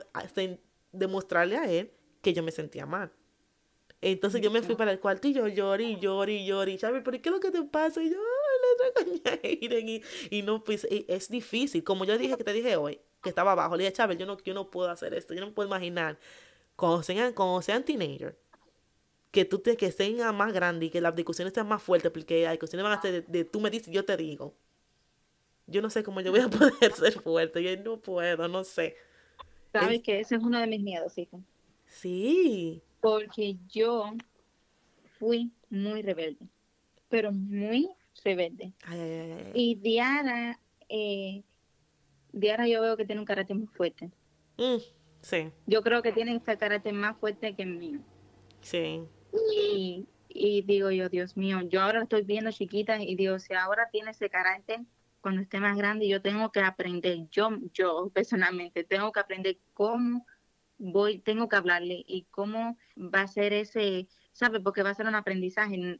demostrarle 0.92 1.58
a 1.58 1.72
él 1.72 1.90
que 2.24 2.34
yo 2.34 2.42
me 2.42 2.52
sentía 2.52 2.88
mal. 2.88 3.12
Entonces 4.02 4.42
yo 4.42 4.50
me 4.50 4.62
fui 4.64 4.76
para 4.76 4.92
el 4.92 5.00
cuarto 5.00 5.28
y 5.28 5.34
yo 5.34 5.48
lloré 5.48 5.84
y 5.84 6.00
lloré 6.00 6.34
y 6.34 6.46
lloré. 6.46 6.78
¿Sabes? 6.80 7.04
¿Pero 7.06 7.22
qué 7.22 7.30
es 7.30 7.34
lo 7.34 7.40
que 7.40 7.52
te 7.52 7.64
pasa? 7.64 8.02
Y 8.02 8.10
yo 8.10 8.18
le 8.18 9.32
regañé 9.32 10.02
y, 10.30 10.38
y 10.40 10.42
no, 10.42 10.64
pues 10.64 10.88
es 10.90 11.30
difícil. 11.30 11.84
Como 11.84 12.06
yo 12.06 12.18
dije 12.18 12.36
que 12.36 12.44
te 12.44 12.54
dije 12.54 12.76
hoy, 12.76 13.00
que 13.22 13.30
estaba 13.30 13.52
abajo. 13.52 13.78
Le 13.78 13.84
dije, 13.84 13.94
Chávez, 13.94 14.18
yo 14.18 14.26
no, 14.26 14.38
yo 14.44 14.54
no 14.54 14.70
puedo 14.72 14.90
hacer 14.90 15.14
esto. 15.14 15.34
Yo 15.34 15.42
no 15.42 15.54
puedo 15.54 15.68
imaginar 15.68 16.18
cuando 16.76 17.04
sean, 17.04 17.34
cuando 17.34 17.62
sean 17.62 17.86
teenagers 17.86 18.36
que 19.32 19.46
tú 19.46 19.60
te 19.60 19.76
que 19.78 19.92
sean 19.92 20.36
más 20.38 20.54
grande 20.54 20.86
y 20.86 20.90
que 20.92 21.02
las 21.02 21.16
discusiones 21.16 21.54
sean 21.54 21.68
más 21.68 21.82
fuertes, 21.82 22.12
porque 22.12 22.44
las 22.44 22.52
discusiones 22.52 22.84
van 22.84 22.98
a 23.00 23.02
ser 23.02 23.26
de, 23.26 23.44
tú 23.44 23.60
me 23.60 23.72
dices, 23.72 23.92
yo 23.92 24.06
te 24.06 24.16
digo. 24.16 24.54
Yo 25.66 25.82
no 25.82 25.90
sé 25.90 26.04
cómo 26.04 26.22
yo 26.22 26.32
voy 26.32 26.42
a 26.42 26.50
poder 26.50 26.94
ser 26.94 27.14
fuerte, 27.20 27.64
yo 27.64 27.76
no 27.84 28.00
puedo, 28.00 28.48
no 28.48 28.64
sé. 28.64 28.96
Sabes 29.72 30.04
que 30.04 30.20
ese 30.20 30.36
es 30.36 30.44
uno 30.44 30.60
de 30.60 30.68
mis 30.68 30.82
miedos, 30.82 31.18
hija. 31.18 31.40
Sí. 31.94 32.82
Porque 33.02 33.56
yo 33.70 34.14
fui 35.20 35.52
muy 35.70 36.02
rebelde, 36.02 36.48
pero 37.08 37.32
muy 37.32 37.88
rebelde. 38.24 38.74
y 39.54 39.76
Diana, 39.76 40.60
eh, 40.90 41.44
Diana 42.32 42.68
yo 42.68 42.82
veo 42.82 42.98
que 42.98 43.06
tiene 43.06 43.22
un 43.22 43.26
carácter 43.26 43.56
muy 43.56 43.68
fuerte. 43.68 44.10
Mm, 44.58 44.82
sí. 45.22 45.52
Yo 45.68 45.84
creo 45.84 46.02
que 46.02 46.12
tiene 46.12 46.36
este 46.36 46.58
carácter 46.58 46.94
más 46.94 47.18
fuerte 47.18 47.56
que 47.56 47.64
el 47.64 47.78
mío. 47.78 48.00
Sí. 48.62 49.04
Y, 50.30 50.62
digo 50.64 50.90
yo, 50.90 51.10
Dios 51.10 51.38
mío, 51.38 51.62
yo 51.70 51.82
ahora 51.82 52.02
estoy 52.02 52.24
viendo 52.24 52.52
chiquita 52.52 53.02
y 53.02 53.16
digo, 53.16 53.38
si 53.38 53.54
ahora 53.54 53.90
tiene 53.92 54.12
ese 54.12 54.30
carácter, 54.30 54.80
cuando 55.22 55.42
esté 55.42 55.60
más 55.60 55.78
grande, 55.78 56.08
yo 56.08 56.22
tengo 56.22 56.52
que 56.52 56.60
aprender, 56.62 57.30
yo, 57.30 57.50
yo 57.72 58.10
personalmente, 58.14 58.84
tengo 58.84 59.12
que 59.12 59.20
aprender 59.20 59.58
cómo 59.74 60.26
voy, 60.78 61.20
tengo 61.20 61.50
que 61.50 61.56
hablarle 61.56 62.04
y 62.08 62.26
cómo 62.32 62.78
va 62.98 63.22
a 63.22 63.28
ser 63.28 63.54
ese, 63.54 64.08
¿sabes? 64.32 64.62
Porque 64.64 64.84
va 64.84 64.92
a 64.92 64.96
ser 64.96 65.08
un 65.08 65.16
aprendizaje. 65.16 65.98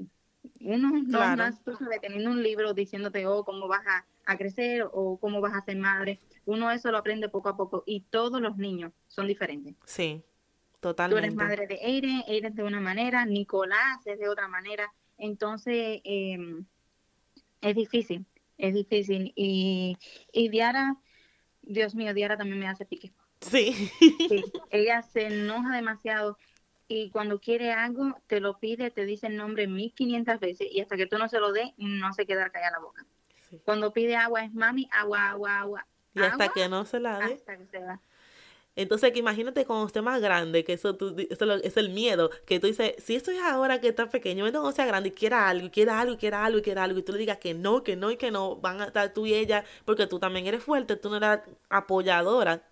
Uno 0.60 0.92
no 0.92 1.20
más, 1.38 1.64
tú 1.64 1.76
sabes, 1.76 2.02
teniendo 2.02 2.30
un 2.32 2.44
libro 2.44 2.74
diciéndote, 2.74 3.26
oh, 3.28 3.46
cómo 3.46 3.68
vas 3.68 3.86
a, 3.88 4.06
a, 4.26 4.38
crecer 4.38 4.88
o 4.92 5.18
cómo 5.18 5.42
vas 5.42 5.54
a 5.54 5.62
ser 5.62 5.78
madre. 5.78 6.20
Uno 6.46 6.70
eso 6.72 6.92
lo 6.92 6.98
aprende 6.98 7.30
poco 7.30 7.50
a 7.50 7.58
poco 7.58 7.84
y 7.86 8.02
todos 8.02 8.42
los 8.42 8.58
niños 8.58 8.92
son 9.08 9.28
diferentes. 9.28 9.76
Sí. 9.86 10.24
Tú 10.84 11.18
eres 11.18 11.34
madre 11.34 11.66
de 11.66 11.80
Aiden, 11.82 12.24
Aiden 12.28 12.56
de 12.56 12.64
una 12.64 12.82
manera, 12.82 13.26
Nicolás 13.26 14.06
es 14.06 14.20
de 14.20 14.28
otra 14.28 14.50
manera. 14.50 14.94
Entonces, 15.18 16.02
em, 16.04 16.66
es 17.62 17.76
difícil, 17.76 18.26
es 18.58 18.74
difícil. 18.74 19.32
Y, 19.34 19.98
y 20.34 20.50
Diara, 20.50 20.98
Dios 21.62 21.96
mío, 21.96 22.14
Diara 22.14 22.36
también 22.36 22.60
me 22.60 22.68
hace 22.68 22.86
pique. 22.86 23.14
Sí. 23.50 23.92
sí. 24.30 24.44
Ella 24.70 25.02
se 25.02 25.28
enoja 25.28 25.76
demasiado 25.76 26.38
y 26.88 27.10
cuando 27.10 27.40
quiere 27.40 27.72
algo 27.72 28.16
te 28.28 28.40
lo 28.40 28.60
pide, 28.60 28.92
te 28.92 29.06
dice 29.06 29.28
el 29.28 29.38
nombre 29.38 29.68
1500 29.68 30.40
veces 30.40 30.68
y 30.72 30.82
hasta 30.82 30.98
que 30.98 31.08
tú 31.08 31.18
no 31.18 31.28
se 31.28 31.40
lo 31.40 31.52
des, 31.52 31.72
no 31.78 32.14
se 32.14 32.26
queda 32.26 32.50
callada 32.50 32.78
la 32.78 32.80
boca. 32.80 33.06
Cuando 33.66 33.94
pide 33.94 34.16
agua 34.16 34.44
es 34.44 34.54
mami, 34.54 34.90
agua, 34.92 35.30
agua, 35.30 35.60
agua. 35.60 35.88
Y 36.16 36.22
hasta 36.22 36.50
que 36.50 36.68
no 36.68 36.86
se 36.86 37.00
la 37.00 37.20
dé. 37.20 37.34
Hasta 37.36 37.58
que 37.58 37.66
se 37.68 37.80
da. 37.80 38.00
Entonces, 38.76 39.12
que 39.12 39.20
imagínate 39.20 39.66
cuando 39.66 39.86
esté 39.86 40.02
más 40.02 40.20
grande, 40.20 40.64
que 40.64 40.74
eso, 40.74 40.96
tú, 40.96 41.16
eso 41.30 41.54
es 41.54 41.78
el 41.78 41.90
miedo, 41.90 42.32
que 42.48 42.60
tú 42.60 42.66
dices, 42.66 42.96
si 42.98 43.16
esto 43.16 43.30
es 43.30 43.40
ahora 43.40 43.80
que 43.80 43.90
está 43.90 44.10
pequeño, 44.10 44.44
cuando 44.44 44.72
sea 44.72 44.88
grande 44.88 45.10
y 45.10 45.12
quiera 45.12 45.48
algo, 45.48 45.68
y 45.68 45.70
quiera 45.70 46.00
algo, 46.00 46.14
y 46.16 46.18
quiera 46.18 46.44
algo, 46.44 46.58
y 46.58 46.62
quiera 46.64 46.84
algo, 46.84 47.00
y 47.00 47.04
tú 47.04 47.12
le 47.12 47.20
digas 47.20 47.38
que 47.38 47.54
no, 47.54 47.84
que 47.84 47.96
no, 47.96 48.10
y 48.10 48.18
que 48.18 48.32
no, 48.32 48.56
van 48.56 48.82
a 48.82 48.86
estar 48.86 49.14
tú 49.14 49.28
y 49.28 49.36
ella, 49.36 49.64
porque 49.86 50.08
tú 50.08 50.18
también 50.18 50.48
eres 50.48 50.64
fuerte, 50.64 50.96
tú 50.96 51.12
no 51.12 51.18
eres 51.18 51.42
apoyadora. 51.70 52.64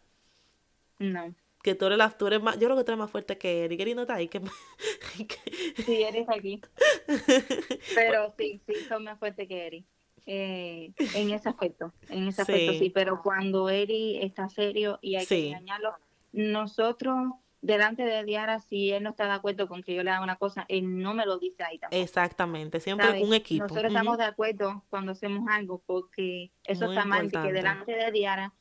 No. 1.02 1.34
Que 1.64 1.76
tú 1.76 1.86
eres, 1.86 1.98
la, 1.98 2.10
tú 2.10 2.28
eres 2.28 2.42
más, 2.42 2.58
yo 2.58 2.68
creo 2.68 2.78
que 2.78 2.84
tú 2.84 2.92
eres 2.92 3.00
más 3.00 3.12
fuerte 3.12 3.38
que 3.38 3.66
Eri, 3.66 3.80
Eri 3.80 3.94
no 3.94 4.02
está 4.02 4.16
ahí. 4.16 4.28
Que, 4.28 4.42
Sí, 5.86 6.02
eres 6.02 6.28
aquí. 6.30 6.62
Pero 7.96 8.34
sí, 8.38 8.62
sí, 8.66 8.74
son 8.88 9.04
más 9.04 9.20
fuertes 9.20 9.48
que 9.48 9.68
Eri. 9.68 9.86
Eh, 10.26 10.94
en 11.16 11.32
ese 11.32 11.50
aspecto, 11.50 11.94
en 12.10 12.28
ese 12.28 12.44
aspecto 12.44 12.74
sí, 12.74 12.92
pero 12.92 13.24
cuando 13.24 13.70
Eri 13.70 14.22
está 14.22 14.50
serio 14.50 15.00
y 15.02 15.16
hay 15.16 15.26
que 15.26 15.48
engañarlo, 15.48 15.96
nosotros 16.32 17.34
delante 17.62 18.04
de 18.04 18.24
Diara, 18.24 18.60
si 18.60 18.92
él 18.92 19.02
no 19.02 19.10
está 19.10 19.26
de 19.26 19.32
acuerdo 19.32 19.68
con 19.68 19.82
que 19.82 19.96
yo 19.96 20.04
le 20.04 20.12
haga 20.12 20.24
una 20.24 20.36
cosa, 20.36 20.66
él 20.68 21.00
no 21.00 21.16
me 21.16 21.26
lo 21.26 21.40
dice 21.40 21.64
ahí 21.64 21.80
tampoco. 21.80 22.02
Exactamente, 22.02 22.80
siempre 22.80 23.24
un 23.24 23.34
equipo. 23.34 23.64
Nosotros 23.64 23.92
estamos 23.92 24.18
de 24.20 24.26
acuerdo 24.26 24.84
cuando 24.92 25.14
hacemos 25.14 25.48
algo, 25.50 25.82
porque 25.88 26.52
eso 26.66 26.90
está 26.92 27.04
mal, 27.04 27.32
que 27.32 27.52
delante 27.52 27.92
de 27.94 28.12
Diara 28.12 28.54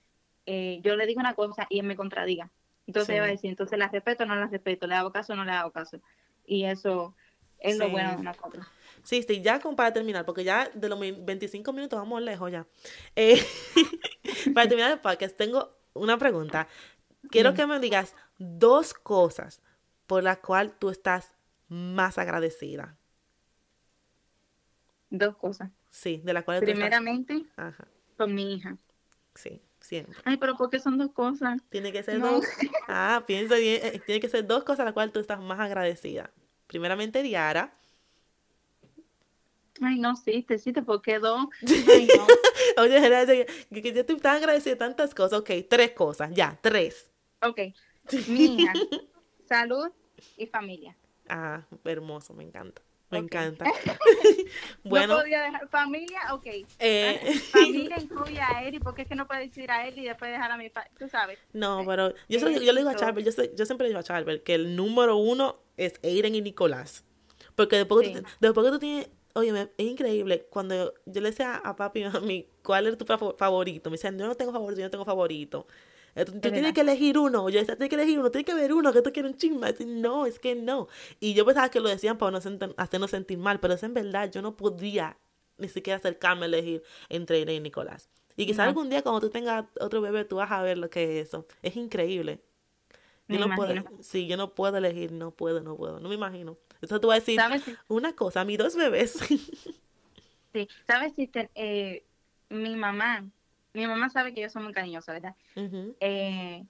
eh, 0.53 0.81
yo 0.83 0.97
le 0.97 1.07
digo 1.07 1.21
una 1.21 1.35
cosa 1.35 1.69
y 1.71 1.79
él 1.79 1.87
me 1.87 1.95
contradiga. 1.95 2.51
Entonces 2.85 3.21
va 3.21 3.27
a 3.27 3.29
decir, 3.29 3.51
entonces 3.51 3.79
la 3.79 3.87
respeto 3.87 4.25
o 4.25 4.27
no 4.27 4.35
la 4.35 4.49
respeto, 4.49 4.89
le 4.89 4.97
hago 4.97 5.13
caso 5.13 5.33
o 5.33 5.37
no 5.37 5.45
le 5.45 5.53
hago 5.53 5.71
caso. 5.71 6.01
Y 6.45 6.65
eso 6.65 7.15
es 7.61 7.79
lo 7.79 7.89
bueno 7.89 8.11
de 8.11 8.17
una 8.17 8.35
cosa. 8.35 8.69
Sí, 9.05 9.23
sí, 9.23 9.43
ya 9.43 9.61
para 9.61 9.93
terminar, 9.93 10.27
porque 10.27 10.43
ya 10.43 10.69
de 10.75 10.89
los 10.89 10.99
25 10.99 11.73
minutos 11.73 12.01
vamos 12.01 12.21
lejos 12.23 12.51
ya. 12.51 12.67
Eh, 13.15 13.41
para 14.55 14.69
terminar 14.69 14.91
el 14.91 14.99
podcast, 14.99 15.37
tengo 15.37 15.71
una 15.95 16.19
pregunta. 16.19 16.67
Quiero 17.31 17.55
que 17.55 17.65
me 17.65 17.79
digas 17.79 18.17
dos 18.39 18.93
cosas 18.93 19.63
por 20.09 20.25
las 20.25 20.39
cuales 20.39 20.73
tú 20.81 20.91
estás 20.91 21.33
más 21.69 22.19
agradecida. 22.19 22.97
Dos 25.11 25.37
cosas. 25.37 25.71
Sí, 25.91 26.21
de 26.25 26.33
las 26.33 26.43
cuales 26.43 26.65
Primeramente, 26.65 27.45
con 28.17 28.35
mi 28.35 28.55
hija. 28.55 28.77
Sí, 29.37 29.63
siempre. 29.81 30.21
Ay, 30.25 30.37
pero 30.37 30.57
¿por 30.57 30.71
qué 30.71 30.79
son 30.79 30.99
dos 30.99 31.13
cosas? 31.13 31.61
Tiene 31.71 31.93
que 31.93 32.03
ser 32.03 32.21
dos. 32.21 32.45
Ah, 32.89 33.23
piensa 33.27 33.57
bien. 33.57 33.81
Eh, 33.85 34.01
tiene 34.05 34.21
que 34.21 34.29
ser 34.29 34.47
dos 34.47 34.65
cosas 34.65 34.81
a 34.81 34.85
las 34.87 34.95
cuales 34.95 35.13
tú 35.13 35.21
estás 35.21 35.41
más 35.41 35.61
agradecida. 35.61 36.31
Primeramente, 36.67 37.23
Diara. 37.23 37.73
Ay, 39.81 39.99
no, 39.99 40.17
sí, 40.17 40.43
te 40.43 40.59
sí, 40.59 40.73
¿por 40.73 41.01
qué 41.01 41.19
dos? 41.19 41.47
Oye, 42.77 43.47
que, 43.71 43.83
que 43.83 43.93
yo 43.93 44.01
estoy 44.01 44.17
tan 44.17 44.37
agradecida 44.37 44.73
de 44.73 44.79
tantas 44.79 45.15
cosas. 45.15 45.41
Ok, 45.41 45.51
tres 45.69 45.93
cosas, 45.93 46.31
ya, 46.33 46.59
tres. 46.61 47.11
Ok. 47.43 47.61
Hija, 48.29 48.75
salud 49.49 49.91
y 50.37 50.47
familia. 50.47 50.97
Ah, 51.29 51.63
hermoso, 51.85 52.35
me 52.35 52.45
encanta. 52.45 52.83
Me 53.11 53.19
encanta. 53.19 53.65
bueno. 54.85 55.15
¿No 55.15 55.21
podía 55.21 55.43
dejar 55.43 55.69
familia? 55.69 56.21
Ok. 56.33 56.47
Eh. 56.79 57.41
Familia 57.51 57.99
incluye 58.01 58.41
a 58.41 58.63
Eri, 58.63 58.79
porque 58.79 59.03
es 59.03 59.09
que 59.09 59.15
no 59.15 59.27
puede 59.27 59.47
decir 59.47 59.71
a 59.71 59.87
Eri 59.87 60.03
y 60.03 60.05
después 60.05 60.31
dejar 60.31 60.51
a 60.51 60.57
mi 60.57 60.71
padre, 60.71 60.91
tú 60.99 61.09
sabes. 61.09 61.39
No, 61.53 61.83
pero 61.87 62.15
yo, 62.29 62.39
yo 62.39 62.73
le 62.73 62.81
digo 62.81 62.91
a 62.91 62.97
Charbel, 62.97 63.25
yo, 63.25 63.31
yo 63.57 63.67
siempre 63.67 63.85
le 63.85 63.91
digo 63.91 64.01
a 64.01 64.05
Charbel 64.05 64.43
que 64.43 64.55
el 64.55 64.77
número 64.77 65.17
uno 65.17 65.61
es 65.77 65.95
Aiden 66.03 66.35
y 66.35 66.41
Nicolás. 66.41 67.05
Porque 67.55 67.77
después, 67.77 68.09
que, 68.09 68.23
después 68.41 68.65
que 68.65 68.73
tú 68.73 68.79
tienes 68.79 69.11
Oye, 69.35 69.69
es 69.79 69.87
increíble. 69.87 70.47
Cuando 70.51 70.93
yo 71.07 71.21
le 71.21 71.31
decía 71.31 71.57
a 71.57 71.77
papi 71.77 72.01
y 72.01 72.05
a 72.05 72.11
mí, 72.21 72.49
¿cuál 72.63 72.87
es 72.89 72.99
tu 72.99 73.05
favorito? 73.05 73.91
Me 73.91 73.95
decían, 73.95 74.19
yo 74.19 74.27
no 74.27 74.35
tengo 74.35 74.53
favorito, 74.53 74.81
yo 74.81 74.87
no 74.87 74.91
tengo 74.91 75.05
favorito. 75.05 75.67
Tú, 76.15 76.41
tienes 76.41 76.73
que 76.73 76.81
elegir 76.81 77.19
uno. 77.19 77.49
Yo 77.49 77.61
decía, 77.61 77.77
tienes 77.77 77.89
que 77.89 77.95
elegir 77.97 78.19
uno, 78.19 78.31
tienes 78.31 78.47
que 78.47 78.55
ver 78.55 78.73
uno, 78.73 78.93
que 78.93 79.03
tú 79.03 79.13
quieres 79.13 79.33
un 79.33 79.39
chisme. 79.39 79.75
No, 79.87 80.27
es 80.27 80.39
que 80.39 80.55
no. 80.55 80.89
Y 81.21 81.35
yo 81.35 81.45
pensaba 81.45 81.71
que 81.71 81.81
lo 81.81 81.89
decían 81.89 82.19
para 82.19 82.33
no 82.33 82.39
hacernos 82.77 83.11
sentir 83.11 83.39
mal, 83.39 83.61
pero 83.61 83.75
es 83.75 83.83
en 83.83 83.95
verdad, 83.95 84.31
yo 84.31 84.43
no 84.43 84.57
podía 84.57 85.17
ni 85.57 85.69
siquiera 85.69 85.99
acercarme 85.99 86.43
a 86.43 86.47
elegir 86.47 86.83
entre 87.09 87.39
Irene 87.39 87.57
y 87.57 87.61
Nicolás. 87.61 88.09
Y 88.37 88.47
quizás 88.47 88.69
algún 88.69 88.89
día 88.89 89.03
cuando 89.03 89.21
tú 89.21 89.31
tengas 89.31 89.67
otro 89.81 90.01
bebé, 90.01 90.25
tú 90.25 90.37
vas 90.37 90.51
a 90.51 90.63
ver 90.63 90.79
lo 90.79 90.89
que 90.89 91.21
es 91.21 91.29
eso. 91.29 91.47
Es 91.63 91.77
increíble. 91.77 92.41
Yo 93.29 93.39
no 93.47 93.55
puedo, 93.55 93.75
sí, 94.01 94.27
yo 94.27 94.37
no 94.37 94.55
puedo 94.55 94.77
elegir, 94.77 95.13
no 95.13 95.31
puedo, 95.31 95.61
no 95.61 95.77
puedo, 95.77 96.01
no 96.01 96.09
me 96.09 96.17
imagino. 96.17 96.59
Eso 96.81 97.01
tú 97.01 97.09
vas 97.09 97.19
a 97.19 97.21
decir 97.21 97.41
una 97.87 98.15
cosa, 98.17 98.45
mis 98.45 98.59
dos 98.59 98.75
bebés. 98.75 99.13
sí, 100.53 100.69
sabes, 100.87 101.13
si 101.15 101.31
eh, 101.55 102.05
mi 102.49 102.75
mamá 102.75 103.31
mi 103.73 103.87
mamá 103.87 104.11
sabe 104.11 104.35
que 104.35 104.41
yo 104.41 104.51
soy 104.51 104.63
muy 104.63 104.73
cariñosa, 104.73 105.13
¿verdad? 105.13 105.35
Eh, 106.01 106.65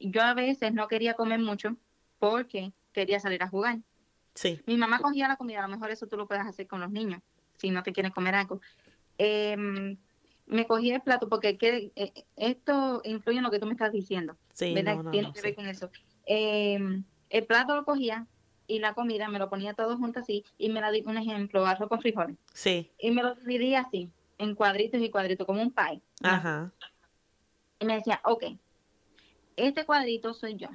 yo 0.00 0.22
a 0.22 0.34
veces 0.34 0.72
no 0.72 0.88
quería 0.88 1.14
comer 1.14 1.40
mucho 1.40 1.76
porque 2.18 2.72
quería 2.92 3.20
salir 3.20 3.42
a 3.42 3.48
jugar. 3.48 3.78
Sí. 4.34 4.60
Mi 4.66 4.76
mamá 4.76 4.98
cogía 5.00 5.28
la 5.28 5.36
comida, 5.36 5.60
a 5.60 5.68
lo 5.68 5.74
mejor 5.74 5.90
eso 5.90 6.06
tú 6.06 6.16
lo 6.16 6.26
puedes 6.26 6.44
hacer 6.44 6.66
con 6.66 6.80
los 6.80 6.90
niños, 6.90 7.20
si 7.56 7.70
no 7.70 7.82
te 7.82 7.92
quieren 7.92 8.12
comer 8.12 8.34
algo. 8.34 8.60
Em, 9.18 9.96
me 10.46 10.66
cogía 10.66 10.96
el 10.96 11.02
plato 11.02 11.28
porque 11.28 11.56
eh, 11.60 12.12
esto 12.36 13.00
influye 13.04 13.38
en 13.38 13.44
lo 13.44 13.50
que 13.50 13.58
tú 13.58 13.66
me 13.66 13.72
estás 13.72 13.92
diciendo. 13.92 14.36
Sí, 14.52 14.74
¿verdad? 14.74 15.04
Tiene 15.10 15.32
que 15.32 15.40
ver 15.40 15.54
con 15.54 15.66
eso. 15.66 15.90
Em, 16.26 17.04
el 17.30 17.46
plato 17.46 17.76
lo 17.76 17.84
cogía 17.84 18.26
y 18.66 18.78
la 18.78 18.94
comida 18.94 19.28
me 19.28 19.38
lo 19.38 19.48
ponía 19.48 19.74
todo 19.74 19.96
junto 19.96 20.20
así 20.20 20.44
y 20.58 20.68
me 20.70 20.80
la 20.80 20.90
di 20.90 21.02
un 21.06 21.16
ejemplo, 21.16 21.66
arroz 21.66 21.88
con 21.88 22.00
frijoles. 22.00 22.36
Sí. 22.52 22.90
Y 22.98 23.10
me 23.10 23.22
lo 23.22 23.34
dividía 23.34 23.80
así 23.80 24.10
en 24.42 24.54
cuadritos 24.54 25.00
y 25.00 25.10
cuadritos, 25.10 25.46
como 25.46 25.62
un 25.62 25.72
pie. 25.72 26.02
Ajá. 26.22 26.72
Y 27.78 27.86
me 27.86 27.94
decía, 27.94 28.20
ok, 28.24 28.44
este 29.56 29.84
cuadrito 29.84 30.34
soy 30.34 30.56
yo, 30.56 30.68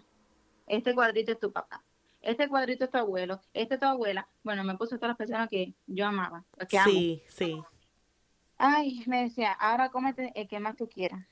este 0.68 0.94
cuadrito 0.94 1.32
es 1.32 1.40
tu 1.40 1.52
papá, 1.52 1.84
este 2.22 2.48
cuadrito 2.48 2.86
es 2.86 2.92
tu 2.92 2.98
abuelo, 2.98 3.42
este 3.54 3.76
es 3.76 3.80
tu 3.80 3.86
abuela. 3.86 4.28
Bueno, 4.44 4.64
me 4.64 4.78
puso 4.78 4.96
todas 4.96 5.10
las 5.10 5.18
personas 5.18 5.50
que 5.50 5.74
yo 5.86 6.06
amaba, 6.06 6.44
que 6.68 6.80
Sí, 6.80 7.24
sí. 7.28 7.62
Ay, 8.58 9.04
me 9.06 9.24
decía, 9.24 9.52
ahora 9.52 9.90
cómete 9.90 10.32
el 10.36 10.48
que 10.48 10.60
más 10.60 10.76
tú 10.76 10.90
quieras. 10.90 11.26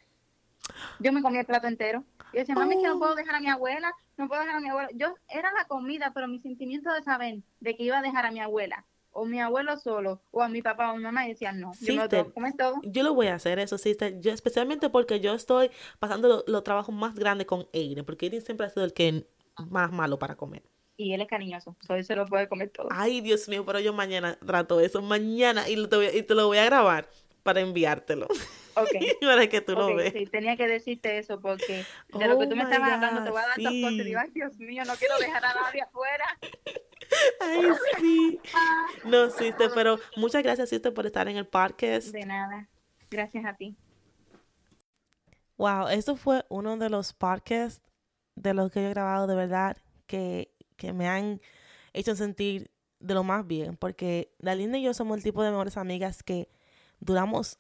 Yo 1.00 1.12
me 1.12 1.22
comía 1.22 1.42
el 1.42 1.46
plato 1.46 1.68
entero. 1.68 2.04
Y 2.34 2.38
decía, 2.38 2.56
mami, 2.56 2.78
que 2.82 2.88
no 2.88 3.00
puedo 3.00 3.14
oh. 3.14 3.16
dejar 3.16 3.36
a 3.36 3.40
mi 3.40 3.50
abuela, 3.50 3.94
no 4.18 4.28
puedo 4.28 4.42
dejar 4.42 4.58
a 4.58 4.60
mi 4.60 4.70
abuela. 4.70 4.90
Yo, 4.94 5.16
era 5.30 5.52
la 5.54 5.66
comida, 5.66 6.12
pero 6.14 6.28
mi 6.28 6.40
sentimiento 6.40 6.92
de 6.94 7.04
saber 7.04 7.40
de 7.60 7.76
que 7.76 7.84
iba 7.84 8.00
a 8.00 8.02
dejar 8.02 8.26
a 8.26 8.32
mi 8.32 8.40
abuela 8.40 8.86
o 9.16 9.26
mi 9.26 9.40
abuelo 9.40 9.78
solo, 9.78 10.22
o 10.32 10.44
a 10.44 10.50
mi 10.50 10.62
papá 10.62 10.92
o 10.92 10.98
mi 10.98 11.04
mamá, 11.04 11.26
y 11.26 11.30
decían, 11.30 11.60
no, 11.62 11.72
yo 11.80 11.96
lo 11.96 12.10
todo. 12.10 12.82
Yo 12.84 13.02
lo 13.02 13.14
voy 13.14 13.28
a 13.28 13.36
hacer, 13.36 13.60
eso 13.60 13.78
sí, 13.78 13.96
yo, 14.20 14.34
especialmente 14.34 14.90
porque 14.90 15.22
yo 15.22 15.34
estoy 15.34 15.72
pasando 16.00 16.44
los 16.46 16.64
trabajos 16.66 16.94
más 16.94 17.16
grandes 17.16 17.48
con 17.48 17.66
Aiden, 17.74 18.04
porque 18.04 18.26
Aiden 18.26 18.42
siempre 18.42 18.68
ha 18.68 18.70
sido 18.70 18.84
el 18.84 18.92
que 18.94 19.26
más 19.70 19.92
malo 19.94 20.20
para 20.20 20.36
comer. 20.36 20.64
Y 20.98 21.14
él 21.14 21.22
es 21.22 21.28
cariñoso, 21.30 21.78
so 21.80 21.96
él 21.96 22.04
se 22.04 22.16
lo 22.16 22.26
puede 22.26 22.50
comer 22.50 22.70
todo. 22.70 22.90
Ay, 22.92 23.22
Dios 23.22 23.48
mío, 23.48 23.66
pero 23.66 23.80
yo 23.80 23.94
mañana 23.94 24.38
trato 24.46 24.82
eso, 24.82 25.02
mañana, 25.02 25.70
y, 25.70 25.88
te, 25.88 26.18
y 26.18 26.24
te 26.24 26.36
lo 26.36 26.48
voy 26.48 26.58
a 26.58 26.66
grabar 26.66 27.08
para 27.46 27.62
enviártelo. 27.62 28.28
Ok. 28.76 28.90
para 29.22 29.48
que 29.48 29.62
tú 29.62 29.74
lo 29.74 29.96
veas. 29.96 30.14
Sí, 30.14 30.26
tenía 30.26 30.58
que 30.58 30.68
decirte 30.68 31.18
eso 31.18 31.40
porque 31.40 31.86
de 32.10 32.28
lo 32.28 32.40
que 32.40 32.48
tú 32.48 32.56
me 32.56 32.64
oh 32.64 32.68
estabas 32.68 32.92
hablando 32.92 33.24
te 33.24 33.30
voy 33.30 33.40
a 33.40 33.48
dar 33.48 33.58
dos 33.58 33.72
cosas. 33.72 33.92
Y 33.94 34.04
digo, 34.04 34.20
ay, 34.20 34.32
Dios 34.32 34.58
mío, 34.58 34.84
no 34.86 34.96
quiero 34.96 35.18
dejar 35.20 35.46
a 35.46 35.54
nadie 35.54 35.82
afuera. 35.82 36.26
Ay, 37.42 37.64
sí. 38.00 38.40
No, 39.04 39.30
Sister, 39.30 39.72
pero 39.74 40.00
muchas 40.16 40.44
gracias, 40.44 40.70
Sister, 40.70 40.94
por 40.94 41.06
estar 41.06 41.28
en 41.28 41.38
el 41.38 41.48
podcast. 41.48 42.08
De 42.08 42.26
nada. 42.26 42.70
Gracias 43.10 43.46
a 43.46 43.56
ti. 43.56 43.78
Wow, 45.58 45.88
esto 45.88 46.16
fue 46.16 46.46
uno 46.50 46.78
de 46.78 46.90
los 46.90 47.14
podcasts 47.14 47.82
de 48.36 48.54
los 48.54 48.72
que 48.72 48.82
yo 48.82 48.88
he 48.88 48.90
grabado 48.90 49.28
de 49.28 49.36
verdad 49.36 49.78
que, 50.06 50.54
que 50.76 50.92
me 50.92 51.08
han 51.08 51.42
hecho 51.94 52.16
sentir 52.16 52.70
de 53.00 53.14
lo 53.14 53.24
más 53.24 53.46
bien, 53.46 53.78
porque 53.78 54.34
Dalinda 54.40 54.78
y 54.78 54.84
yo 54.84 54.94
somos 54.94 55.18
el 55.18 55.24
tipo 55.24 55.44
de 55.44 55.52
mejores 55.52 55.78
amigas 55.78 56.24
que 56.24 56.50
duramos, 57.00 57.58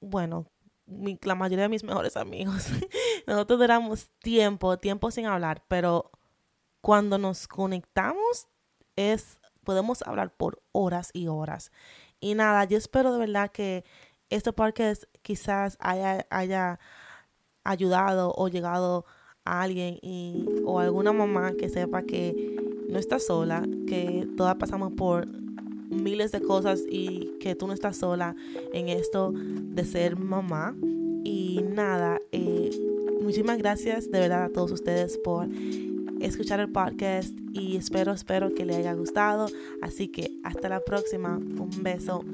bueno, 0.00 0.46
la 0.86 1.34
mayoría 1.34 1.64
de 1.64 1.68
mis 1.68 1.84
mejores 1.84 2.16
amigos, 2.16 2.66
nosotros 3.26 3.58
duramos 3.58 4.10
tiempo, 4.20 4.78
tiempo 4.78 5.10
sin 5.10 5.26
hablar, 5.26 5.64
pero 5.68 6.10
cuando 6.80 7.18
nos 7.18 7.48
conectamos 7.48 8.48
es, 8.96 9.38
podemos 9.64 10.02
hablar 10.02 10.34
por 10.34 10.62
horas 10.72 11.10
y 11.12 11.28
horas. 11.28 11.70
Y 12.20 12.34
nada, 12.34 12.64
yo 12.64 12.78
espero 12.78 13.12
de 13.12 13.18
verdad 13.18 13.50
que 13.50 13.84
este 14.30 14.52
podcast 14.52 15.04
quizás 15.22 15.76
haya, 15.80 16.26
haya 16.30 16.78
ayudado 17.64 18.32
o 18.36 18.48
llegado 18.48 19.04
a 19.44 19.62
alguien 19.62 19.98
y, 20.02 20.46
o 20.64 20.78
alguna 20.78 21.12
mamá 21.12 21.52
que 21.58 21.68
sepa 21.68 22.02
que 22.02 22.56
no 22.88 22.98
está 22.98 23.18
sola, 23.18 23.62
que 23.86 24.28
todas 24.36 24.54
pasamos 24.56 24.92
por 24.92 25.26
miles 25.26 26.32
de 26.32 26.40
cosas 26.40 26.82
y 26.88 27.32
que 27.40 27.54
tú 27.54 27.66
no 27.66 27.72
estás 27.72 27.96
sola 27.98 28.34
en 28.72 28.88
esto 28.88 29.32
de 29.34 29.84
ser 29.84 30.16
mamá. 30.16 30.74
Y 31.24 31.60
nada, 31.68 32.20
eh, 32.32 32.70
muchísimas 33.20 33.58
gracias 33.58 34.10
de 34.10 34.20
verdad 34.20 34.44
a 34.44 34.48
todos 34.50 34.72
ustedes 34.72 35.18
por 35.18 35.48
escuchar 36.24 36.60
el 36.60 36.70
podcast 36.70 37.36
y 37.52 37.76
espero, 37.76 38.12
espero 38.12 38.54
que 38.54 38.64
les 38.64 38.76
haya 38.76 38.94
gustado. 38.94 39.48
Así 39.82 40.08
que 40.08 40.30
hasta 40.42 40.68
la 40.68 40.80
próxima. 40.80 41.36
Un 41.36 41.70
beso. 41.82 42.24